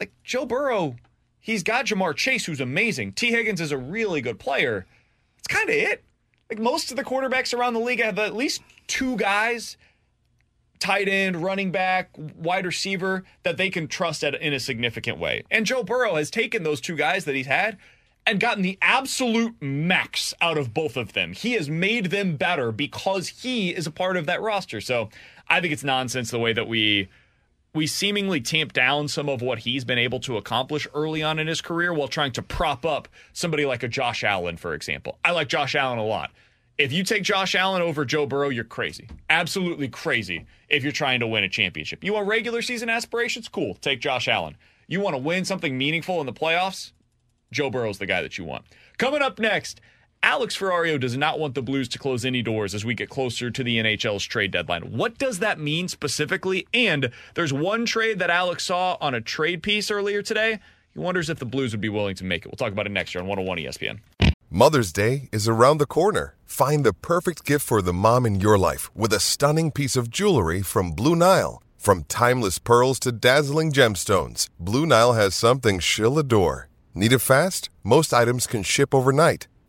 [0.00, 0.96] like Joe Burrow,
[1.40, 3.12] he's got Ja'Marr Chase, who's amazing.
[3.12, 4.86] Tee Higgins is a really good player.
[5.38, 6.04] It's kind of it.
[6.48, 9.76] Like most of the quarterbacks around the league have at least two guys,
[10.80, 15.44] tight end, running back, wide receiver, that they can trust at, in a significant way.
[15.50, 17.78] And Joe Burrow has taken those two guys that he's had
[18.26, 21.32] and gotten the absolute max out of both of them.
[21.32, 24.80] He has made them better because he is a part of that roster.
[24.80, 25.08] So
[25.48, 27.08] I think it's nonsense the way that we
[27.74, 31.46] we seemingly tamp down some of what he's been able to accomplish early on in
[31.46, 35.18] his career while trying to prop up somebody like a Josh Allen, for example.
[35.24, 36.30] I like Josh Allen a lot.
[36.78, 39.06] If you take Josh Allen over Joe Burrow, you're crazy.
[39.28, 42.02] Absolutely crazy if you're trying to win a championship.
[42.02, 43.48] You want regular season aspirations?
[43.48, 43.74] Cool.
[43.74, 44.56] Take Josh Allen.
[44.88, 46.92] You want to win something meaningful in the playoffs?
[47.52, 48.64] Joe Burrow's the guy that you want.
[48.96, 49.80] Coming up next,
[50.22, 53.50] Alex Ferrario does not want the Blues to close any doors as we get closer
[53.50, 54.82] to the NHL's trade deadline.
[54.92, 56.66] What does that mean specifically?
[56.74, 60.58] And there's one trade that Alex saw on a trade piece earlier today.
[60.92, 62.48] He wonders if the Blues would be willing to make it.
[62.48, 64.00] We'll talk about it next year on 101 ESPN.
[64.50, 66.34] Mother's Day is around the corner.
[66.44, 70.10] Find the perfect gift for the mom in your life with a stunning piece of
[70.10, 71.62] jewelry from Blue Nile.
[71.78, 76.68] From timeless pearls to dazzling gemstones, Blue Nile has something she'll adore.
[76.94, 77.70] Need it fast?
[77.82, 79.46] Most items can ship overnight.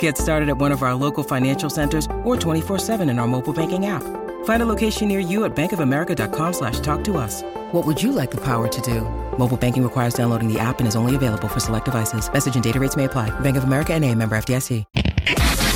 [0.00, 3.86] Get started at one of our local financial centers or 24-7 in our mobile banking
[3.86, 4.02] app.
[4.44, 7.42] Find a location near you at bankofamerica.com slash talk to us.
[7.72, 9.02] What would you like the power to do?
[9.38, 12.30] Mobile banking requires downloading the app and is only available for select devices.
[12.30, 13.30] Message and data rates may apply.
[13.40, 14.84] Bank of America and a member FDIC.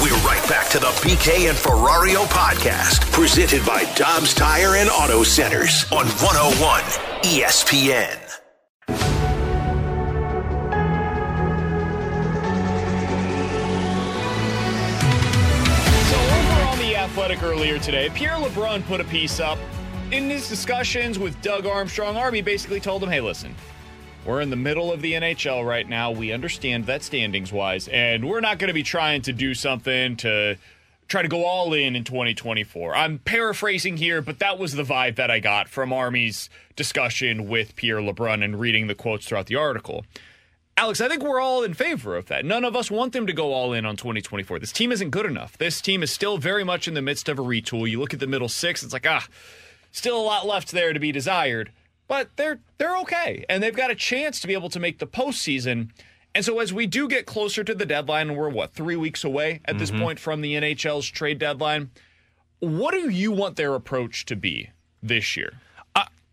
[0.02, 5.22] We're right back to the BK and Ferrario podcast, presented by Dobbs Tire and Auto
[5.22, 6.82] Centers on 101
[7.22, 8.23] ESPN.
[17.42, 19.58] Earlier today, Pierre LeBrun put a piece up.
[20.10, 23.54] In his discussions with Doug Armstrong, Army basically told him, "Hey, listen,
[24.24, 26.10] we're in the middle of the NHL right now.
[26.10, 30.16] We understand that standings wise, and we're not going to be trying to do something
[30.16, 30.56] to
[31.08, 35.16] try to go all in in 2024." I'm paraphrasing here, but that was the vibe
[35.16, 39.56] that I got from Army's discussion with Pierre LeBrun and reading the quotes throughout the
[39.56, 40.04] article.
[40.76, 42.44] Alex, I think we're all in favor of that.
[42.44, 44.58] None of us want them to go all in on 2024.
[44.58, 45.56] This team isn't good enough.
[45.56, 47.88] This team is still very much in the midst of a retool.
[47.88, 49.26] You look at the middle six, it's like, ah,
[49.92, 51.70] still a lot left there to be desired.
[52.08, 53.44] But they're they're okay.
[53.48, 55.90] And they've got a chance to be able to make the postseason.
[56.34, 59.22] And so as we do get closer to the deadline, and we're what, three weeks
[59.22, 60.00] away at this Mhm.
[60.00, 61.90] point from the NHL's trade deadline.
[62.58, 64.70] What do you want their approach to be
[65.02, 65.54] this year?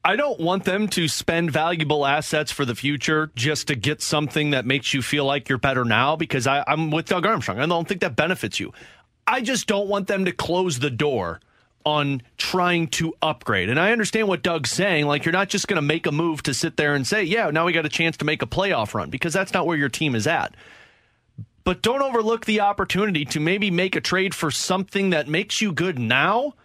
[0.03, 4.49] I don't want them to spend valuable assets for the future just to get something
[4.51, 7.59] that makes you feel like you're better now because I, I'm with Doug Armstrong.
[7.59, 8.73] I don't think that benefits you.
[9.27, 11.39] I just don't want them to close the door
[11.85, 13.69] on trying to upgrade.
[13.69, 15.05] And I understand what Doug's saying.
[15.05, 17.51] Like, you're not just going to make a move to sit there and say, yeah,
[17.51, 19.89] now we got a chance to make a playoff run because that's not where your
[19.89, 20.55] team is at.
[21.63, 25.71] But don't overlook the opportunity to maybe make a trade for something that makes you
[25.71, 26.55] good now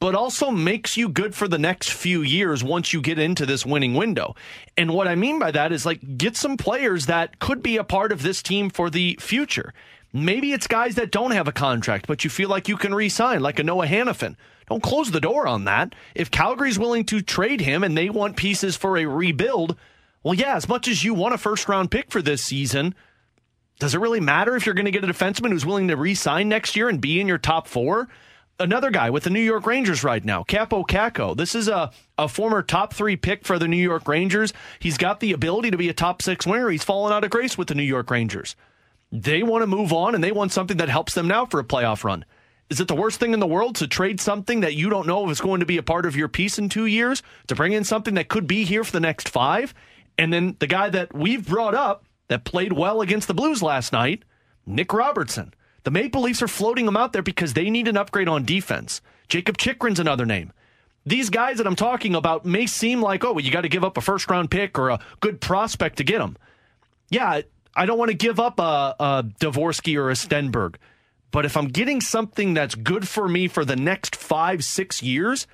[0.00, 3.66] but also makes you good for the next few years once you get into this
[3.66, 4.34] winning window.
[4.76, 7.84] And what I mean by that is like get some players that could be a
[7.84, 9.74] part of this team for the future.
[10.12, 13.40] Maybe it's guys that don't have a contract, but you feel like you can re-sign,
[13.40, 14.36] like a Noah Hanifin.
[14.68, 15.94] Don't close the door on that.
[16.14, 19.76] If Calgary's willing to trade him and they want pieces for a rebuild,
[20.22, 22.94] well, yeah, as much as you want a first round pick for this season,
[23.78, 26.48] does it really matter if you're going to get a defenseman who's willing to re-sign
[26.48, 28.08] next year and be in your top four?
[28.60, 31.36] Another guy with the New York Rangers right now, Kaapo Kakko.
[31.36, 34.52] This is a, a former top three pick for the New York Rangers.
[34.80, 36.68] He's got the ability to be a top six winger.
[36.68, 38.56] He's fallen out of grace with the New York Rangers.
[39.12, 41.64] They want to move on and they want something that helps them now for a
[41.64, 42.24] playoff run.
[42.68, 45.24] Is it the worst thing in the world to trade something that you don't know
[45.24, 47.72] if it's going to be a part of your piece in two years to bring
[47.72, 49.72] in something that could be here for the next five?
[50.18, 53.92] And then the guy that we've brought up that played well against the Blues last
[53.92, 54.24] night,
[54.66, 55.54] Nick Robertson.
[55.84, 59.00] The Maple Leafs are floating them out there because they need an upgrade on defense.
[59.28, 60.52] Jakob Chychrun's another name.
[61.06, 63.84] These guys that I'm talking about may seem like, oh, well, you got to give
[63.84, 66.36] up a first round pick or a good prospect to get them.
[67.08, 67.42] Yeah,
[67.74, 70.74] I don't want to give up a, a Dvorsky or a Stenberg.
[71.30, 75.46] But if I'm getting something that's good for me for the next five, six years,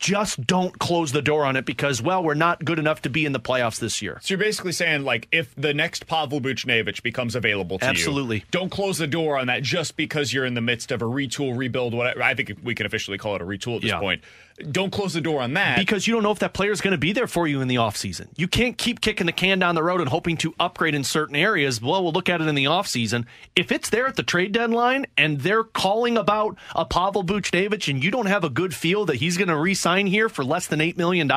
[0.00, 3.26] just don't close the door on it because, well, we're not good enough to be
[3.26, 4.18] in the playoffs this year.
[4.22, 7.90] So you're basically saying, like, if the next Pavel Buchnevich becomes available to you.
[7.90, 8.36] Absolutely.
[8.38, 11.04] you, don't close the door on that just because you're in the midst of a
[11.04, 12.22] retool, rebuild, whatever.
[12.22, 14.00] I think we can officially call it a retool at this Yeah.
[14.00, 14.22] point.
[14.70, 15.78] Don't close the door on that.
[15.78, 17.68] Because you don't know if that player is going to be there for you in
[17.68, 18.28] the offseason.
[18.36, 21.36] You can't keep kicking the can down the road and hoping to upgrade in certain
[21.36, 21.80] areas.
[21.80, 23.26] Well, we'll look at it in the offseason.
[23.56, 28.02] If it's there at the trade deadline and they're calling about a Pavel Buchnevich and
[28.02, 30.66] you don't have a good feel that he's going to re sign here for less
[30.66, 31.28] than $8 million,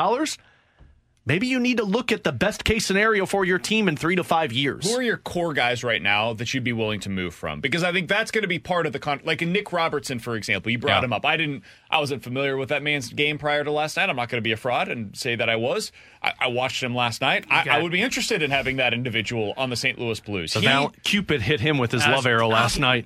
[1.26, 4.18] Maybe you need to look at the best case scenario for your team in three
[4.18, 4.86] to five years.
[4.90, 7.62] Who are your core guys right now that you'd be willing to move from?
[7.62, 9.22] Because I think that's going to be part of the con.
[9.24, 11.06] Like Nick Robertson, for example, you brought Yeah.
[11.06, 11.26] him up.
[11.26, 11.64] I didn't.
[11.90, 14.10] I wasn't familiar with that man's game prior to last night.
[14.10, 15.94] I'm not going to be a fraud and say that I was.
[16.22, 17.46] I, I watched him last night.
[17.50, 19.98] I, I would be interested in having that individual on the St.
[19.98, 20.52] Louis Blues.
[20.52, 23.06] So He- Val- Cupid hit him with his love arrow last night.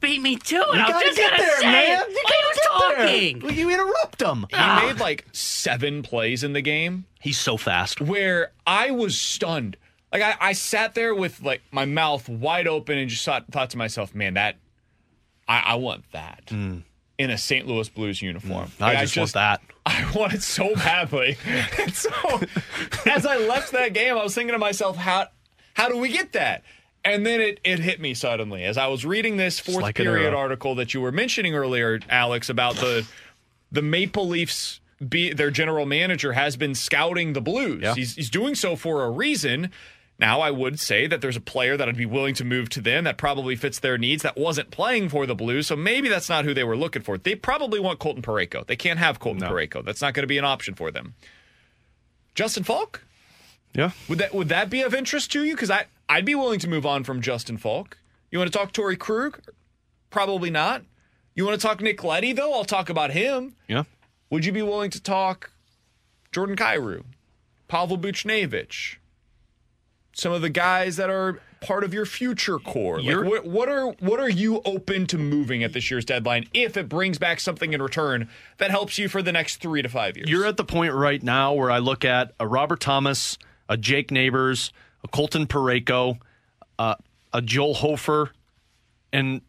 [0.00, 0.74] Beat me to it.
[0.74, 2.02] You I was just get there, say man.
[2.02, 2.08] it.
[2.08, 3.38] You Why you gotta get talking?
[3.40, 3.52] there.
[3.52, 4.38] You interrupt him.
[4.48, 4.84] He Ah.
[4.86, 7.04] made like seven plays in the game.
[7.22, 8.00] He's so fast.
[8.00, 9.76] Where I was stunned.
[10.12, 13.70] Like I, I sat there with like my mouth wide open and just thought, thought
[13.70, 14.56] to myself, man, that
[15.48, 16.84] I, I want that in
[17.30, 17.66] a St.
[17.66, 18.68] Louis Blues uniform.
[18.76, 18.84] Hmm.
[18.84, 19.60] I Like, just want that.
[19.86, 21.36] I want it so badly.
[21.80, 22.10] and so
[23.10, 25.28] as I left that game, I was thinking to myself, how
[25.74, 26.62] how do we get that?
[27.04, 30.34] And then it, it hit me suddenly as I was reading this fourth like period
[30.34, 33.06] article that you were mentioning earlier, Alex, about the
[33.72, 34.80] the Maple Leafs.
[35.08, 37.82] Be, their general manager has been scouting the Blues.
[37.82, 37.94] Yeah.
[37.94, 39.70] He's, he's doing so for a reason.
[40.18, 42.80] Now, I would say that there's a player that I'd be willing to move to
[42.80, 45.66] them that probably fits their needs that wasn't playing for the Blues.
[45.66, 47.18] So maybe that's not who they were looking for.
[47.18, 48.66] They probably want Colton Parayko.
[48.66, 49.84] They can't have Colton Parayko.
[49.84, 51.14] That's not going to be an option for them.
[52.34, 53.04] Justin Faulk?
[53.74, 53.90] Yeah.
[54.08, 55.54] Would that would that be of interest to you?
[55.54, 57.98] Because I I'd be willing to move on from Justin Faulk.
[58.30, 59.40] You want to talk Torey Krug?
[60.10, 60.82] Probably not.
[61.34, 62.52] You want to talk Nick Leddy though?
[62.52, 63.56] I'll talk about him.
[63.66, 63.84] Yeah.
[64.32, 65.52] Would you be willing to talk
[66.32, 67.04] Jordan Kyrou,
[67.68, 68.96] Pavel Buchnevich,
[70.14, 73.02] some of the guys that are part of your future core?
[73.02, 76.78] Like, what, what are what are you open to moving at this year's deadline if
[76.78, 80.16] it brings back something in return that helps you for the next three to five
[80.16, 80.30] years?
[80.30, 83.36] You're at the point right now where I look at a Robert Thomas,
[83.68, 84.72] a Jake Neighbors,
[85.04, 86.18] a Colton Parayko,
[86.78, 86.94] uh,
[87.34, 88.32] a Joel Hofer,
[89.12, 89.42] and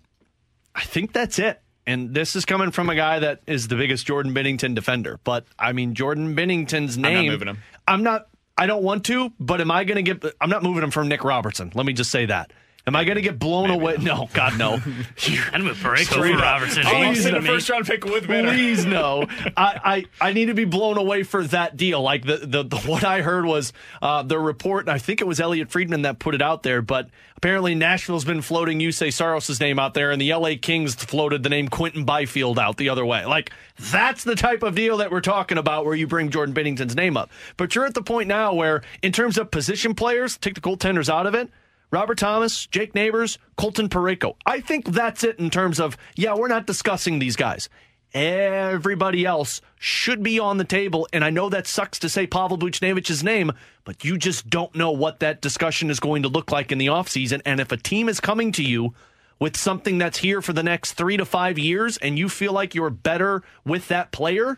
[0.76, 1.63] I think that's it.
[1.86, 5.20] And this is coming from a guy that is the biggest Jordan Binnington defender.
[5.24, 7.32] But I mean, Jordan Binnington's not name.
[7.32, 7.60] moving him.
[7.88, 8.28] I'm not.
[8.58, 9.34] I don't want to.
[9.40, 10.34] But am I going to get?
[10.40, 11.72] I'm not moving him from Nick Robertson.
[11.76, 12.54] Let me just say that.
[12.86, 13.96] Am I going to get blown away?
[13.98, 14.74] No, God, no.
[14.74, 16.44] I'd move Parayko Straight for up.
[16.44, 16.84] Robertson.
[16.86, 18.52] Oh, I'm kidding a first round pick with Banner.
[18.52, 19.26] Please no.
[19.58, 22.02] I, I I need to be blown away for that deal.
[22.02, 24.86] Like the the, the what I heard was uh, the report.
[24.86, 26.82] and I think it was Elliot Friedman that put it out there.
[26.82, 27.08] But
[27.38, 30.58] apparently Nashville's been floating Juuse Saros' name out there, and the L.A.
[30.58, 33.26] Kings floated the name Quinton Byfield out the other way.
[33.26, 33.54] Like
[33.92, 37.16] that's the type of deal that we're talking about, where you bring Jordan Binnington's name
[37.16, 37.32] up.
[37.56, 41.08] But you're at the point now where, in terms of position players, take the goaltenders
[41.08, 41.50] out of it.
[41.94, 44.36] Robert Thomas, Jake Neighbors, Colton Parayko.
[44.48, 47.70] I think that's it in terms of, yeah, we're not discussing these guys.
[48.16, 51.08] Everybody else should be on the table.
[51.14, 53.52] And I know that sucks to say Pavel Buchnevich's name,
[53.84, 56.88] but you just don't know what that discussion is going to look like in the
[56.88, 57.44] offseason.
[57.46, 58.96] And if a team is coming to you
[59.38, 62.74] with something that's here for the next three to five years and you feel like
[62.74, 64.58] you're better with that player,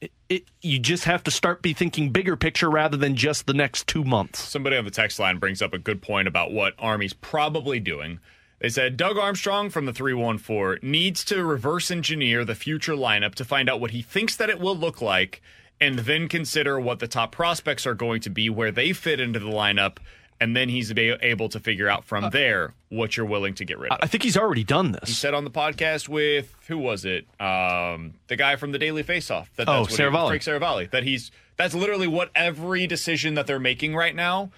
[0.00, 3.54] it, it, you just have to start be thinking bigger picture rather than just the
[3.54, 4.40] next two months.
[4.40, 8.18] Somebody on the text line brings up a good point about what Army's probably doing.
[8.60, 13.44] They said Doug Armstrong from the 314 needs to reverse engineer the future lineup to
[13.44, 15.40] find out what he thinks that it will look like
[15.80, 19.38] and then consider what the top prospects are going to be, where they fit into
[19.38, 19.96] the lineup,
[20.40, 23.78] and then he's be able to figure out from there what you're willing to get
[23.78, 23.98] rid of.
[24.02, 25.08] I think he's already done this.
[25.08, 27.26] He said on the podcast with who was it?
[27.40, 29.46] Um, the guy from the Daily Faceoff.
[29.56, 30.28] That Oh, that's Seravalli.
[30.28, 30.90] Frank Seravalli.
[30.90, 34.50] That he's that's literally what every decision that they're making right now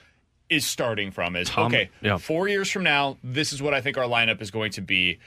[0.48, 1.34] is starting from.
[1.34, 1.90] Is Tom- okay.
[2.00, 2.16] yeah.
[2.18, 5.18] Four years from now, this is what I think our lineup is going to be.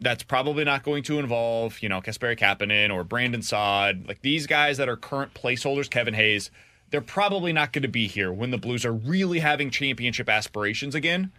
[0.00, 4.06] That's probably not going to involve, you know, Kasperi Kapanen or Brandon Saad.
[4.06, 6.50] Like these guys that are current placeholders, Kevin Hayes,
[6.90, 10.94] they're probably not going to be here when the Blues are really having championship aspirations
[10.94, 11.32] again.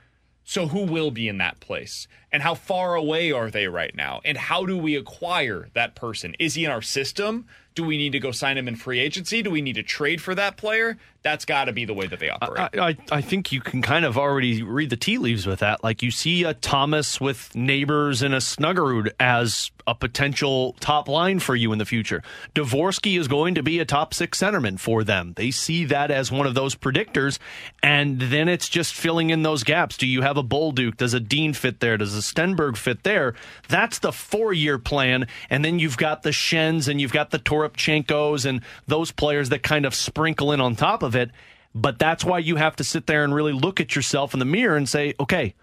[0.43, 2.07] So who will be in that place?
[2.31, 4.19] And how far away are they right now?
[4.25, 6.35] And how do we acquire that person?
[6.39, 7.45] Is he in our system?
[7.75, 9.43] Do we need to go sign him in free agency?
[9.43, 10.97] Do we need to trade for that player?
[11.21, 12.79] That's got to be the way that they operate.
[12.79, 15.83] I, I, I think you can kind of already read the tea leaves with that.
[15.83, 21.39] Like you see a Thomas with neighbors and a Snuggerud as a potential top line
[21.39, 22.21] for you in the future.
[22.53, 25.33] Dvorsky is going to be a top six centerman for them.
[25.35, 27.39] They see that as one of those predictors,
[27.81, 29.97] and then it's just filling in those gaps.
[29.97, 30.97] Do you have a Bolduc?
[30.97, 31.97] Does a Dean fit there?
[31.97, 33.33] Does a Stenberg fit there?
[33.67, 37.39] That's the four year plan, and then you've got the Schenns and you've got the
[37.39, 41.31] Toropchenkos and those players that kind of sprinkle in on top of it.
[41.73, 44.45] But that's why you have to sit there and really look at yourself in the
[44.45, 45.55] mirror and say, okay,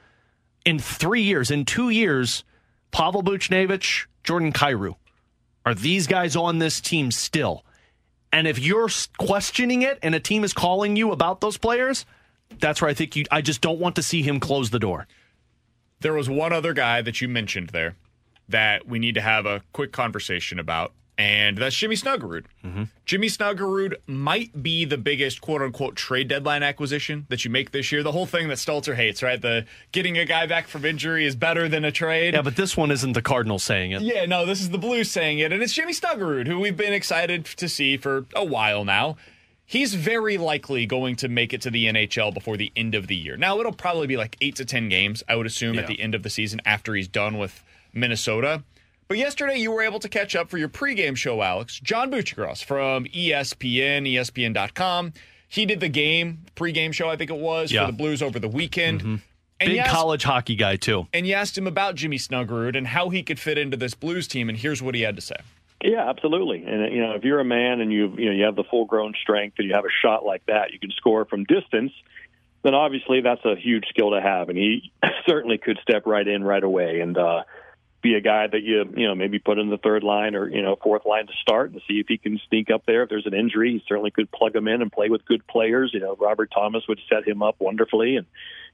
[0.65, 2.45] in three years, in two years,
[2.91, 4.97] Pavel Buchnevich, Jordan Kyrou,
[5.65, 7.65] are these guys on this team still?
[8.33, 8.89] And if you're
[9.19, 12.05] questioning it and a team is calling you about those players,
[12.59, 13.25] that's where I think you.
[13.31, 15.07] I just don't want to see him close the door.
[16.01, 17.97] There was one other guy that you mentioned there
[18.49, 20.93] that we need to have a quick conversation about.
[21.19, 22.45] And that's Jimmy Snuggerud.
[22.65, 22.85] Mm-hmm.
[23.07, 27.91] Jimmy Snuggerud might be the biggest quote unquote trade deadline acquisition that you make this
[27.91, 28.03] year.
[28.03, 29.41] The whole thing that Stelter hates, right?
[29.41, 32.35] The getting a guy back from injury is better than a trade.
[32.35, 34.03] Yeah, but this one isn't the Cardinals saying it.
[34.03, 36.93] Yeah, no, this is the Blues saying it, and it's Jimmy Snuggerud, who we've been
[36.93, 39.17] excited to see for a while now.
[39.69, 43.17] He's very likely going to make it to the NHL before the end of the
[43.17, 43.37] year.
[43.37, 46.15] Now, it'll probably be like eight to 10 games, I would assume, at the end
[46.15, 48.63] of the season after he's done with Minnesota.
[49.09, 51.79] But yesterday, you were able to catch up for your pregame show, Alex.
[51.79, 55.13] John Buccigross from ESPN, ESPN.com.
[55.49, 57.87] He did the game, pregame show, I think it was, Yeah.
[57.87, 59.03] for the Blues over the weekend.
[59.03, 59.21] And
[59.61, 61.07] Big asked- college hockey guy, too.
[61.15, 64.27] and you asked him about Jimmy Snuggerud and how he could fit into this Blues
[64.27, 65.37] team, and here's what he had to say.
[65.85, 66.65] Yeah, absolutely.
[66.65, 68.87] And you know, if you're a man and you you know you have the full
[68.87, 71.93] grown strength and you have a shot like that, you can score from distance.
[72.63, 74.91] Then obviously that's a huge skill to have, and he
[75.27, 77.45] certainly could step right in right away and uh,
[78.07, 80.63] be a guy that you you know maybe put in the third line or you
[80.63, 83.03] know fourth line to start and see if he can sneak up there.
[83.03, 85.91] If there's an injury, he certainly could plug him in and play with good players.
[85.93, 88.27] You know, Robert Thomas would set him up wonderfully, and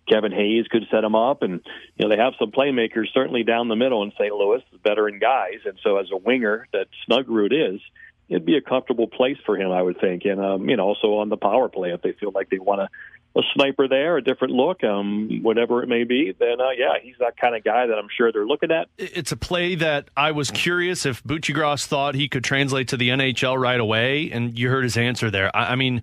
[0.06, 1.60] Kevin Hayes could set him up, and
[1.96, 4.34] you know they have some playmakers certainly down the middle in St.
[4.34, 7.80] Louis, is veteran guys, and so as a winger that Snuggerud is,
[8.28, 11.14] it'd be a comfortable place for him, I would think, and um, you know also
[11.14, 12.88] on the power play if they feel like they want a,
[13.36, 17.16] a sniper there, a different look, um, whatever it may be, then uh, yeah, he's
[17.18, 18.88] that kind of guy that I'm sure they're looking at.
[18.98, 23.09] It's a play that I was curious if Buccigross thought he could translate to the
[23.09, 25.54] NHL right away, and you heard his answer there.
[25.56, 26.02] I, I mean,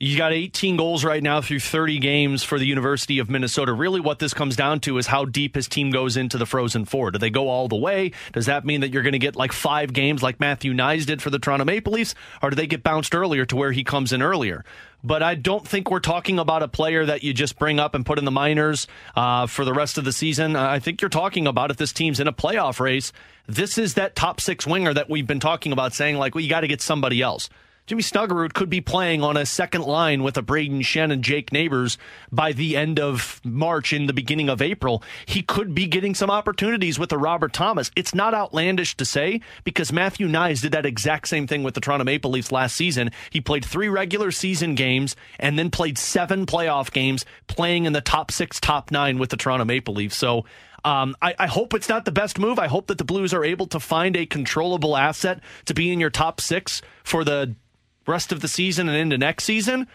[0.00, 3.72] you got 18 goals right now through 30 games for the University of Minnesota.
[3.72, 6.84] Really, what this comes down to is how deep his team goes into the Frozen
[6.84, 7.10] Four.
[7.10, 8.12] Do they go all the way?
[8.32, 11.20] Does that mean that you're going to get like five games like Matthew Knies did
[11.20, 14.12] for the Toronto Maple Leafs, or do they get bounced earlier to where he comes
[14.12, 14.64] in earlier?
[15.02, 18.06] But I don't think we're talking about a player that you just bring up and
[18.06, 20.54] put in the minors uh, for the rest of the season.
[20.54, 23.12] I think you're talking about if this team's in a playoff race,
[23.48, 26.50] this is that top six winger that we've been talking about, saying like, well, you
[26.50, 27.48] got to get somebody else.
[27.88, 31.54] Jimmy Snuggerud could be playing on a second line with a Brayden Schenn and Jake
[31.54, 31.96] Neighbors
[32.30, 35.02] by the end of March in the beginning of April.
[35.24, 37.90] He could be getting some opportunities with a Robert Thomas.
[37.96, 41.80] It's not outlandish to say because Matthew Knies did that exact same thing with the
[41.80, 43.10] Toronto Maple Leafs last season.
[43.30, 48.02] He played three regular season games and then played seven playoff games playing in the
[48.02, 50.16] top six, top nine with the Toronto Maple Leafs.
[50.18, 50.44] So
[50.84, 52.58] um, I, I hope it's not the best move.
[52.58, 56.00] I hope that the Blues are able to find a controllable asset to be in
[56.00, 57.56] your top six for the
[58.08, 59.86] rest of the season and into next season.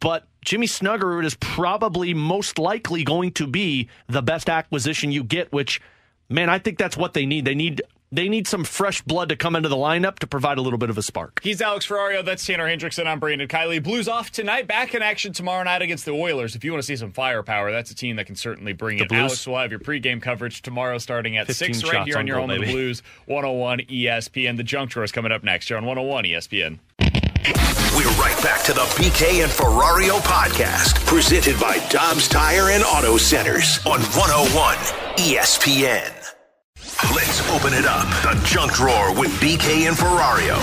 [0.00, 5.52] But Jimmy Snuggerud is probably most likely going to be the best acquisition you get,
[5.52, 5.80] which,
[6.28, 7.44] man, I think that's what they need.
[7.44, 7.82] They need
[8.12, 10.90] they need some fresh blood to come into the lineup to provide a little bit
[10.90, 11.40] of a spark.
[11.42, 12.22] He's Alex Ferrario.
[12.22, 13.06] That's Tanner Hendrickson.
[13.06, 13.82] I'm Brandon Kiley.
[13.82, 14.68] Blues off tonight.
[14.68, 16.54] Back in action tomorrow night against the Oilers.
[16.54, 19.04] If you want to see some firepower, that's a team that can certainly bring The
[19.04, 19.08] it.
[19.08, 19.18] Blues?
[19.18, 22.36] Alex will have your pregame coverage tomorrow starting at 6 right here on on your
[22.36, 22.70] goal, home of the.
[22.72, 24.58] Blues, 101 ESPN.
[24.58, 26.80] The Junk Drawer is coming up next here on 101 ESPN.
[27.44, 33.16] We're right back to the BK and Ferrario podcast, presented by Dobbs Tire and Auto
[33.16, 34.76] Centers on 101
[35.16, 36.12] ESPN.
[37.12, 38.06] Let's open it up.
[38.22, 40.56] The junk drawer with BK and Ferrario.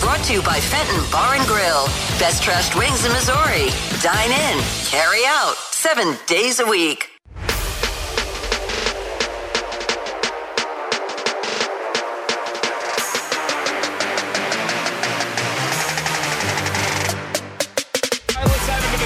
[0.00, 1.86] Brought to you by Fenton Bar and Grill.
[2.18, 3.70] Best trashed wings in Missouri.
[4.02, 7.17] Dine in, carry out, seven days a week.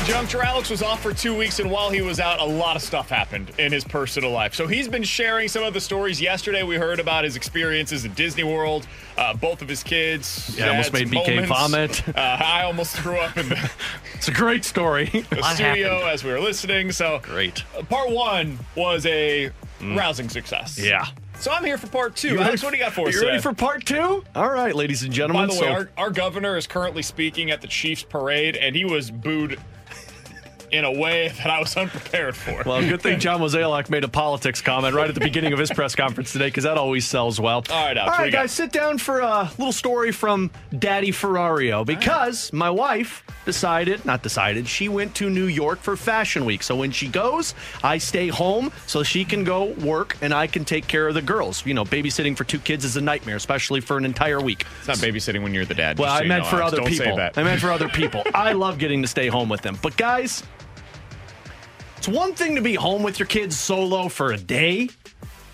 [0.03, 0.45] Let's dive into the junk drawer.
[0.45, 3.09] Alex was off for two weeks, and while he was out, a lot of stuff
[3.09, 4.55] happened in his personal life.
[4.55, 6.20] So he's been sharing some of the stories.
[6.20, 8.87] Yesterday, we heard about his experiences at Disney World.
[9.16, 10.55] Uh, both of his kids.
[10.59, 12.01] Yeah, almost made BK moments.
[12.01, 12.03] vomit.
[12.23, 13.70] Uh, I almost threw up in the,
[14.15, 15.07] It's a great story.
[15.31, 16.93] the studio as we were listening.
[16.93, 17.65] So great.
[17.77, 19.51] uh, part one was a
[19.81, 20.79] rousing success.
[20.79, 20.89] Mm.
[20.89, 21.07] Yeah.
[21.41, 22.29] So I'm here for part two.
[22.35, 24.23] You Alex, ready- what do you got for us You ready for part two?
[24.35, 25.49] All right, ladies and gentlemen.
[25.49, 25.74] By gentlemen.
[25.79, 29.11] the way, our, our governor is currently speaking at the Chiefs parade, and he was
[29.11, 29.59] booed
[30.73, 32.62] in a way that I was unprepared for.
[32.65, 35.70] Well, good thing John Mozeliak made a politics comment right at the beginning of his
[35.70, 37.62] press conference today because that always sells well.
[37.70, 38.43] All right, Alex, All right, you got?
[38.43, 44.23] guys, sit down for a little story from Daddy Ferrario because my wife decided, not
[44.23, 46.62] decided, she went to New York for Fashion Week.
[46.62, 50.65] So when she goes, I stay home so she can go work and I can
[50.65, 51.65] take care of the girls.
[51.66, 54.65] You know, babysitting for two kids is a nightmare, especially for an entire week.
[54.78, 55.99] It's not babysitting when you're the dad.
[55.99, 56.73] Well, just so I you meant know, for Alex.
[56.73, 57.31] other Don't people.
[57.36, 58.23] I meant for other people.
[58.35, 59.78] I love getting to stay home with them.
[59.82, 60.43] But guys,
[62.03, 64.89] it's one thing to be home with your kids solo for a day.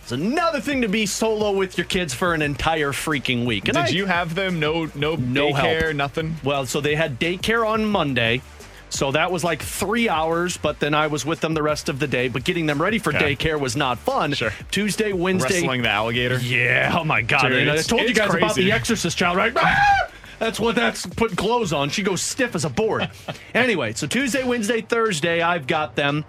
[0.03, 3.69] It's another thing to be solo with your kids for an entire freaking week.
[3.69, 4.59] And Did I- you have them?
[4.59, 5.97] No, no, no daycare, help.
[5.97, 6.37] nothing.
[6.43, 8.41] Well, so they had daycare on Monday.
[8.89, 11.99] So that was like three hours, but then I was with them the rest of
[11.99, 12.29] the day.
[12.29, 13.37] But getting them ready for Okay.
[13.37, 14.33] daycare was not fun.
[14.33, 14.51] Sure.
[14.71, 15.57] Tuesday, Wednesday.
[15.61, 16.39] Wrestling the alligator.
[16.39, 16.97] Yeah.
[16.99, 17.43] Oh my God.
[17.47, 19.53] Dude, I told you guys about the Exorcist child, right?
[19.63, 20.09] Ah!
[20.39, 21.91] That's what that's putting clothes on.
[21.91, 23.11] She goes stiff as a board.
[23.55, 26.25] anyway, so Tuesday, Wednesday, Thursday, I've got them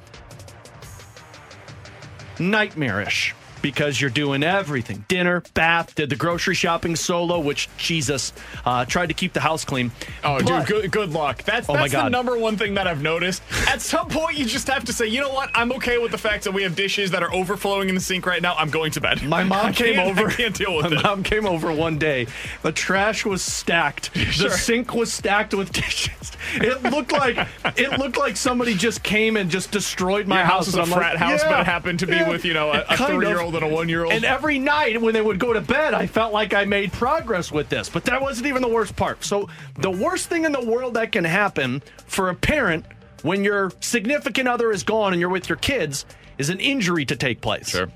[2.39, 8.33] nightmarish because you're doing everything dinner, bath, did the grocery shopping solo, which Jesus
[8.65, 9.91] uh, tried to keep the house clean.
[10.23, 11.43] Oh, But- dude, good, good luck.
[11.43, 13.41] That's, Oh, my that's the number one thing that I've noticed.
[13.67, 15.49] At some point, you just have to say, you know what?
[15.53, 18.25] I'm okay with the fact that we have dishes that are overflowing in the sink
[18.25, 18.55] right now.
[18.55, 19.23] I'm going to bed.
[19.23, 20.27] My mom came over.
[20.27, 21.03] I can't deal with my it.
[21.03, 22.27] mom came over one day.
[22.61, 24.11] The trash was stacked.
[24.29, 24.49] Sure.
[24.49, 26.31] The sink was stacked with dishes.
[26.55, 30.49] It looked like it looked like somebody just came and just destroyed my Your house.
[30.65, 32.45] house is a I'm like, frat house, yeah, but it happened to be yeah, with,
[32.45, 33.48] you know, a, a kind of.
[33.49, 34.13] Three-year-old and a one-year-old.
[34.13, 37.51] And every night when they would go to bed, I felt like I made progress
[37.51, 37.89] with this.
[37.89, 39.23] But that wasn't even the worst part.
[39.23, 42.85] So the worst thing in the world that can happen for a parent
[43.23, 46.05] when your significant other is gone and you're with your kids
[46.37, 47.69] is an injury to take place.
[47.69, 47.89] Sure.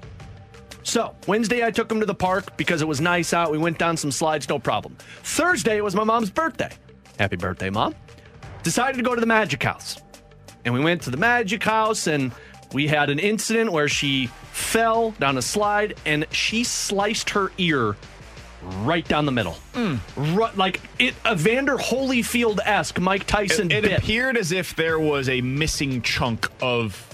[0.85, 3.51] So, Wednesday I took him to the park because it was nice out.
[3.51, 4.97] We went down some slides, no problem.
[5.23, 6.71] Thursday it was my mom's birthday.
[7.17, 7.95] Happy birthday, mom.
[8.63, 10.01] Decided to go to the Magic House.
[10.65, 12.33] And we went to the Magic House and
[12.73, 17.95] we had an incident where she fell down a slide and she sliced her ear
[18.81, 19.53] right down the middle.
[19.73, 19.95] Hmm.
[20.15, 25.27] Ru- like it Evander Holyfield esque Mike Tyson it, it appeared as if there was
[25.29, 27.07] a missing chunk of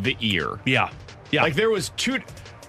[0.00, 0.58] the ear.
[0.64, 0.90] Yeah.
[1.30, 1.42] Yeah.
[1.42, 2.20] Like there was two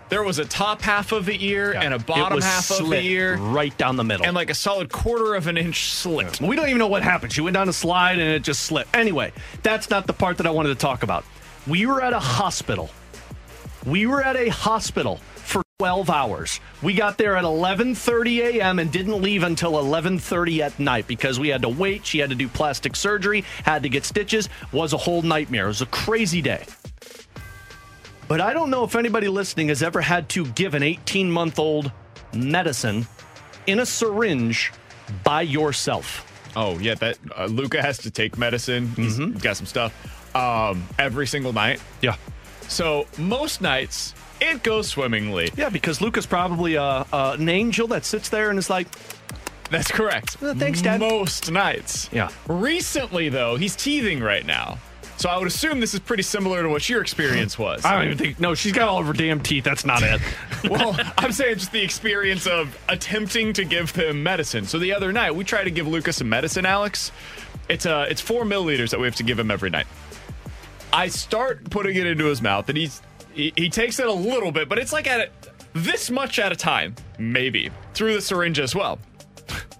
[0.10, 3.36] there was a top half of the ear and a bottom half of the ear
[3.38, 4.26] right down the middle.
[4.26, 6.40] and like a solid quarter of an inch slit.
[6.40, 7.34] We don't even know what happened.
[7.34, 8.96] She went down a slide and it just slipped.
[8.96, 9.34] Anyway,
[9.64, 11.26] that's not the part that I wanted to talk about.
[11.68, 12.90] We were at a hospital.
[13.86, 16.62] We were at a hospital for 12 hours.
[16.82, 18.80] We got there at 11:30 a.m.
[18.80, 22.06] and didn't leave until 11:30 at night because we had to wait.
[22.06, 24.48] She had to do plastic surgery, had to get stitches.
[24.72, 25.66] Was a whole nightmare.
[25.66, 26.66] It was a crazy day.
[28.30, 31.92] But I don't know if anybody listening has ever had to give an 18-month-old
[32.34, 33.08] medicine
[33.68, 34.74] in a syringe
[35.24, 36.26] by yourself.
[36.56, 38.88] Oh yeah, that uh, Luca has to take medicine.
[38.96, 39.94] He's he's got some stuff
[40.38, 41.82] um, every single night.
[42.02, 42.16] Yeah.
[42.68, 45.52] So most nights it goes swimmingly.
[45.56, 48.88] Yeah, because Luca's probably a, uh, an angel that sits there and is like,
[49.72, 50.42] That's correct.
[50.42, 51.00] Uh, thanks, Dad.
[51.00, 52.10] Most nights.
[52.12, 52.30] Yeah.
[52.48, 54.78] Recently though, he's teething right now.
[55.18, 57.84] So I would assume this is pretty similar to what your experience was.
[57.84, 58.40] I don't even think.
[58.40, 59.64] No, she's got all of her damn teeth.
[59.64, 60.22] That's not it.
[60.70, 64.66] well, I'm saying just the experience of attempting to give him medicine.
[64.66, 67.12] So the other night, we tried to give Lucas some medicine, Alex.
[67.68, 69.88] It's uh, it's four milliliters that we have to give him every night.
[70.94, 73.02] I start putting it into his mouth, and he's
[73.34, 75.30] he, he takes it a little bit, but it's like at a,
[75.74, 79.00] this much at a time, maybe through the syringe as well.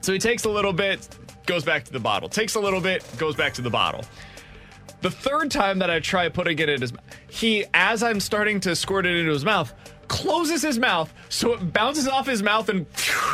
[0.02, 1.08] So he takes a little bit,
[1.46, 2.30] goes back to the bottle.
[2.30, 4.06] Takes a little bit, goes back to the bottle.
[5.02, 6.94] The third time that I try putting it in his
[7.30, 9.74] he, as I'm starting to squirt it into his mouth,
[10.08, 12.86] closes his mouth so it bounces off his mouth and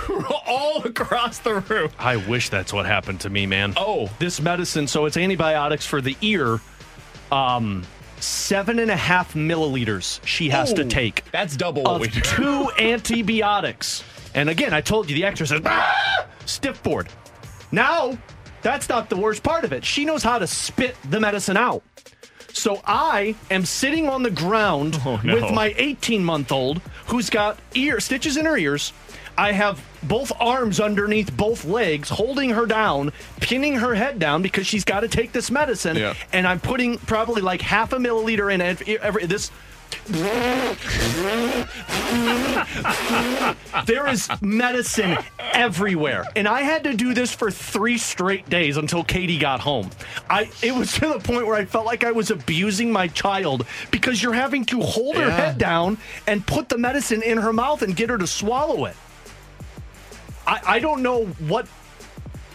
[0.48, 1.90] all across the room.
[2.00, 3.74] I wish that's what happened to me, man.
[3.78, 4.10] Oh.
[4.20, 6.60] This medicine, so it's antibiotics for the ear.
[7.32, 7.84] Um,
[8.20, 11.24] seven and a half milliliters she has to take.
[11.32, 12.22] That's double what of we do.
[12.22, 14.04] two antibiotics.
[14.34, 16.26] And again, I told you the exorcist ah!
[16.46, 17.08] stiff board.
[17.72, 18.18] Now,
[18.62, 19.84] that's not the worst part of it.
[19.84, 21.84] She knows how to spit the medicine out.
[22.54, 25.34] So I am sitting on the ground Oh, no.
[25.36, 28.94] with my 18 month old who's got ear stitches in her ears.
[29.38, 34.68] I have both arms underneath both legs, holding her down, pinning her head down because
[34.68, 35.96] she's got to take this medicine.
[35.96, 36.14] Yeah.
[36.32, 39.52] And I'm putting probably like half a milliliter in every, every this.
[43.86, 49.04] there is medicine everywhere, and I had to do this for three straight days until
[49.04, 49.92] Katie got home.
[50.32, 53.68] I it was to the point where I felt like I was abusing my child
[53.92, 57.84] because you're having to hold her head down and put the medicine in her mouth
[57.84, 58.96] and get her to swallow it.
[60.46, 61.68] I, I don't know what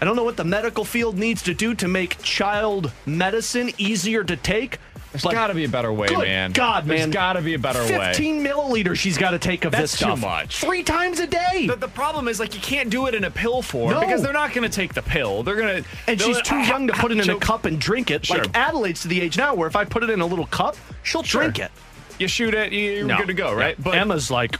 [0.00, 4.22] I don't know what the medical field needs to do to make child medicine easier
[4.24, 4.78] to take.
[5.10, 6.52] There's but got to be a better way, good man.
[6.52, 6.98] God, man.
[6.98, 8.12] There's got to be a better way.
[8.12, 10.20] 15 milliliters she's got to take of That's this stuff.
[10.20, 10.60] too much.
[10.60, 11.66] Three times a day.
[11.66, 14.00] The, the problem is like you can't do it in a pill form No.
[14.00, 15.42] because they're not going to take the pill.
[15.42, 18.10] They're going to and she's too young to put it in a cup and drink
[18.10, 18.26] it.
[18.26, 18.36] Sure.
[18.44, 20.76] Like Adelaide's to the age now where if I put it in a little cup,
[21.02, 21.40] she'll Sure.
[21.42, 21.72] drink it.
[22.18, 23.16] You shoot it, you- you're No.
[23.16, 23.72] good to go, Yeah.
[23.78, 24.56] But Emma's like,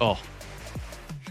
[0.00, 0.20] oh.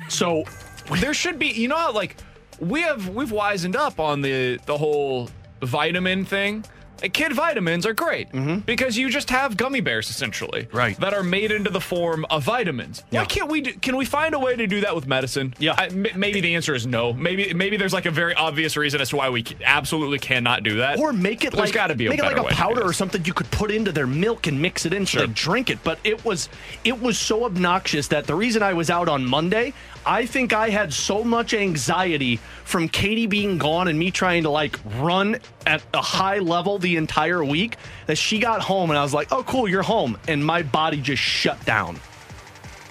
[0.09, 0.43] So
[0.99, 2.17] there should be you know how, like
[2.59, 5.29] we have we've wisened up on the the whole
[5.61, 6.63] vitamin thing
[7.11, 8.29] Kid vitamins are great
[8.65, 10.77] because you just have gummy bears essentially, Mm-hmm.
[10.77, 10.97] right?
[11.01, 13.03] That are made into the form of vitamins.
[13.09, 13.59] Why can't we?
[13.61, 15.53] Do, can we find a way to do that with medicine?
[15.59, 15.75] Yeah.
[15.77, 17.11] I, m- maybe the answer is no.
[17.11, 20.63] Maybe maybe there's like a very obvious reason as to why we c- absolutely cannot
[20.63, 20.97] do that.
[20.97, 22.93] Or make it There's like got to be a make it like a powder or
[22.93, 25.79] something you could put into their milk and mix it in so they drink it.
[25.83, 26.47] But it was
[26.85, 29.73] it was so obnoxious that the reason I was out on Monday,
[30.05, 34.49] I think I had so much anxiety from Katie being gone and me trying to
[34.49, 39.03] like run at a high level the entire week that she got home and I
[39.03, 41.99] was like, "Oh, cool, you're home," and my body just shut down.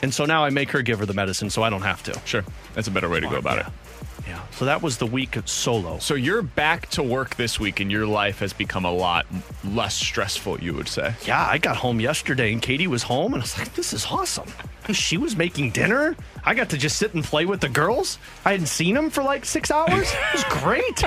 [0.02, 2.20] And so now I make her give her the medicine so I don't have to.
[2.24, 3.66] Sure, that's a better way to go about it.
[4.26, 4.40] Yeah.
[4.52, 5.98] So that was the week of solo.
[5.98, 9.26] So you're back to work this week, and your life has become a lot
[9.64, 10.60] less stressful.
[10.60, 11.14] You would say.
[11.26, 14.06] Yeah, I got home yesterday and Katie was home, and I was like, this is
[14.06, 14.48] awesome.
[14.92, 16.14] She was making dinner.
[16.44, 18.18] I got to just sit and play with the girls.
[18.44, 20.12] I hadn't seen them for like six hours.
[20.12, 21.02] It was great.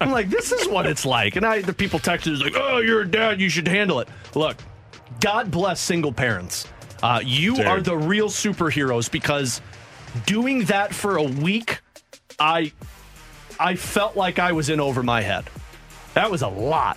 [0.00, 1.36] I'm like, this is what it's like.
[1.36, 3.40] And I, the people texted like, oh, you're a dad.
[3.40, 4.08] You should handle it.
[4.34, 4.56] Look,
[5.20, 6.66] God bless single parents.
[7.02, 7.66] Uh, you Dude.
[7.66, 9.60] are the real superheroes because
[10.26, 11.80] doing that for a week,
[12.40, 12.72] I,
[13.58, 15.44] I felt like I was in over my head.
[16.14, 16.96] That was a lot.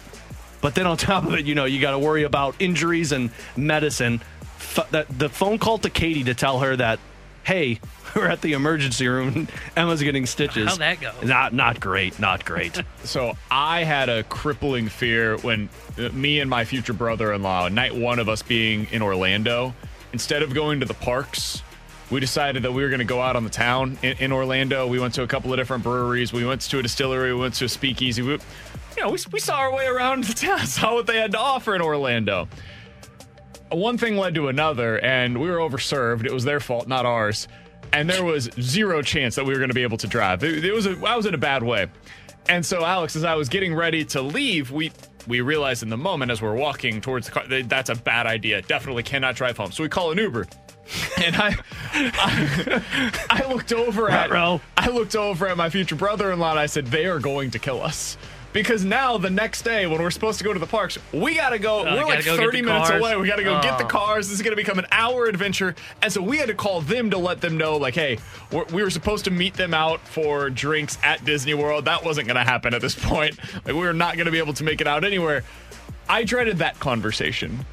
[0.62, 3.30] But then on top of it, you know, you got to worry about injuries and
[3.56, 4.22] medicine.
[4.58, 7.00] F- that the phone call to Katie to tell her that,
[7.44, 7.80] hey,
[8.16, 9.48] we're at the emergency room.
[9.76, 10.70] Emma's getting stitches.
[10.70, 11.12] How'd that go?
[11.24, 12.18] Not not great.
[12.20, 12.82] Not great.
[13.04, 15.68] So I had a crippling fear when
[15.98, 19.74] uh, me and my future brother-in-law, night one of us being in Orlando,
[20.14, 21.62] instead of going to the parks,
[22.14, 24.86] we decided that we were going to go out on the town in, in Orlando.
[24.86, 26.32] We went to a couple of different breweries.
[26.32, 27.34] We went to a distillery.
[27.34, 28.22] We went to a speakeasy.
[28.22, 28.40] We, you
[29.02, 31.74] know, we, we saw our way around the town, saw what they had to offer
[31.76, 32.48] in Orlando.
[33.72, 36.26] One thing led to another, and we were overserved.
[36.26, 37.48] It was their fault, not ours.
[37.92, 40.44] And there was zero chance that we were going to be able to drive.
[40.44, 41.88] It, it was a, I was in a bad way.
[42.48, 44.92] And so, Alex, as I was getting ready to leave, we
[45.26, 48.28] we realized in the moment as we're walking towards the car that that's a bad
[48.28, 48.62] idea.
[48.62, 49.72] Definitely cannot drive home.
[49.72, 50.46] So we call an Uber.
[51.18, 51.56] And I,
[51.94, 54.32] I, I looked over at
[54.78, 57.82] I looked over at my future brother-in-law and I said, "They are going to kill
[57.82, 58.18] us."
[58.52, 61.58] Because now the next day when we're supposed to go to the parks, we gotta
[61.58, 61.80] go.
[61.80, 63.02] Oh, we're gotta like go 30 minutes cars.
[63.02, 63.16] away.
[63.18, 63.88] We gotta go get the Oh.
[63.88, 64.28] cars.
[64.30, 65.74] This is gonna become an hour adventure.
[66.04, 68.20] And so we had to call them to let them know, like, hey,
[68.52, 71.86] we're, we were supposed to meet them out for drinks at Disney World.
[71.86, 73.40] That wasn't gonna happen at this point.
[73.66, 75.44] Like, we were not gonna be able to make it out anywhere.
[76.08, 77.66] I dreaded that conversation.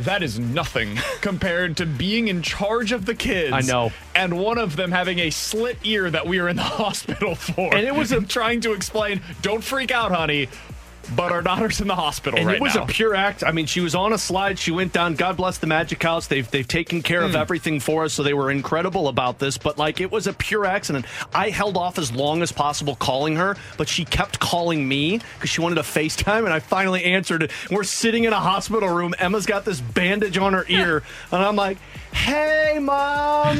[0.00, 3.52] That is nothing compared to being in charge of the kids.
[3.52, 3.92] I know.
[4.14, 7.74] And one of them having a slit ear that we are in the hospital for.
[7.74, 10.48] And it was a- trying to explain, don't freak out, honey,
[11.14, 12.84] but our daughter's in the hospital and right it was now.
[12.84, 13.42] a pure act.
[13.44, 14.58] I mean, she was on a slide.
[14.58, 15.14] She went down.
[15.14, 16.26] God bless the Magic House.
[16.26, 17.36] They've they've taken care of Hmm.
[17.36, 19.58] everything for us, so they were incredible about this.
[19.58, 21.06] But like, it was a pure accident.
[21.34, 25.50] I held off as long as possible calling her, but she kept calling me because
[25.50, 27.50] she wanted a FaceTime, and I finally answered it.
[27.70, 29.14] We're sitting in a hospital room.
[29.18, 31.02] Emma's got this bandage on her ear,
[31.32, 31.78] and I'm like.
[32.14, 33.58] Hey, mom,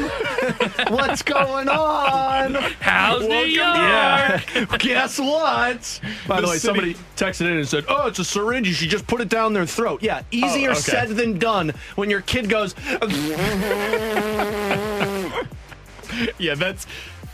[0.88, 2.54] what's going on?
[2.80, 4.54] How's New Welcome- York?
[4.54, 4.76] Yeah.
[4.78, 6.00] Guess what?
[6.26, 8.66] By the, The way, city- somebody texted in and said, "Oh, it's a syringe.
[8.66, 10.80] You should just put it down their throat." Yeah, easier Oh, okay.
[10.80, 11.74] said than done.
[11.96, 12.74] When your kid goes,
[16.38, 16.86] yeah, that's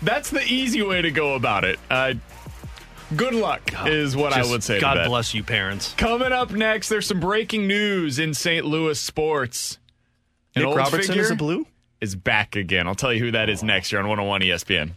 [0.03, 1.79] that's the easy way to go about it.
[1.91, 2.15] Uh,
[3.15, 4.77] good luck is what I would say.
[4.77, 5.07] to God that.
[5.09, 5.95] bless you, parents.
[5.97, 8.65] Coming up next, there's some breaking news in St.
[8.65, 9.79] Louis sports.
[10.55, 11.67] An Nick old Robertson figure is a blue.
[12.01, 12.87] is back again.
[12.89, 14.93] I'll tell you who that is next year on 101 ESPN.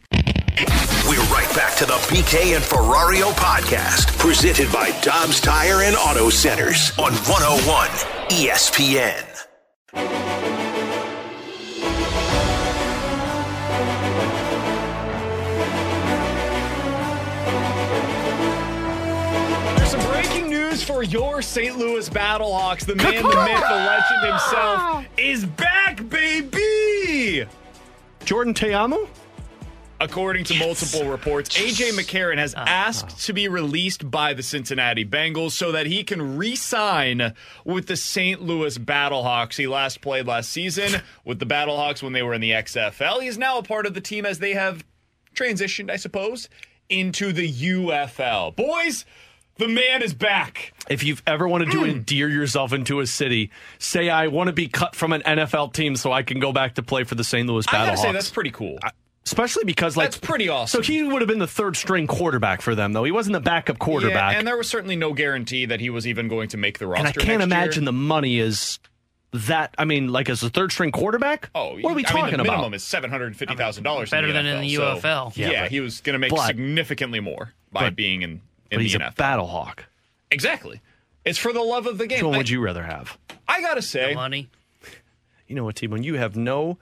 [1.08, 6.30] We're right back to the BK and Ferrario podcast, presented by Dobbs Tire and Auto
[6.30, 7.90] Centers on 101
[8.30, 10.73] ESPN.
[20.74, 21.78] News for your St.
[21.78, 22.84] Louis Battlehawks.
[22.88, 27.48] The man, the myth, the legend himself is back, baby!
[28.26, 29.08] Jordan Ta'amu.
[30.02, 32.66] According to multiple reports, AJ McCarron has uh-huh.
[32.68, 37.86] asked to be released by the Cincinnati Bengals so that he can re sign with
[37.86, 38.42] the St.
[38.42, 39.56] Louis Battlehawks.
[39.56, 43.22] He last played last season with the Battlehawks when they were in the XFL.
[43.22, 44.84] He is now a part of the team as they have
[45.36, 46.50] transitioned, I suppose,
[46.90, 48.56] into the UFL.
[48.56, 49.06] Boys,
[49.58, 50.74] the man is back.
[50.90, 51.90] If you've ever wanted to hmm.
[51.90, 55.96] endear yourself into a city, say I want to be cut from an NFL team
[55.96, 57.48] so I can go back to play for the St.
[57.48, 57.98] Louis I gotta Battlehawks.
[58.02, 58.80] say, that's pretty cool.
[59.26, 60.84] Especially because like That's pretty awesome.
[60.84, 63.06] So he would have been the third string quarterback for them, though.
[63.06, 64.34] He wasn't the backup quarterback.
[64.34, 66.88] Yeah, and there was certainly no guarantee that he was even going to make the
[66.88, 67.08] roster.
[67.08, 67.86] And I can't next imagine year.
[67.86, 68.80] the money is
[69.32, 69.76] that.
[69.78, 71.50] I mean, like as a third string quarterback.
[71.56, 72.52] Oh, what are we I mean, talking the about?
[72.52, 74.10] minimum is seven hundred fifty thousand dollars.
[74.10, 75.38] Better than in the so- UFL.
[75.38, 78.32] Yeah, Yeah, but- he was going to make but- significantly more by but- being in,
[78.32, 78.42] in
[78.76, 79.16] but the he's a NFL.
[79.16, 79.86] battle hawk.
[80.32, 80.82] Exactly.
[81.26, 82.18] It's for the love of the game.
[82.18, 83.18] Which one I- would you rather have?
[83.48, 84.50] I gotta say, money.
[85.48, 86.04] You know what, T-Bone?
[86.04, 86.78] You have no,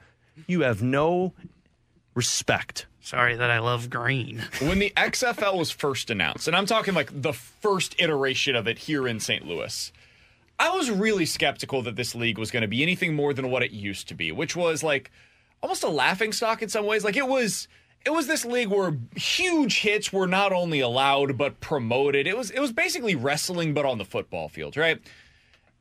[0.47, 1.33] you have no
[2.15, 2.85] respect.
[3.01, 4.43] Sorry that I love green.
[4.61, 8.77] when the XFL was first announced, and I'm talking like the first iteration of it
[8.79, 9.45] here in St.
[9.45, 9.91] Louis,
[10.59, 13.63] I was really skeptical that this league was going to be anything more than what
[13.63, 15.09] it used to be, which was like
[15.63, 17.03] almost a laughing stock in some ways.
[17.03, 17.67] Like it was
[18.05, 22.27] it was this league where huge hits were not only allowed but promoted.
[22.27, 24.99] It was it was basically wrestling but on the football field, right?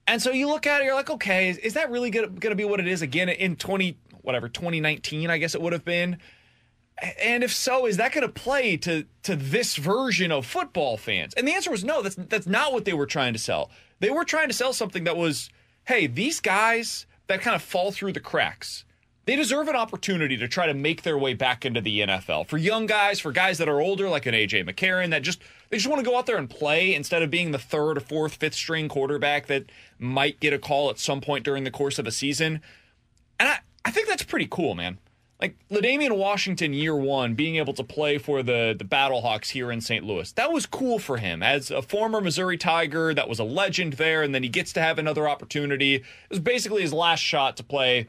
[0.07, 2.55] And so you look at it, you're like, okay, is, is that really going to
[2.55, 5.31] be what it is again in 20 whatever 2019?
[5.31, 6.19] I guess it would have been.
[7.23, 11.33] And if so, is that going to play to to this version of football fans?
[11.35, 12.03] And the answer was no.
[12.03, 13.71] That's that's not what they were trying to sell.
[14.01, 15.49] They were trying to sell something that was,
[15.85, 18.85] hey, these guys that kind of fall through the cracks,
[19.27, 22.47] they deserve an opportunity to try to make their way back into the NFL.
[22.47, 25.77] For young guys, for guys that are older, like an AJ McCarron, that just they
[25.77, 28.35] just want to go out there and play instead of being the third or fourth,
[28.35, 29.67] fifth string quarterback that
[29.99, 32.61] might get a call at some point during the course of a season.
[33.39, 34.99] And I, I think that's pretty cool, man.
[35.41, 39.81] Like L'Damian Washington, year one, being able to play for the the Battlehawks here in
[39.81, 40.05] St.
[40.05, 43.15] Louis, that was cool for him as a former Missouri Tiger.
[43.15, 45.97] That was a legend there, and then he gets to have another opportunity.
[45.97, 48.07] It was basically his last shot to play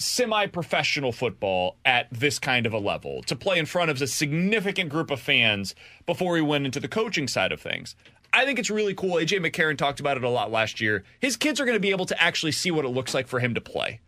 [0.00, 4.90] semi-professional football at this kind of a level, to play in front of a significant
[4.90, 5.74] group of fans
[6.06, 7.94] before he went into the coaching side of things.
[8.32, 9.14] I think it's really cool.
[9.14, 11.04] AJ McCarron talked about it a lot last year.
[11.20, 13.40] His kids are going to be able to actually see what it looks like for
[13.40, 14.00] him to play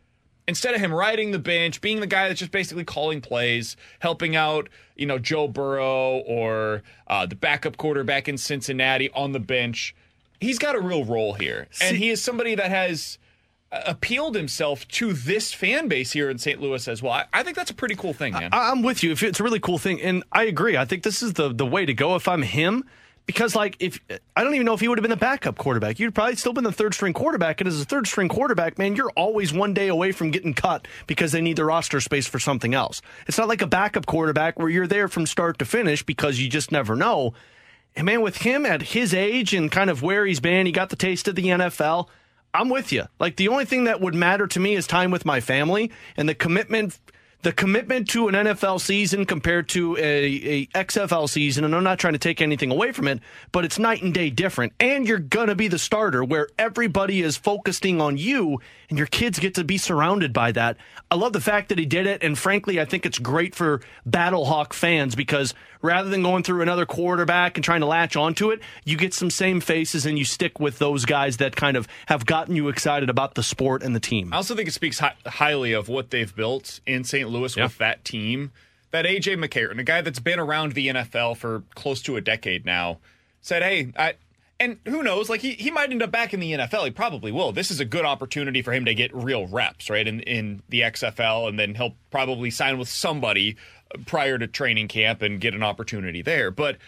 [0.48, 4.36] instead of him riding the bench, being the guy that's just basically calling plays, helping
[4.36, 9.94] out, you know, Joe Burrow or uh, the backup quarterback in Cincinnati on the bench,
[10.40, 11.68] he's got a real role here.
[11.80, 13.18] and he is somebody that has
[13.72, 16.60] appealed himself to this fan base here in St.
[16.60, 17.12] Louis as well.
[17.12, 18.50] I, I think that's a pretty cool thing, man.
[18.52, 19.12] I, I'm with you.
[19.12, 20.76] If it's a really cool thing, and I agree.
[20.76, 22.14] I think this is the the way to go.
[22.14, 22.84] If I'm him,
[23.26, 23.98] because like if
[24.36, 26.52] I don't even know if he would have been the backup quarterback, you'd probably still
[26.52, 27.60] been the third string quarterback.
[27.60, 30.86] And as a third string quarterback, man, you're always one day away from getting cut
[31.06, 33.00] because they need the roster space for something else.
[33.26, 36.48] It's not like a backup quarterback where you're there from start to finish because you
[36.48, 37.34] just never know.
[37.94, 40.90] And man, with him at his age and kind of where he's been, he got
[40.90, 42.08] the taste of the NFL.
[42.54, 43.04] I'm with you.
[43.18, 46.28] Like the only thing that would matter to me is time with my family and
[46.28, 46.98] the commitment
[47.42, 51.98] the commitment to an NFL season compared to a, a XFL season, and I'm not
[51.98, 53.20] trying to take anything away from it,
[53.50, 54.72] but it's night and day different.
[54.78, 59.40] And you're gonna be the starter where everybody is focusing on you, and your kids
[59.40, 60.76] get to be surrounded by that.
[61.10, 63.80] I love the fact that he did it, and frankly, I think it's great for
[64.08, 65.52] Battlehawk fans because
[65.82, 69.30] rather than going through another quarterback and trying to latch onto it, you get some
[69.30, 73.10] same faces and you stick with those guys that kind of have gotten you excited
[73.10, 74.32] about the sport and the team.
[74.32, 77.28] I also think it speaks hi- highly of what they've built in St.
[77.28, 78.52] Louis with that team.
[78.92, 82.66] That AJ McCarron, a guy that's been around the NFL for close to a decade
[82.66, 82.98] now,
[83.40, 84.14] said, "Hey, I."
[84.60, 85.28] And who knows?
[85.28, 86.84] Like he, he might end up back in the NFL.
[86.84, 87.50] He probably will.
[87.50, 90.06] This is a good opportunity for him to get real reps, right?
[90.06, 93.56] In in the XFL, and then he'll probably sign with somebody
[94.06, 96.50] prior to training camp and get an opportunity there.
[96.50, 96.78] But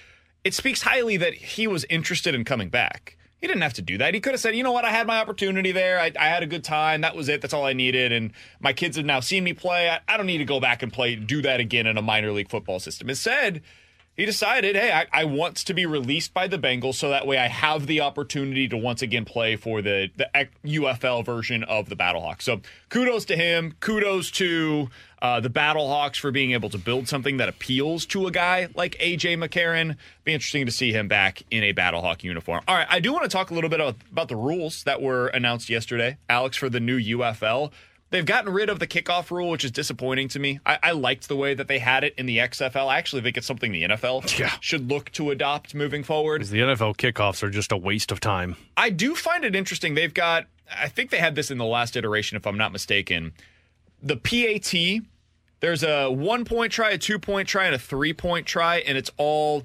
[0.44, 3.16] it speaks highly that he was interested in coming back.
[3.40, 4.14] He didn't have to do that.
[4.14, 6.00] He could have said, you know what, I had my opportunity there.
[6.00, 7.02] I, I had a good time.
[7.02, 7.42] That was it.
[7.42, 8.10] That's all I needed.
[8.10, 9.90] And my kids have now seen me play.
[9.90, 12.32] I, I don't need to go back and play, do that again in a minor
[12.32, 13.10] league football system.
[13.10, 13.62] Instead,
[14.16, 17.36] he decided, hey, I, I want to be released by the Bengals so that way
[17.36, 21.96] I have the opportunity to once again play for the, the UFL version of the
[21.96, 22.42] Battlehawks.
[22.42, 22.60] So
[22.90, 23.74] kudos to him.
[23.80, 24.88] Kudos to
[25.20, 28.96] uh, the Battlehawks for being able to build something that appeals to a guy like
[28.98, 29.96] AJ McCarron.
[30.22, 32.62] Be interesting to see him back in a Battlehawk uniform.
[32.68, 35.02] All right, I do want to talk a little bit about, about the rules that
[35.02, 37.72] were announced yesterday, Alex, for the new UFL.
[38.14, 40.60] They've gotten rid of the kickoff rule, which is disappointing to me.
[40.64, 42.86] I, I, liked the way that they had it in the XFL.
[42.86, 44.52] I actually think it's something the NFL yeah.
[44.60, 46.44] should look to adopt moving forward.
[46.44, 48.54] The NFL kickoffs are just a waste of time.
[48.76, 49.96] I do find it interesting.
[49.96, 53.32] They've got, I think they had this in the last iteration, if I'm not mistaken.
[54.00, 55.02] The PAT,
[55.58, 58.96] there's a one point try, a two point try, and a three point try, and
[58.96, 59.64] it's all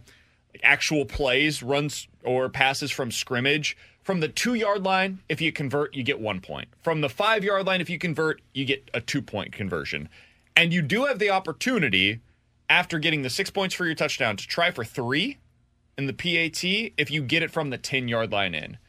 [0.63, 3.77] actual plays, runs or passes from scrimmage.
[4.10, 6.69] From the two yard line, if you convert, you get one point.
[6.81, 10.10] From the five yard line, if you convert, you get a two point conversion.
[10.56, 12.19] And you do have the opportunity,
[12.68, 15.38] after getting the six points for your touchdown, to try for three
[15.95, 16.64] in the PAT
[16.98, 18.80] if you get it from the 10 yard line in.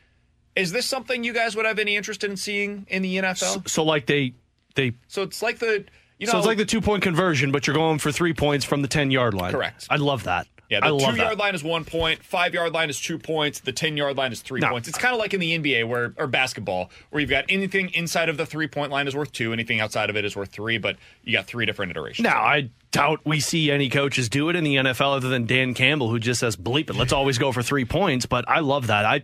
[0.56, 3.36] Is this something you guys would have any interest in seeing in the NFL?
[3.36, 4.32] So, so like they,
[4.74, 4.94] they.
[5.08, 5.84] So it's like the.
[6.18, 8.64] You know, so it's like the two point conversion, but you're going for three points
[8.64, 9.52] from the 10 yard line.
[9.52, 9.86] Correct.
[9.90, 10.46] I love that.
[10.70, 13.58] Yeah, I the two yard line is one point, five yard line is two points,
[13.60, 14.68] the 10 yard line is three No.
[14.68, 14.86] points.
[14.88, 18.28] It's kind of like in the NBA where, or basketball, where you've got anything inside
[18.28, 20.78] of the three point line is worth two, anything outside of it is worth three,
[20.78, 22.22] but you got three different iterations.
[22.24, 25.74] Now, I doubt we see any coaches do it in the NFL other than Dan
[25.74, 28.26] Campbell, who just says, bleep it, let's always go for three points.
[28.26, 29.04] But I love that.
[29.04, 29.22] I.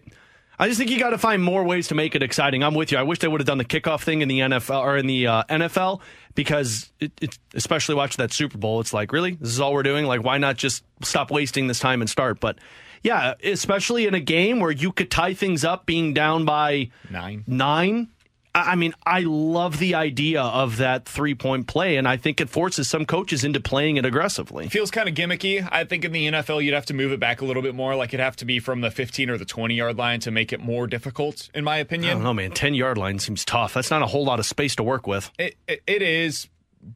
[0.58, 2.62] I just think you got to find more ways to make it exciting.
[2.62, 2.98] I'm with you.
[2.98, 5.26] I wish they would have done the kickoff thing in the NFL or in the
[5.26, 6.00] uh, NFL
[6.34, 9.82] because, it, it, especially watching that Super Bowl, it's like, really, this is all we're
[9.82, 10.06] doing.
[10.06, 12.40] Like, why not just stop wasting this time and start?
[12.40, 12.58] But
[13.02, 17.44] yeah, especially in a game where you could tie things up, being down by nine,
[17.46, 18.08] nine.
[18.56, 22.40] I I mean, I love the idea of that three point play, and I think
[22.40, 24.68] it forces some coaches into playing it aggressively.
[24.68, 25.66] Feels kind of gimmicky.
[25.70, 27.94] I think in the NFL, you'd have to move it back a little bit more.
[27.94, 30.52] Like it'd have to be from the 15 or the 20 yard line to make
[30.52, 32.14] it more difficult, in my I opinion.
[32.16, 32.50] don't know, man.
[32.52, 33.74] 10 yard line seems tough.
[33.74, 35.30] That's not a whole lot of space to work with.
[35.38, 36.48] It, it, it is,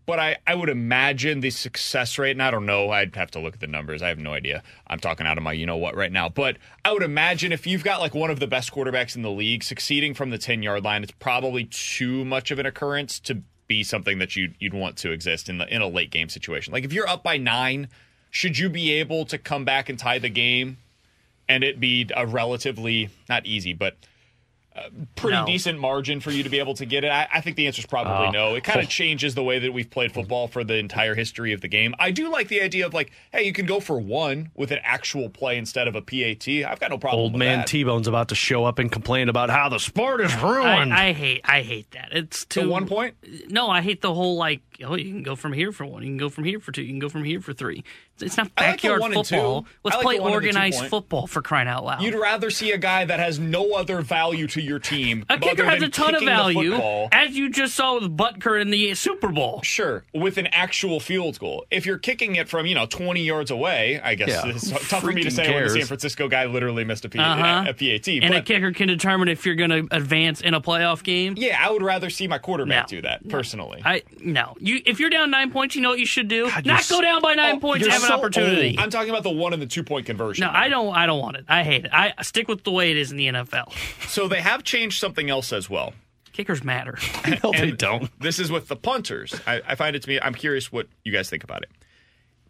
[0.07, 3.41] but I, I would imagine the success rate, and I don't know, I'd have to
[3.41, 4.03] look at the numbers.
[4.03, 4.63] I have no idea.
[4.87, 6.29] I'm talking out of my you know what right now.
[6.29, 9.31] But I would imagine if you've got like one of the best quarterbacks in the
[9.31, 13.43] league, succeeding from the 10 yard line, it's probably too much of an occurrence to
[13.67, 16.73] be something that you'd, you'd want to exist in, the, in a late game situation.
[16.73, 17.89] Like if you're up by nine,
[18.31, 20.79] should you be able to come back and tie the game
[21.49, 23.97] and it be a relatively, not easy, but
[24.77, 24.83] uh,
[25.17, 25.47] pretty No.
[25.47, 27.09] decent margin for you to be able to get it?
[27.11, 28.55] I, I think the answer is probably Uh, no.
[28.55, 28.83] It kind oh.
[28.83, 31.95] of changes the way that we've played football for the entire history of the game.
[31.99, 34.79] I do like the idea of like, hey, you can go for one with an
[34.85, 36.47] actual play instead of a PAT.
[36.49, 37.65] I've got no problem Old with man.
[37.67, 40.95] T Bone's about to show up and complain about how the sport is ruined.
[40.95, 42.09] I, I hate I hate that.
[42.13, 43.17] It's The too one point?
[43.49, 46.09] No, I hate the whole like oh you can go from here for one, you
[46.11, 47.83] can go from here for two, you can go from here for three.
[48.23, 49.13] It's, not like backyard two.
[49.15, 49.67] football.
[49.85, 52.03] Let's like play the one and the two organized football for crying out loud.
[52.03, 55.25] You'd rather see a guy that has no other value to your team.
[55.29, 56.75] a kicker has a ton of value,
[57.13, 59.61] as you just saw with Butker in the Super Bowl.
[59.63, 61.67] Sure, with an actual field goal.
[61.71, 65.01] If you're kicking it from, you know, 20 yards away, I guess Yeah, it's tough
[65.03, 65.71] for me to freaking say when the?
[65.71, 67.65] San Francisco guy literally missed a, P- Uh-huh.
[67.69, 68.09] a PAT.
[68.23, 71.35] and a kicker can determine if you're going to advance in a playoff game.
[71.37, 72.97] yeah, I would rather see my quarterback No.
[72.99, 73.83] do that, personally.
[73.85, 74.57] I no.
[74.61, 76.47] You if you're down nine points, you know what you should do.
[76.47, 78.71] you're Not go down by nine Oh, points you're have so an opportunity.
[78.71, 78.81] old.
[78.81, 80.45] I'm talking about the one and the two point conversion.
[80.45, 80.95] No, I don't.
[80.95, 81.45] I don't want it.
[81.49, 81.91] I hate it.
[81.93, 83.73] I stick with the way it is in the NFL.
[84.09, 85.95] So they have changed something else as well.
[86.33, 86.99] Kickers matter.
[87.45, 88.11] no, they don't.
[88.21, 89.35] This is with the punters.
[89.47, 90.21] I, I find it to be.
[90.23, 91.71] I'm curious what you guys think about it.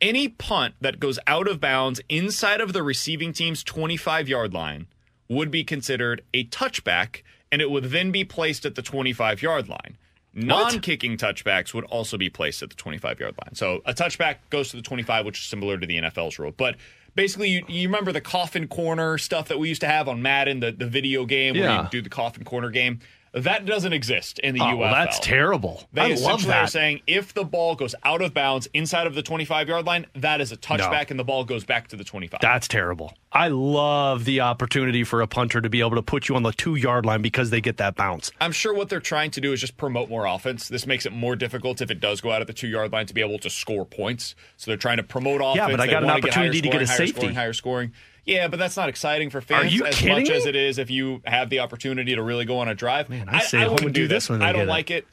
[0.00, 4.86] Any punt that goes out of bounds inside of the receiving team's 25 yard line
[5.28, 7.22] would be considered a touchback,
[7.52, 9.96] and it would then be placed at the 25 yard line.
[10.32, 13.54] Non kicking touchbacks would also be placed at the 25 yard line.
[13.54, 16.52] So a touchback goes to the 25, which is similar to the NFL's rule.
[16.56, 16.76] But
[17.14, 20.60] basically, you, you remember the coffin corner stuff that we used to have on Madden,
[20.60, 23.00] the, the video game where you do the coffin corner game?
[23.32, 24.90] That doesn't exist in the Oh, UFL.
[24.92, 25.84] that's terrible.
[25.92, 29.14] They I love essentially are saying if the ball goes out of bounds inside of
[29.14, 32.02] the 25 yard line, that is a touchback and the ball goes back to the
[32.02, 32.40] 25.
[32.40, 33.14] That's terrible.
[33.32, 36.50] I love the opportunity for a punter to be able to put you on the
[36.52, 38.32] two yard line because they get that bounce.
[38.40, 40.66] I'm sure what they're trying to do is just promote more offense.
[40.66, 43.06] This makes it more difficult if it does go out of the two yard line
[43.06, 44.34] to be able to score points.
[44.56, 45.56] So they're trying to promote offense.
[45.56, 47.20] Yeah, but I got an wanna get opportunity to get a higher safety.
[47.20, 47.92] Scoring, higher scoring.
[48.24, 50.34] Yeah, but that's not exciting for fans you as kidding much me?
[50.34, 53.08] as it is if you have the opportunity to really go on a drive.
[53.08, 55.06] Man, I stay home wouldn't and do this when I don't like it.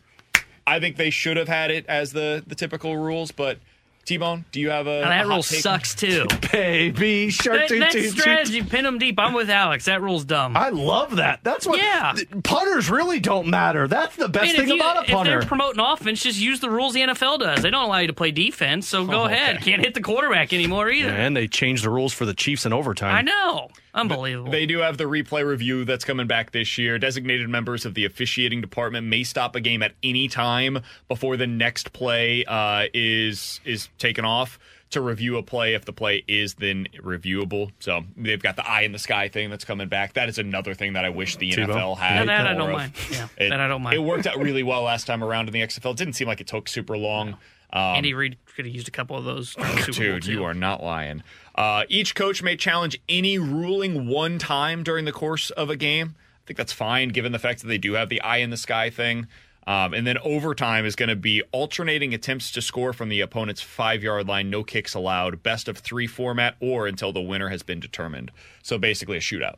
[0.66, 3.60] I think they should have had it as the the typical rules, but
[4.08, 5.60] T-Bone, do you have a, And a that hot rule take?
[5.60, 6.26] sucks too.
[6.52, 7.58] Baby shark.
[7.60, 8.20] That, toot, that toot, toot.
[8.20, 9.20] strategy, pin them deep.
[9.20, 9.86] I'm with Alex.
[9.86, 10.56] That rule's dumb.
[10.58, 11.42] I love that.
[11.44, 11.78] That's what.
[11.80, 12.14] Yeah.
[12.16, 13.88] th- punters really don't matter.
[13.88, 15.34] That's the best I mean, thing you, about a punter.
[15.36, 17.62] if they're promoting offense, just use the rules the NFL does.
[17.62, 19.58] They don't allow you to play defense, so go Oh, ahead.
[19.58, 19.66] okay.
[19.72, 21.10] Can't hit the quarterback anymore either.
[21.10, 23.14] and they changed the rules for the Chiefs in overtime.
[23.14, 23.70] I know.
[23.98, 24.52] Unbelievable.
[24.52, 26.98] They do have the replay review that's coming back this year.
[27.00, 31.48] Designated members of the officiating department may stop a game at any time before the
[31.48, 34.60] next play uh, is is taken off
[34.90, 37.72] to review a play if the play is then reviewable.
[37.80, 40.14] So they've got the eye in the sky thing that's coming back.
[40.14, 41.68] That is another thing that I wish the Tebow.
[41.68, 42.28] NFL had.
[42.28, 42.76] Yeah, that I don't of.
[42.78, 42.94] mind.
[43.12, 43.96] Yeah, It, that I don't mind.
[43.96, 45.92] It worked out really well last time around in the XFL.
[45.92, 47.38] It didn't seem like it took super long.
[47.74, 49.56] Um, Andy Reid could have used a couple of those.
[49.56, 51.22] during the Super Bowl, Dude, you are not lying.
[51.58, 56.16] Uh, each coach may challenge any ruling one time during the course of a game.
[56.18, 58.58] I think that's fine, given the fact that they do have the eye in the
[58.58, 59.28] sky thing.
[59.66, 63.62] Um, and then overtime is going to be alternating attempts to score from the opponent's
[63.62, 67.64] five yard line, no kicks allowed, best of three format, or until the winner has
[67.64, 68.32] been determined.
[68.64, 69.56] So basically a shootout.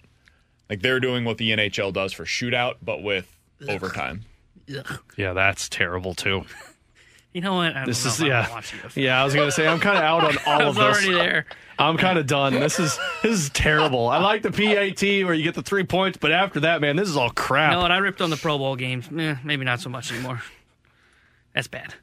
[0.68, 4.22] Like they're doing what the NHL does for shootout, but with overtime.
[4.76, 5.00] Ugh.
[5.18, 6.46] Yeah, that's terrible too.
[7.34, 7.76] You know what?
[7.76, 9.22] I don't This know is if I wanna yeah, watch yeah.
[9.22, 10.84] I was gonna say I'm kind of out on all I of was this.
[11.08, 11.46] already there.
[11.80, 12.54] I'm kind of done.
[12.54, 14.08] This is this is terrible.
[14.10, 17.08] I like the PAT where you get the three points, but after that, man, this
[17.10, 17.72] is all crap.
[17.72, 17.92] You know what?
[17.92, 19.08] I ripped on the Pro Bowl games.
[19.18, 20.42] Eh, maybe not so much anymore.
[21.54, 21.96] That's bad.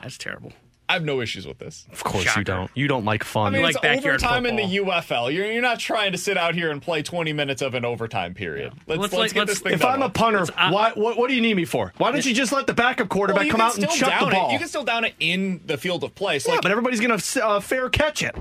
[0.00, 0.52] That's terrible.
[0.86, 1.86] I have no issues with this.
[1.90, 2.40] of course Shocker.
[2.40, 2.70] you don't.
[2.74, 3.46] You don't like fun.
[3.46, 5.00] I mean, like it's backyard overtime in the football.
[5.28, 5.34] UFL.
[5.34, 8.34] You're, you're not trying to sit out here and play 20 minutes of an overtime
[8.34, 8.74] period.
[8.86, 11.28] Let's, Let's let's, get let's- this thing if done I'm a punter, why, what, what
[11.28, 11.94] do you need me for?
[11.96, 14.50] Why don't you just let the backup quarterback Well, come out and chuck the ball?
[14.50, 14.52] It.
[14.52, 16.38] You can still down it in the field of play.
[16.38, 18.36] So yeah, like, but everybody's gonna uh, fair catch it.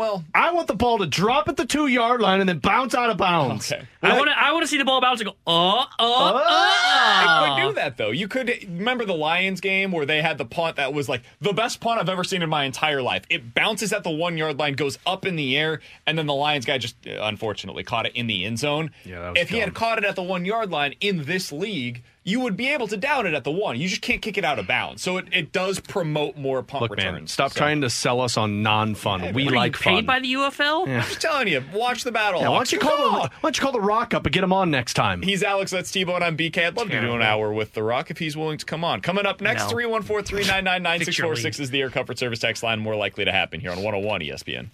[0.00, 2.94] Well, I want the ball to drop at the two yard line and then bounce
[2.94, 3.70] out of bounds.
[3.70, 3.86] Okay.
[4.02, 4.38] I want to.
[4.38, 5.36] I want to see the ball bounce and go.
[5.46, 7.54] Oh, oh, It oh.
[7.54, 7.72] could do ah.
[7.72, 8.10] that though.
[8.10, 11.52] You could remember the Lions game where they had the punt that was like the
[11.52, 13.24] best punt I've ever seen in my entire life.
[13.28, 16.32] It bounces at the one yard line, goes up in the air, and then the
[16.32, 18.92] Lions guy just uh, unfortunately caught it in the end zone.
[19.04, 21.52] Yeah, that was if he had caught it at the one yard line in this
[21.52, 23.78] league, you would be able to down it at the one.
[23.80, 25.02] You just can't kick it out of bounds.
[25.02, 27.12] So it, it does promote more punt Look, returns.
[27.14, 29.32] man, stop So- trying to sell us on non-fun.
[29.32, 30.06] we Are you like paid fun.
[30.06, 30.86] by the UFL?
[30.86, 30.96] Yeah.
[31.00, 32.40] I'm just telling you, watch the battle.
[32.42, 34.44] Yeah, why don't you call the Why don't you call the Rock up and get
[34.44, 35.22] him on next time?
[35.22, 36.22] He's Alex, that's T Bone.
[36.22, 36.66] I'm BK.
[36.66, 39.00] I'd love to do an hour with The Rock if he's willing to come on.
[39.00, 39.68] Coming up next, No.
[39.70, 42.78] 314 399 9646 is the Air Comfort Service text line.
[42.80, 44.68] More likely to happen here on 101 ESPN.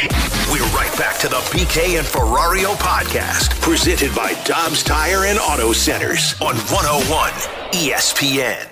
[0.00, 5.72] We're right back to the BK and Ferrario podcast, presented by Dobbs Tire and Auto
[5.72, 7.30] Centers on 101
[7.72, 8.66] ESPN.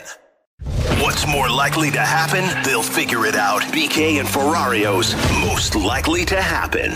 [1.03, 2.63] What's more likely to happen?
[2.65, 3.63] They'll figure it out.
[3.63, 6.95] BK and Ferrario's most likely to happen.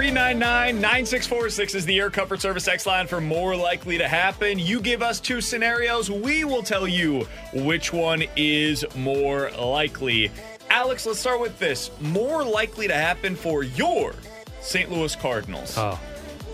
[0.00, 4.58] 314-399-9646 is the Air Comfort Service X line for more likely to happen.
[4.58, 10.30] You give us two scenarios, we will tell you which one is more likely.
[10.70, 11.90] Alex, let's start with this.
[12.00, 14.14] More likely to happen for your
[14.62, 14.90] St.
[14.90, 15.74] Louis Cardinals.
[15.76, 16.00] Oh.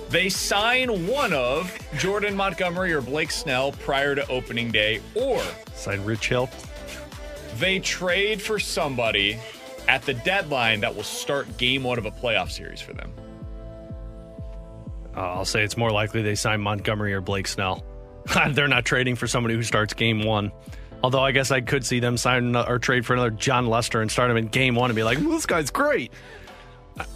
[0.08, 5.40] They sign one of Jordan Montgomery or Blake Snell prior to opening day, or
[5.72, 6.50] sign Rich Hill.
[7.58, 9.38] They trade for somebody
[9.86, 13.12] at the deadline that will start game one of a playoff series for them.
[15.16, 17.84] Uh, I'll say it's more likely they sign Montgomery or Blake Snell.
[18.50, 20.52] They're not trading for somebody who starts game one.
[21.02, 24.10] Although I guess I could see them sign or trade for another Jon Lester and
[24.10, 26.12] start him in game one and be like, well, this guy's great.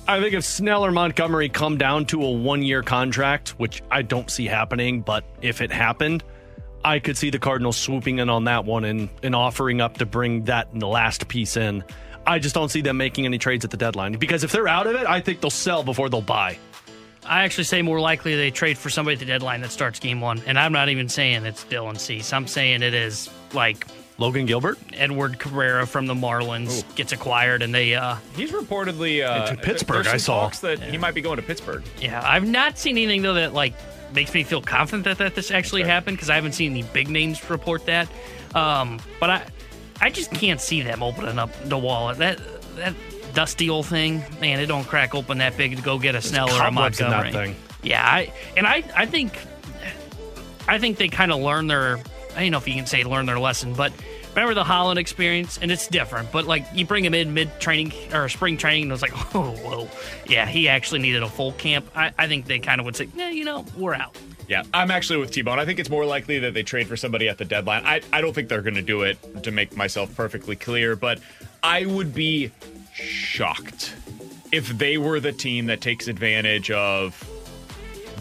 [0.07, 4.03] I- think if Snell or Montgomery come down to a one year contract, which I
[4.03, 6.23] don't see happening, but if it happened,
[6.85, 10.07] I could see the Cardinals swooping in on that one and, and offering up to
[10.07, 11.85] bring that last piece in.
[12.27, 14.87] I just don't see them making any trades at the deadline because if they're out
[14.87, 16.59] of it, I think they'll sell before they'll buy.
[17.25, 20.21] I actually say more likely they trade for somebody at the deadline that starts game
[20.21, 20.43] one.
[20.47, 22.33] And I'm not even saying it's Dylan Cease.
[22.33, 23.87] I'm saying it is like
[24.19, 27.95] Logan Gilbert, Edward Cabrera from the Marlins gets acquired, and they.
[27.95, 30.43] uh He's reportedly uh, To Pittsburgh, I saw.
[30.43, 31.83] talks that he might be going to Pittsburgh.
[32.01, 33.75] Yeah, I've not seen anything though that like
[34.15, 37.09] makes me feel confident that, that this actually happened because I haven't seen any big
[37.09, 38.09] names report that.
[38.55, 39.47] Um, but I,
[40.01, 42.19] I just can't see them opening up the wallet.
[42.19, 42.41] That
[42.77, 42.95] that
[43.35, 46.51] dusty old thing, man, it don't crack open that big to go get a Snell
[46.51, 47.57] or a cobwebs in that Montgomery.
[47.83, 49.39] Yeah, I and I I think
[50.69, 52.01] I think they kind of learn their
[52.37, 53.93] I don't know if you can say learn their lesson, but
[54.35, 56.31] remember the Holland experience, and it's different.
[56.33, 59.13] But like you bring him in mid training or spring training, and it was like,
[59.35, 59.89] oh, whoa,
[60.27, 61.87] yeah, he actually needed a full camp.
[61.95, 64.17] I, I think they kind of would say, yeah, you know, we're out.
[64.49, 65.59] Yeah, I'm actually with T Bone.
[65.59, 67.85] I think it's more likely that they trade for somebody at the deadline.
[67.87, 71.21] I, I don't think they're going to do it to make myself perfectly clear, but
[71.63, 72.51] I would be
[72.93, 73.95] shocked
[74.53, 77.27] if they were the team that takes advantage of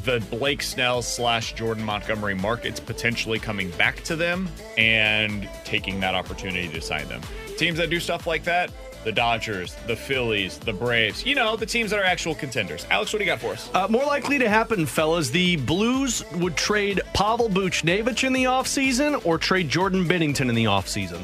[0.05, 4.47] the Blake Snell slash Jordan Montgomery markets potentially coming back to them
[4.77, 7.21] and taking that opportunity to sign them.
[7.57, 8.71] Teams that do stuff like that,
[9.03, 12.85] the Dodgers, the Phillies, the Braves, you know, the teams that are actual contenders.
[12.89, 13.69] Alex, what do you got for us?
[13.73, 15.29] Uh, more likely to happen, fellas.
[15.29, 20.65] The Blues would trade Pavel Buchnevich in the offseason or trade Jordan Binnington in the
[20.65, 21.21] offseason.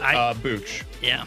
[0.00, 0.84] I, uh, Booch.
[1.02, 1.26] Yeah.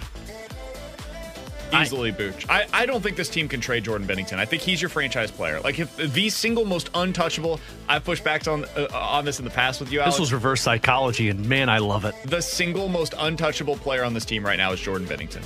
[1.82, 2.46] Easily Booch.
[2.50, 4.38] I, I don't think this team can trade Jordan Binnington.
[4.38, 5.60] I think he's your franchise player.
[5.62, 9.52] Like if the single most untouchable, I've pushed back on uh, on this in the
[9.52, 10.16] past with you, Alex.
[10.16, 12.16] This was reverse psychology, and man, I love it.
[12.26, 15.44] the single most untouchable player on this team right now is Jordan Binnington.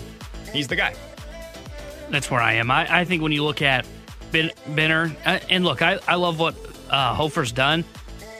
[0.53, 0.95] He's the guy.
[2.09, 2.71] That's where I am.
[2.71, 3.85] I, I think when you look at
[4.31, 6.55] ben, Benner, uh, and look, I, I love what
[6.89, 7.83] uh, Hofer's done,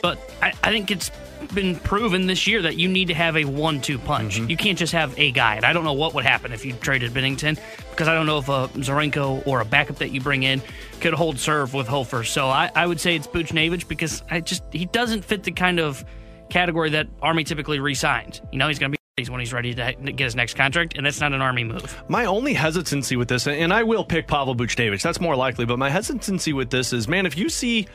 [0.02, 1.10] but I, I think it's
[1.54, 4.36] been proven this year that you need to have a one-two punch.
[4.36, 4.50] Mm-hmm.
[4.50, 5.56] You can't just have a guy.
[5.56, 7.58] And I don't know what would happen if you traded Binnington
[7.90, 10.62] because I don't know if a Zherenko or a backup that you bring in
[11.00, 12.24] could hold serve with Hofer.
[12.24, 15.80] So I, I would say it's Buchnevich because I just he doesn't fit the kind
[15.80, 16.04] of
[16.50, 18.40] category that Army typically re-signs.
[18.52, 18.98] You know, he's going to be
[19.28, 22.02] when he's ready to get his next contract, and that's not an Army move.
[22.08, 25.76] My only hesitancy with this, and I will pick Pavel Buchnevich, that's more likely, but
[25.76, 27.88] my hesitancy with this is, man, if you see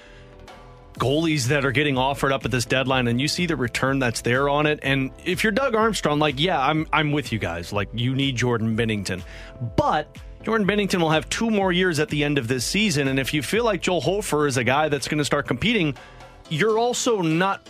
[0.99, 4.21] goalies that are getting offered up at this deadline and you see the return that's
[4.21, 7.73] there on it, and if you're Doug Armstrong, like, yeah, I'm I'm with you guys.
[7.73, 9.21] Like, you need Jordan Binnington.
[9.75, 10.07] But
[10.43, 13.33] Jordan Binnington will have two more years at the end of this season, and if
[13.33, 15.95] you feel like Joel Hofer is a guy that's going to start competing,
[16.49, 17.61] you're also not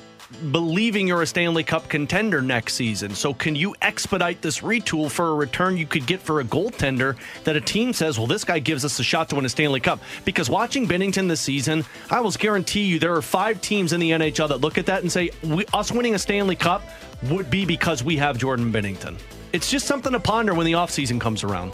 [0.51, 3.15] believing you're a Stanley Cup contender next season.
[3.15, 7.15] So, can you expedite this retool for a return you could get for a goaltender
[7.43, 9.79] that a team says, well, this guy gives us a shot to win a Stanley
[9.79, 10.01] Cup?
[10.25, 14.11] Because watching Binnington this season, I will guarantee you there are five teams in the
[14.11, 16.83] NHL that look at that and say, we, us winning a Stanley Cup
[17.23, 19.17] would be because we have Jordan Binnington.
[19.53, 21.73] It's just something to ponder when the offseason comes around.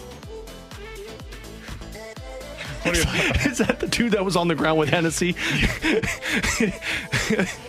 [2.86, 5.36] Is that the dude that was on the ground with Hennessy?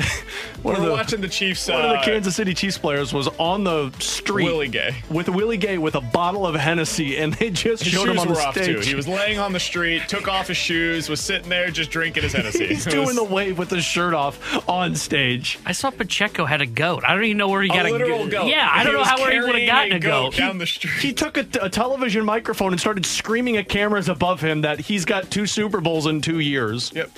[0.62, 1.68] We're of the- watching the Chiefs.
[1.68, 4.94] One of the uh, Kansas City Chiefs players was on the street, Willie Gay.
[5.10, 8.18] with Willie Gay with a bottle of Hennessy, and they just His showed shoes him
[8.18, 8.84] on were the off stage.
[8.84, 8.88] too.
[8.90, 12.24] He was laying on the street, took off his shoes, was sitting there just drinking
[12.24, 12.66] his Hennessy.
[12.68, 15.58] He's It doing was the wave with his shirt off on stage.
[15.64, 17.04] I saw Pacheco had a goat.
[17.06, 18.30] I don't even know where he got a literal goat.
[18.30, 18.46] goat.
[18.48, 20.36] Yeah, I don't know how where he would have gotten a a goat goat.
[20.36, 20.92] down the street.
[21.00, 25.04] He took a, a television microphone and started screaming at cameras above him that he's
[25.04, 26.92] got two Super Bowls in two years.
[26.94, 27.10] Yep.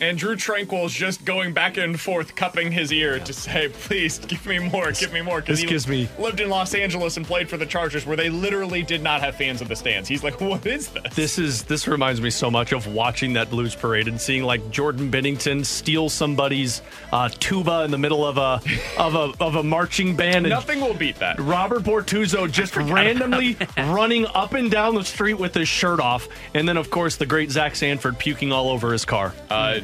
[0.00, 4.44] And Drue Tranquill's just going back and forth, cupping his ear to say, "Please give
[4.46, 7.26] me more, give me more." 'cause This he gives me- lived in Los Angeles and
[7.26, 10.08] played for the Chargers, where they literally did not have fans in the stands.
[10.08, 13.50] He's like, "What is this?" This is this reminds me so much of watching that
[13.50, 18.36] blues parade and seeing like Jordan Binnington steal somebody's uh, tuba in the middle of
[18.38, 18.60] a
[18.98, 20.46] of a of a marching band.
[20.46, 21.38] And Nothing will beat that.
[21.40, 26.68] Robert Bortuzzo just randomly running up and down the street with his shirt off, and
[26.68, 29.32] then of course the great Zach Sanford puking all over his car.
[29.50, 29.78] Uh,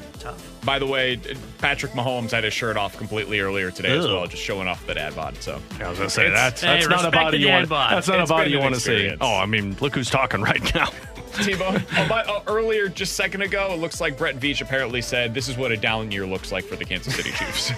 [0.64, 1.18] by the way,
[1.58, 4.94] Patrick Mahomes had his shirt off completely earlier today as well, just showing off the
[4.94, 5.36] dad bod.
[5.42, 7.68] So yeah, I was gonna say It's- that's that's not a respect body you want.
[7.68, 9.14] That's not a body you want to see.
[9.20, 10.88] Oh, I mean, look who's talking right now.
[11.42, 11.80] T-Bone.
[11.96, 15.32] oh, but, oh, earlier, just a second ago, it looks like Brett Veach apparently said
[15.32, 17.70] this is what a down year looks like for the Kansas City Chiefs.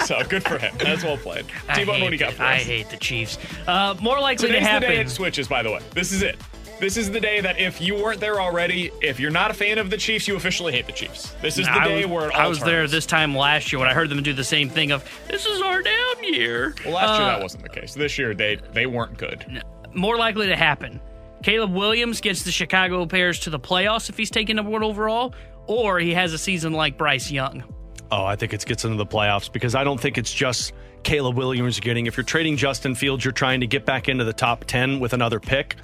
[0.06, 0.74] so good for him.
[0.78, 1.44] That's well played.
[1.74, 2.62] T-Bone, hate what do you got the- for I us?
[2.62, 3.36] hate the Chiefs.
[3.66, 4.88] Uh, more likely Today's to happen.
[4.88, 5.80] the day it switches, by the way.
[5.92, 6.36] This is it.
[6.80, 9.78] This is the day that if you weren't there already, if you're not a fan
[9.78, 11.34] of the Chiefs, you officially hate the Chiefs.
[11.40, 13.72] This is the I day was, where it all I was there this time last
[13.72, 16.74] year when I heard them do the same thing of this is our down year.
[16.84, 17.94] Well, last year Uh, that wasn't the case.
[17.94, 19.62] This year they they weren't good.
[19.94, 21.00] more likely to happen.
[21.42, 25.34] Caleb Williams gets the Chicago Bears to the playoffs if he's taking number one overall,
[25.66, 27.62] or he has a season like Bryce Young.
[28.10, 30.72] Oh, I think it gets into the playoffs because I don't think it's just
[31.02, 32.06] Caleb Williams getting.
[32.06, 35.12] If you're trading Justin Fields, you're trying to get back into the top 10 with
[35.12, 35.76] another pick.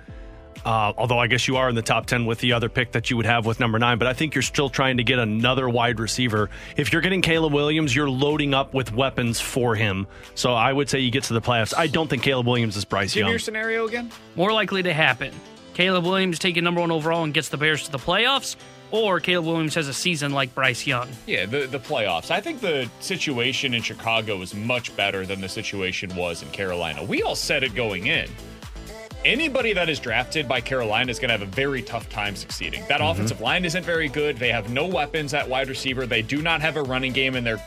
[0.65, 3.09] Uh, although I guess you are in the top 10 with the other pick that
[3.09, 5.71] you would have with number nine, but I think you're still trying to get another
[5.71, 6.51] wide receiver.
[6.77, 10.07] If you're getting Caleb Williams, you're loading up with weapons for him.
[10.35, 11.73] So I would say you get to the playoffs.
[11.77, 13.31] I don't think Caleb Williams is Bryce Give Young.
[13.31, 14.11] your scenario again.
[14.37, 15.33] More likely to happen.
[15.73, 18.57] Caleb Williams taking number one overall and gets the Bears to the playoffs,
[18.91, 21.09] or Caleb Williams has a season like Bryce Young.
[21.27, 22.31] Yeah, the the playoffs.
[22.31, 27.03] I think the situation in Chicago is much better than the situation was in Carolina.
[27.03, 28.29] We all said it going in.
[29.25, 32.83] Anybody that is drafted by Carolina is going to have a very tough time succeeding.
[32.89, 33.11] That mm-hmm.
[33.11, 34.39] offensive line isn't very good.
[34.39, 36.07] They have no weapons at wide receiver.
[36.07, 37.63] They do not have a running game, and their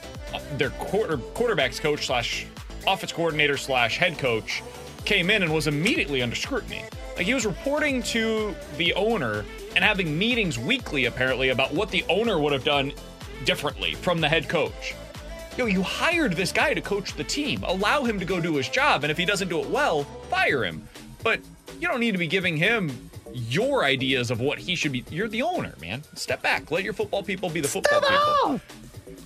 [0.58, 2.48] their quarter quarterbacks coach slash
[2.88, 4.64] offense coordinator slash head coach
[5.06, 6.82] came in and was immediately under scrutiny.
[7.16, 12.04] Like he was reporting to the owner and having meetings weekly apparently about what the
[12.10, 12.94] owner would have done
[13.46, 14.96] differently from the head coach.
[15.56, 17.64] Yo, you hired this guy to coach the team.
[17.68, 20.64] Allow him to go do his job, and if he doesn't do it well, fire
[20.64, 20.88] him.
[21.24, 21.40] But
[21.80, 25.04] you don't need to be giving him your ideas of what he should be.
[25.10, 26.04] You're the owner, man.
[26.16, 26.70] Step back.
[26.72, 28.62] Let your football people be the football people.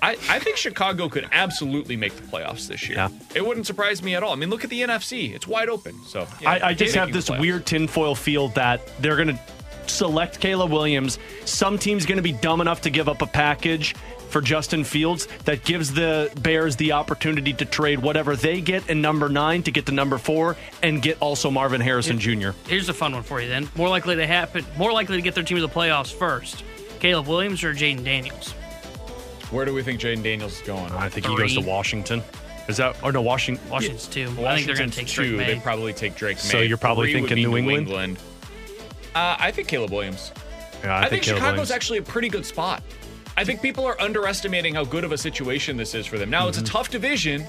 [0.01, 2.97] I, I think Chicago could absolutely make the playoffs this year.
[2.97, 3.09] Yeah.
[3.33, 4.31] It wouldn't surprise me at all.
[4.31, 5.33] I mean, look at the NFC.
[5.33, 5.95] It's wide open.
[6.05, 7.39] So yeah, I, I just have this playoffs.
[7.39, 9.39] weird tinfoil feel that they're going to
[9.87, 11.17] select Caleb Williams.
[11.45, 13.95] Some team's going to be dumb enough to give up a package
[14.29, 19.01] for Justin Fields that gives the Bears the opportunity to trade whatever they get in
[19.01, 22.49] number nine to get to number four and get also Marvin Harrison Jr.
[22.67, 23.69] Here's a fun one for you then.
[23.75, 26.63] More likely to happen, more likely to get their team to the playoffs first.
[26.99, 28.53] Caleb Williams or Jayden Daniels?
[29.51, 30.91] Where do we think Jayden Daniels is going?
[30.91, 32.21] I think he goes to Washington.
[32.67, 32.97] Is that?
[33.01, 33.67] Oh no, Washington.
[33.69, 34.29] Washington's two.
[34.39, 35.37] I think they're going to take two.
[35.37, 36.41] Drake They probably take Drake Maye.
[36.41, 38.19] So you're probably Three would thinking be New England?
[39.15, 40.33] Uh, I think Caleb Williams.
[40.83, 41.71] Yeah, I, think Caleb Chicago's Williams.
[41.71, 42.83] actually a pretty good spot.
[43.37, 46.29] I think people are underestimating how good of a situation this is for them.
[46.29, 46.49] Now, Mm-hmm.
[46.49, 47.45] it's a tough division,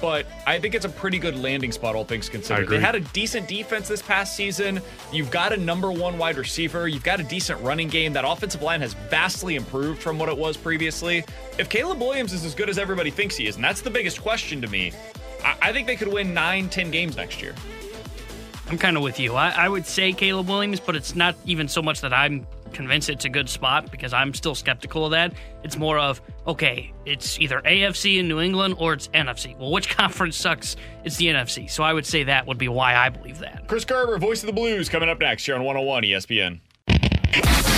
[0.00, 2.68] but I think it's a pretty good landing spot, all things considered.
[2.68, 4.80] They had a decent defense this past season.
[5.12, 6.86] You've got a number one wide receiver.
[6.88, 8.12] You've got a decent running game.
[8.12, 11.24] That offensive line has vastly improved from what it was previously.
[11.58, 14.22] If Caleb Williams is as good as everybody thinks he is, and that's the biggest
[14.22, 14.92] question to me,
[15.44, 17.54] I, I think they could win nine, ten games next year.
[18.68, 19.34] I'm kind of with you.
[19.34, 23.08] I, I would say Caleb Williams, but it's not even so much that I'm convinced
[23.08, 25.32] it's a good spot because I'm still skeptical of that.
[25.62, 29.56] It's more of, okay, it's either AFC in New England or it's NFC.
[29.58, 30.76] Well, which conference sucks?
[31.04, 31.70] It's the NFC.
[31.70, 33.68] So I would say that would be why I believe that.
[33.68, 36.60] Chris Kerber, voice of the Blues, coming up next here on 101 ESPN.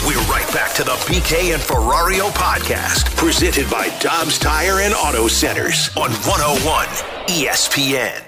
[0.06, 5.28] We're right back to the BK and Ferrario podcast, presented by Dobbs Tire and Auto
[5.28, 6.86] Centers on 101
[7.28, 8.22] ESPN.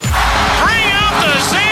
[0.00, 1.67] Bring out the Zamboni!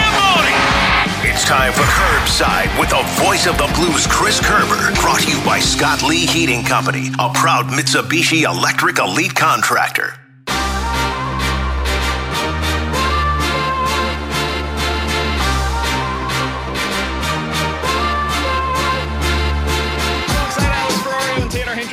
[1.37, 4.91] It's time for Curbside with the voice of the blues, Chris Kerber.
[4.99, 10.15] Brought to you by Scott Lee Heating Company, a proud Mitsubishi Electric Elite contractor.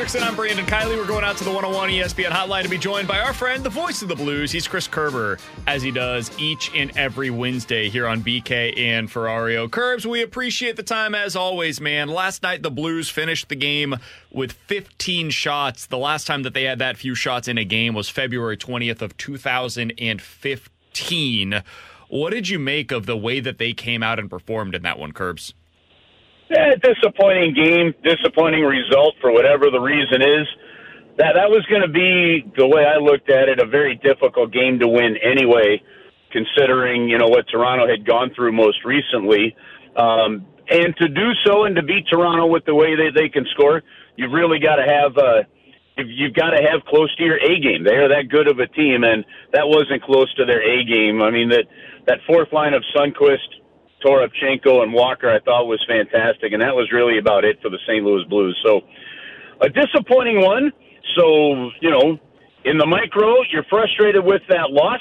[0.05, 0.99] Hendrickson, I'm Brandon Kiley.
[0.99, 3.71] We're going out to the 101 ESPN hotline to be joined by our friend, the
[3.71, 4.53] voice of the blues.
[4.53, 9.71] He's Chris Kerber, as he does each and every Wednesday here on BK and Ferrario.
[9.71, 12.09] Curbs, we appreciate the time as always, man.
[12.09, 13.97] Last night, the Blues finished the game
[14.31, 15.87] with 15 shots.
[15.87, 19.01] The last time that they had that few shots in a game was February 20th
[19.01, 21.63] of 2015.
[22.09, 24.99] What did you make of the way that they came out and performed in that
[24.99, 25.55] one, Curbs?
[26.51, 30.47] Yeah, disappointing game, disappointing result for whatever the reason is.
[31.17, 34.53] That that was going to be the way I looked at it, a very difficult
[34.53, 35.81] game to win anyway,
[36.31, 39.57] considering you know what Toronto had gone through most recently,
[39.97, 43.47] um, and to do so and to beat Toronto with the way they they can
[43.55, 43.83] score,
[44.17, 45.17] you've really got to have.
[45.17, 45.43] Uh,
[45.97, 47.85] you've got to have close to your A game.
[47.85, 51.23] They are that good of a team, and that wasn't close to their A game.
[51.23, 51.65] I mean that
[52.07, 53.64] that fourth line of Sundqvist,
[54.05, 57.79] Toropchenko and Walker I thought was fantastic, and that was really about it for the
[57.87, 58.05] St.
[58.05, 58.59] Louis Blues.
[58.65, 58.83] So
[59.61, 60.73] a disappointing one.
[61.17, 62.19] So, you know,
[62.65, 65.01] in the micro, you're frustrated with that loss.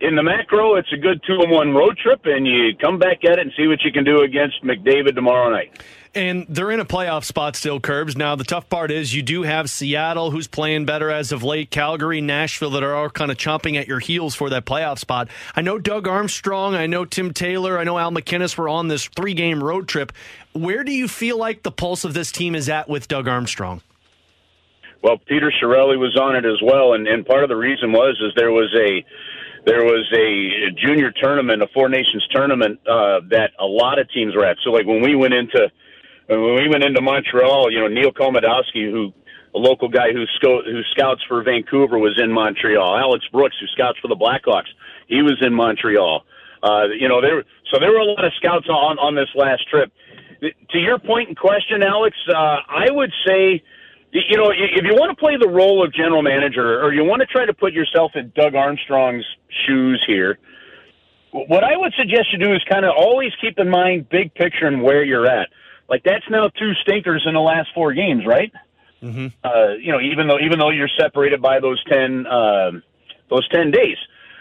[0.00, 3.24] In the macro, it's a good two and one road trip, and you come back
[3.24, 5.82] at it and see what you can do against McDavid tomorrow night.
[6.14, 8.16] And they're in a playoff spot still, Curbs.
[8.16, 11.70] Now, the tough part is you do have Seattle, who's playing better as of late,
[11.70, 15.28] Calgary, Nashville, that are all kind of chomping at your heels for that playoff spot.
[15.56, 19.08] I know Doug Armstrong, I know Tim Taylor, I know Al MacInnis were on this
[19.08, 20.12] three game road trip.
[20.52, 23.80] Where do you feel like the pulse of this team is at with Doug Armstrong?
[25.02, 28.16] Well, Peter Chiarelli was on it as well, and, and part of the reason was
[28.24, 29.04] is there was a
[29.66, 34.34] there was a junior tournament, a Four Nations tournament uh, that a lot of teams
[34.36, 34.58] were at.
[34.62, 35.70] So, like when we went into
[36.26, 39.12] when we went into Montreal, you know, Neil Komodowski, who
[39.54, 42.96] a local guy who sco- who scouts for Vancouver, was in Montreal.
[42.96, 44.68] Alex Brooks, who scouts for the Blackhawks,
[45.06, 46.24] he was in Montreal.
[46.62, 49.68] Uh, you know, there so there were a lot of scouts on on this last
[49.68, 49.92] trip.
[50.42, 53.62] To your point in question, Alex, uh, I would say
[54.14, 57.20] you know, if you want to play the role of general manager or you want
[57.20, 59.24] to try to put yourself in Doug Armstrong's
[59.66, 60.38] shoes here,
[61.32, 64.66] what I would suggest you do is kind of always keep in mind big picture
[64.66, 65.48] and where you're at.
[65.88, 68.52] Like that's now two stinkers in the last four games, right?
[69.02, 69.26] Mm-hmm.
[69.44, 72.70] Uh, you know, even though even though you're separated by those ten uh,
[73.28, 73.98] those ten days,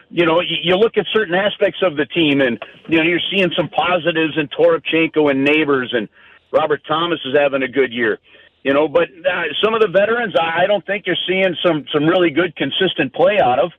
[0.10, 3.20] you know, you, you look at certain aspects of the team, and you know you're
[3.32, 6.08] seeing some positives in Toropchenko and Neighbours, and
[6.52, 8.20] Robert Thomas is having a good year.
[8.64, 11.86] You know, but uh, some of the veterans, I I don't think you're seeing some
[11.92, 13.72] some really good consistent play out of,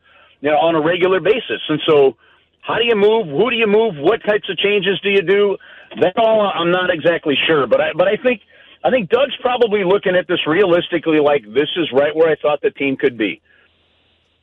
[0.42, 1.62] you know, on a regular basis.
[1.70, 2.18] And so,
[2.60, 3.26] how do you move?
[3.28, 3.96] Who do you move?
[3.96, 5.56] What types of changes do you do?
[6.00, 8.40] That all I'm not exactly sure, but I but I think
[8.82, 12.60] I think Doug's probably looking at this realistically like this is right where I thought
[12.62, 13.40] the team could be.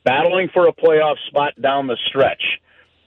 [0.04, 2.42] Battling for a playoff spot down the stretch.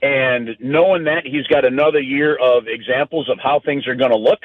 [0.00, 4.16] And knowing that he's got another year of examples of how things are going to
[4.16, 4.40] look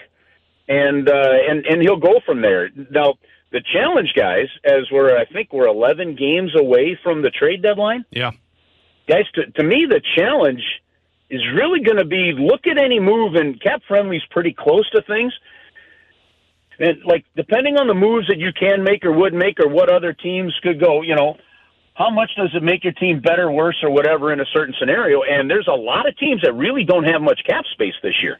[0.67, 2.69] and uh, and and he'll go from there.
[2.89, 3.15] Now,
[3.51, 8.05] the challenge, guys, as we're I think we're 11 games away from the trade deadline.
[8.11, 8.31] Yeah,
[9.07, 10.63] guys, to, to me, the challenge
[11.31, 15.01] is really going to be look at any move, and Cap Friendly's pretty close to
[15.01, 15.33] things.
[16.77, 19.89] And like depending on the moves that you can make or would make, or what
[19.89, 21.37] other teams could go, you know,
[22.01, 25.21] how much does it make your team better, worse, or whatever in a certain scenario?
[25.21, 28.39] And there's a lot of teams that really don't have much cap space this year.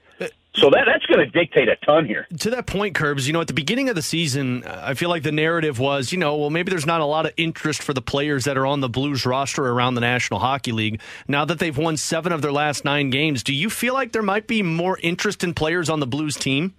[0.53, 2.27] So that that's going to dictate a ton here.
[2.39, 5.07] To that point, Curbs, you know, at the beginning of the season, uh, I feel
[5.07, 7.93] like the narrative was, you know, well, maybe there's not a lot of interest for
[7.93, 10.99] the players that are on the Blues roster around the National Hockey League.
[11.27, 14.21] Now that they've won seven of their last nine games, do you feel like there
[14.21, 16.73] might be more interest in players on the Blues team?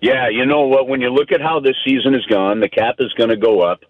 [0.00, 0.88] Yeah, you know what?
[0.88, 3.60] When you look at how this season has gone, the cap is going to go
[3.60, 3.84] up.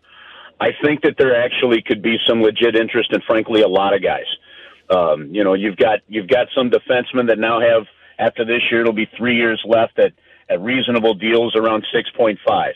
[0.61, 4.03] I think that there actually could be some legit interest in, frankly, a lot of
[4.03, 4.27] guys.
[4.91, 7.87] Um, you know, you've got you've got some defensemen that now have
[8.19, 10.13] after this year it'll be three years left at
[10.49, 12.75] at reasonable deals around six point five.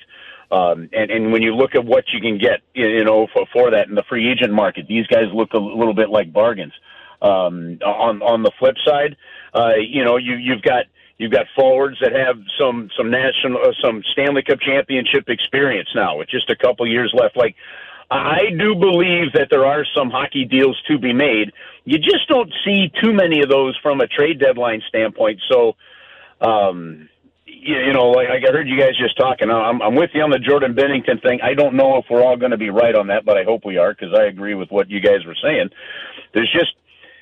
[0.50, 3.70] Um, and, and when you look at what you can get, you know, for, for
[3.70, 6.72] that in the free agent market, these guys look a little bit like bargains.
[7.20, 9.16] Um, on on the flip side,
[9.54, 10.84] uh, you know, you you've got
[11.18, 16.16] you've got forwards that have some some national uh, some Stanley Cup championship experience now
[16.16, 17.36] with just a couple years left.
[17.36, 17.56] Like
[18.10, 21.52] I do believe that there are some hockey deals to be made.
[21.84, 25.40] You just don't see too many of those from a trade deadline standpoint.
[25.50, 25.76] So,
[26.40, 27.08] um,
[27.44, 29.50] you, you know, like, like I heard you guys just talking.
[29.50, 31.40] I'm, I'm with you on the Jordan Binnington thing.
[31.42, 33.66] I don't know if we're all going to be right on that, but I hope
[33.66, 35.68] we are because I agree with what you guys were saying.
[36.32, 36.74] There's just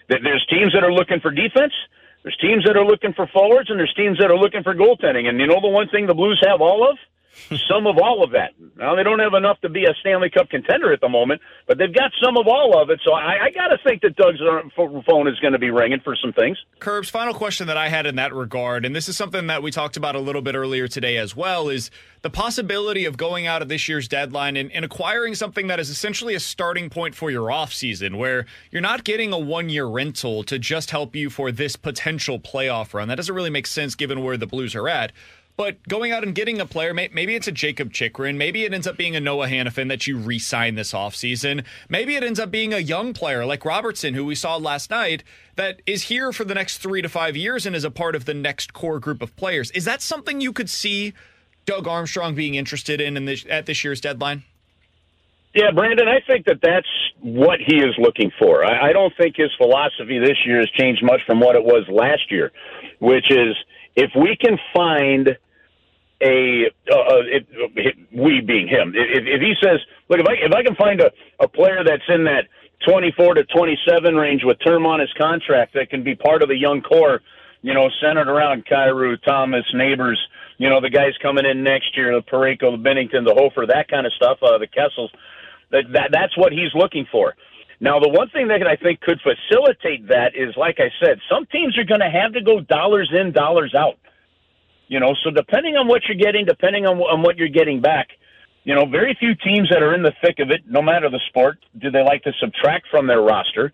[0.09, 1.73] there's teams that are looking for defense.
[2.27, 5.29] There's teams that are looking for forwards, and there's teams that are looking for goaltending.
[5.29, 6.99] And you know the one thing the Blues have all of
[7.69, 8.53] some of all of that.
[8.77, 11.79] Now they don't have enough to be a Stanley Cup contender at the moment, but
[11.79, 13.01] they've got some of all of it.
[13.05, 14.69] So I, I got to think that Doug's uh,
[15.07, 16.59] phone is going to be ringing for some things.
[16.79, 19.71] Curbs, final question that I had in that regard, and this is something that we
[19.71, 21.91] talked about a little bit earlier today as well, is
[22.23, 25.91] the possibility of going out of this year's deadline and, and acquiring something that is
[25.91, 30.43] essentially a starting point for your offseason, where you're not getting a one year rental
[30.45, 33.09] to just help you for this potential playoff run.
[33.09, 35.13] That doesn't really make sense given where the Blues are at.
[35.57, 38.87] But going out and getting a player, maybe it's a Jakob Chychrun, maybe it ends
[38.87, 41.65] up being a Noah Hanifin that you re-sign this offseason.
[41.89, 45.25] Maybe it ends up being a young player like Robertson, who we saw last night,
[45.57, 48.27] that is here for the next three to five years and is a part of
[48.27, 49.71] the next core group of players.
[49.71, 51.15] Is that something you could see
[51.65, 54.45] Doug Armstrong being interested in, in this, at this year's deadline?
[55.55, 56.87] Yeah, Brandon, I think that that's
[57.23, 58.63] what he is looking for.
[58.63, 61.87] I, I don't think his philosophy this year has changed much from what it was
[61.89, 62.53] last year,
[62.99, 63.57] which is
[63.97, 65.39] if we can find
[66.23, 68.93] a uh, uh it, it, we being him.
[68.95, 71.11] If, if he says, "Look, if I if I can find a,
[71.41, 72.45] a player that's in that
[72.89, 76.57] 24 to 27 range with term on his contract that can be part of a
[76.57, 77.21] young core,
[77.63, 80.21] you know, centered around Kyrou, Thomas, Neighbours,
[80.59, 83.89] you know, the guys coming in next year, the Parayko, the Binnington, the Hofer, that
[83.89, 85.11] kind of stuff, uh, the Kessels.
[85.71, 87.35] That, that that's what he's looking for.
[87.81, 91.45] Now, the one thing that I think could facilitate that is, like I said, some
[91.47, 93.99] teams are going to have to go dollars in, dollars out.
[94.89, 98.09] You know, so depending on what you're getting, depending on, on what you're getting back,
[98.65, 101.21] you know, very few teams that are in the thick of it, no matter the
[101.29, 103.73] sport, do they like to subtract from their roster.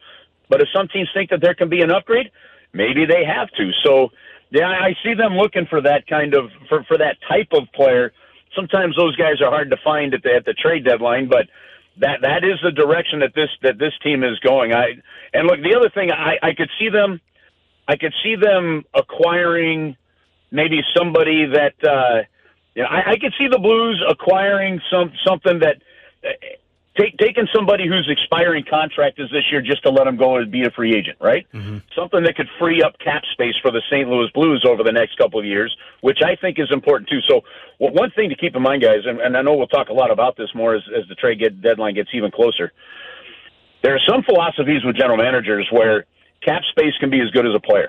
[0.49, 2.31] But if some teams think that there can be an upgrade,
[2.75, 3.71] maybe they have to.
[3.85, 4.11] So,
[4.51, 8.13] yeah, I see them looking for that kind of for for that type of player.
[8.55, 11.49] Sometimes those guys are hard to find at the at the trade deadline, but
[11.99, 14.75] that that is the direction that this that this team is going.
[14.75, 15.01] I
[15.33, 17.19] and look, the other thing I I could see them,
[17.89, 19.97] I could see them acquiring
[20.53, 22.23] maybe somebody that uh,
[22.75, 25.83] you know, I, I could see the Blues acquiring some something that
[26.25, 26.29] uh,
[26.97, 30.51] take, taking somebody whose expiring contract is this year just to let him go and
[30.51, 31.47] be a free agent, right?
[31.53, 31.79] Mm-hmm.
[31.97, 34.09] Something that could free up cap space for the St.
[34.09, 37.21] Louis Blues over the next couple of years, which I think is important too.
[37.29, 37.43] So,
[37.79, 39.95] well, one thing to keep in mind, guys, and, and I know we'll talk a
[39.95, 42.73] lot about this more as, as the trade get, deadline gets even closer.
[43.83, 46.07] There are some philosophies with general managers where
[46.41, 47.89] cap space can be as good as a player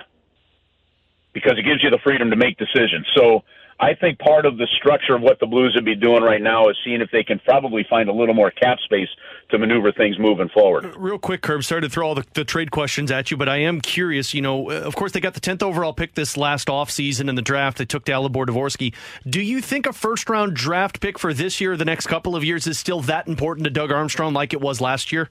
[1.34, 3.08] because it gives you the freedom to make decisions.
[3.16, 3.44] So
[3.80, 6.70] I think part of the structure of what the Blues would be doing right now
[6.70, 9.10] is seeing if they can probably find a little more cap space
[9.50, 10.96] to maneuver things moving forward.
[10.96, 13.58] Real quick, Curb, sorry to throw all the, the, trade questions at you, but I
[13.58, 14.34] am curious.
[14.34, 17.36] You know, uh, of course, they got the 10th overall pick this last offseason in
[17.36, 17.78] the draft.
[17.78, 18.94] They took Dalibor Dvorsky.
[19.28, 22.36] Do you think a first round draft pick for this year or the next couple
[22.36, 25.30] of years is still that important to Doug Armstrong like it was last year?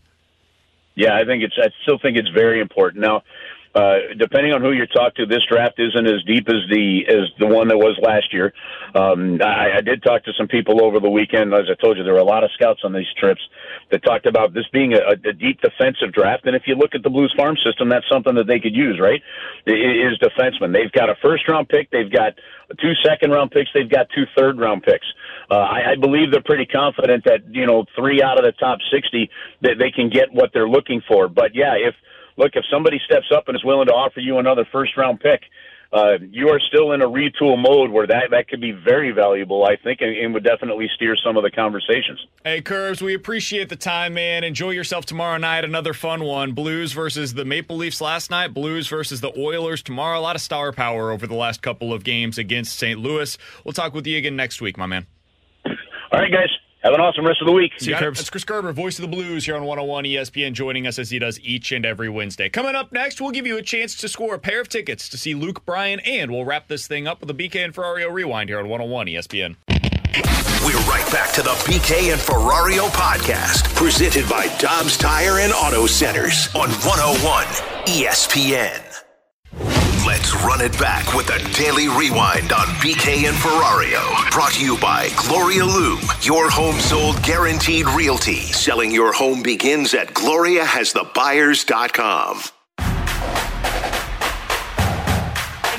[0.95, 1.55] Yeah, I think it's.
[1.59, 3.03] I still think it's very important.
[3.03, 3.23] Now,
[3.75, 7.31] uh, depending on who you talk to, this draft isn't as deep as the as
[7.39, 8.53] the one that was last year.
[8.95, 11.55] Um, I, I did talk to some people over the weekend.
[11.55, 13.41] As I told you, there were a lot of scouts on these trips
[13.91, 16.45] that talked about this being a, a deep defensive draft.
[16.45, 19.01] And if you look at the Blues farm system, that's something that they could use,
[19.01, 19.23] right?
[19.67, 20.73] Is defensemen.
[20.73, 21.91] They've got a first round pick.
[21.91, 22.35] They've got
[22.81, 23.71] two second round picks.
[23.73, 25.07] They've got two third round picks.
[25.51, 28.81] Uh, I, I believe they're pretty confident that you know three out of the top
[28.93, 29.31] sixty
[29.63, 31.29] that they can get what they're looking for.
[31.29, 31.95] But yeah, if
[32.37, 35.43] look, if somebody steps up and is willing to offer you another first round pick,
[35.93, 39.67] uh, you are still in a retool mode where that, that could be very valuable,
[39.67, 42.19] I think, and, and, would definitely steer some of the conversations.
[42.45, 44.43] Hey, Curbs, we appreciate the time, man.
[44.43, 45.67] Enjoy yourself tomorrow night.
[45.67, 46.53] Another fun one.
[46.53, 50.19] Blues versus the Maple Leafs last night, Blues versus the Oilers tomorrow.
[50.19, 52.99] A lot of star power over the last couple of games against St.
[52.99, 53.37] Louis.
[53.63, 55.07] We'll talk with you again next week, my man.
[55.67, 56.49] All right, guys.
[56.83, 57.73] Have an awesome rest of the week.
[57.79, 60.99] See you, That's Chris Kerber, voice of the Blues here on 101 ESPN, joining us
[60.99, 62.49] as he does each and every Wednesday.
[62.49, 65.17] Coming up next, we'll give you a chance to score a pair of tickets to
[65.17, 68.49] see Luke Bryan, and we'll wrap this thing up with a BK and Ferrario rewind
[68.49, 69.55] here on 101 ESPN.
[70.65, 75.87] We're right back to the BK and Ferrario podcast, presented by Dobbs Tire and Auto
[75.87, 77.45] Centers on 101
[77.87, 79.02] ESPN.
[80.07, 84.31] Let's run it back with a daily rewind on BK and Ferrario.
[84.33, 88.41] Brought to you by Gloria Loom, your home sold guaranteed realty.
[88.41, 92.43] Selling your home begins at gloriahasthebuyers.com.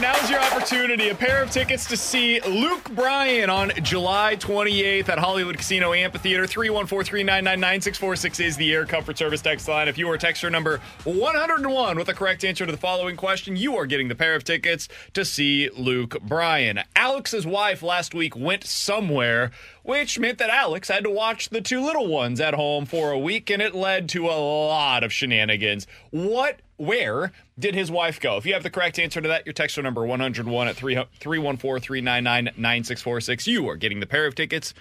[0.04, 1.08] Now's your opportunity.
[1.08, 6.44] A pair of tickets to see Luke Bryan on July 28th at Hollywood Casino Amphitheater.
[6.44, 9.88] 314-399-9646 is the Air Comfort Service text line.
[9.88, 13.78] If you are texter number 101 with the correct answer to the following question, you
[13.78, 16.82] are getting the pair of tickets to see Luke Bryan.
[16.98, 19.52] Alex's wife last week went somewhere,
[19.84, 23.20] which meant that Alex had to watch the two little ones at home for a
[23.20, 25.88] week, and it led to a lot of shenanigans.
[26.12, 28.38] What where did his wife go?
[28.38, 32.46] If you have the correct answer to that, your texter number 101 at 314 399
[32.58, 33.48] 9646.
[33.48, 34.74] You are getting the pair of tickets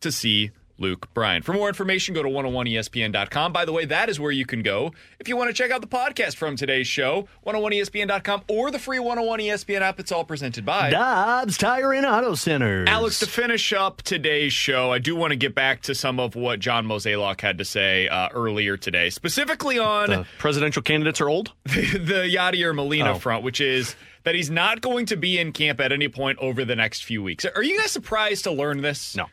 [0.00, 0.50] to see
[0.82, 1.40] Luke Bryan.
[1.42, 3.52] For more information, go to 101ESPN.com.
[3.52, 5.80] By the way, that is where you can go if you want to check out
[5.80, 9.98] the podcast from today's show, 101ESPN.com or the free 101 ESPN app.
[10.00, 12.88] It's all presented by Dobbs Tire and Auto Centers.
[12.88, 16.34] Alex, to finish up today's show, I do want to get back to some of
[16.36, 21.28] what John Mozeliak had to say uh, earlier today, specifically on the presidential candidates are
[21.28, 21.52] old.
[21.64, 23.18] the, the Yadier Molina Oh.
[23.18, 23.94] front, which is
[24.24, 27.22] that he's not going to be in camp at any point over the next few
[27.22, 27.44] weeks.
[27.44, 29.16] Are you guys surprised to learn this?
[29.16, 29.26] No.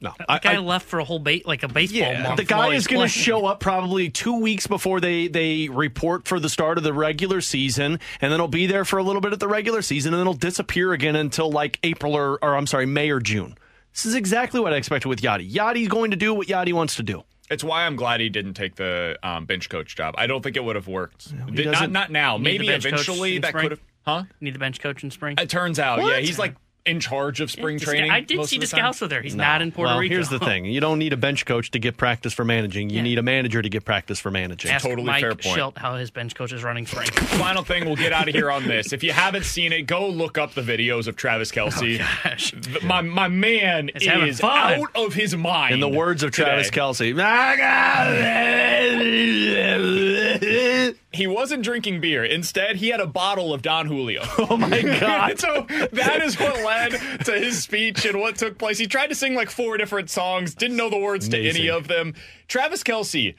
[0.00, 0.12] No.
[0.18, 2.36] The guy left for a whole bait like a baseball Yeah, month.
[2.36, 6.38] the guy is going to show up probably two weeks before they they report for
[6.38, 9.32] the start of the regular season, and then he'll be there for a little bit
[9.32, 12.66] at the regular season, and then he'll disappear again until like April or, or I'm
[12.66, 13.56] sorry, May or June.
[13.92, 15.50] This is exactly what I expected with Yadi.
[15.50, 17.22] Yadi's going to do what Yadi wants to do.
[17.48, 20.14] It's why I'm glad he didn't take the um, bench coach job.
[20.18, 21.30] I don't think it would have worked.
[21.48, 22.36] he Did- not doesn't- now.
[22.36, 23.80] Maybe the bench coach eventually that could have.
[24.04, 24.24] Huh?
[24.40, 25.36] Need the bench coach in spring.
[25.38, 26.54] It turns out, yeah, he's like
[26.86, 28.10] in charge of spring the training.
[28.10, 28.78] I did most see of the time.
[28.78, 29.22] scouts with her.
[29.22, 30.14] He's not in Puerto well, Rico.
[30.14, 32.90] here's the thing: you don't need a bench coach to get practice for managing.
[32.90, 33.02] You Yeah.
[33.02, 34.70] need a manager to get practice for managing.
[34.70, 35.58] Ask Totally Mike fair point.
[35.58, 37.06] Shildt how his bench coach is running spring.
[37.12, 38.92] Final thing, we'll get out of here on this.
[38.92, 42.00] If you haven't seen it, go look up the videos of Travis Kelce.
[42.00, 45.74] Oh, the- my my man He's is out of his mind.
[45.74, 46.70] In the words of Travis.
[46.70, 47.14] Kelce,
[51.16, 52.24] He wasn't drinking beer.
[52.24, 54.22] Instead, he had a bottle of Don Julio.
[54.48, 55.38] Oh my God.
[55.40, 56.92] so that is what led
[57.24, 58.78] to his speech and what took place.
[58.78, 61.88] He tried to sing like four different songs, didn't know the words to any of
[61.88, 62.14] them.
[62.48, 63.34] Travis Kelce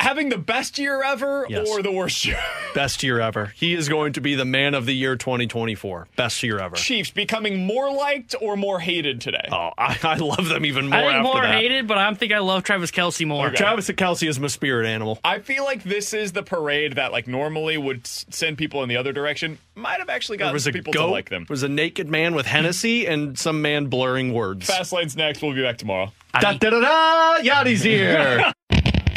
[0.00, 1.68] having the best year ever Yes.
[1.68, 2.38] or the worst year?
[2.74, 3.52] best year ever.
[3.56, 6.08] He is going to be the man of the year 2024.
[6.16, 6.76] Best year ever.
[6.76, 9.48] Chiefs becoming more liked or more hated today?
[9.50, 11.54] Oh, I, I love them even more I think after more that.
[11.54, 13.50] hated, but I think I love Travis Kelce more.
[13.50, 15.18] Travis Kelce is my spirit animal.
[15.24, 18.96] I feel like this is the parade that like normally would send people in the
[18.96, 19.58] other direction.
[19.74, 21.06] Might have actually There gotten was a people goat.
[21.06, 21.42] to like them.
[21.48, 24.66] There was a naked man with Hennessy and some man blurring words.
[24.66, 25.42] Fast lane's next.
[25.42, 26.12] We'll be back tomorrow.
[26.40, 27.42] Da da da da!
[27.42, 28.52] Yachty's here.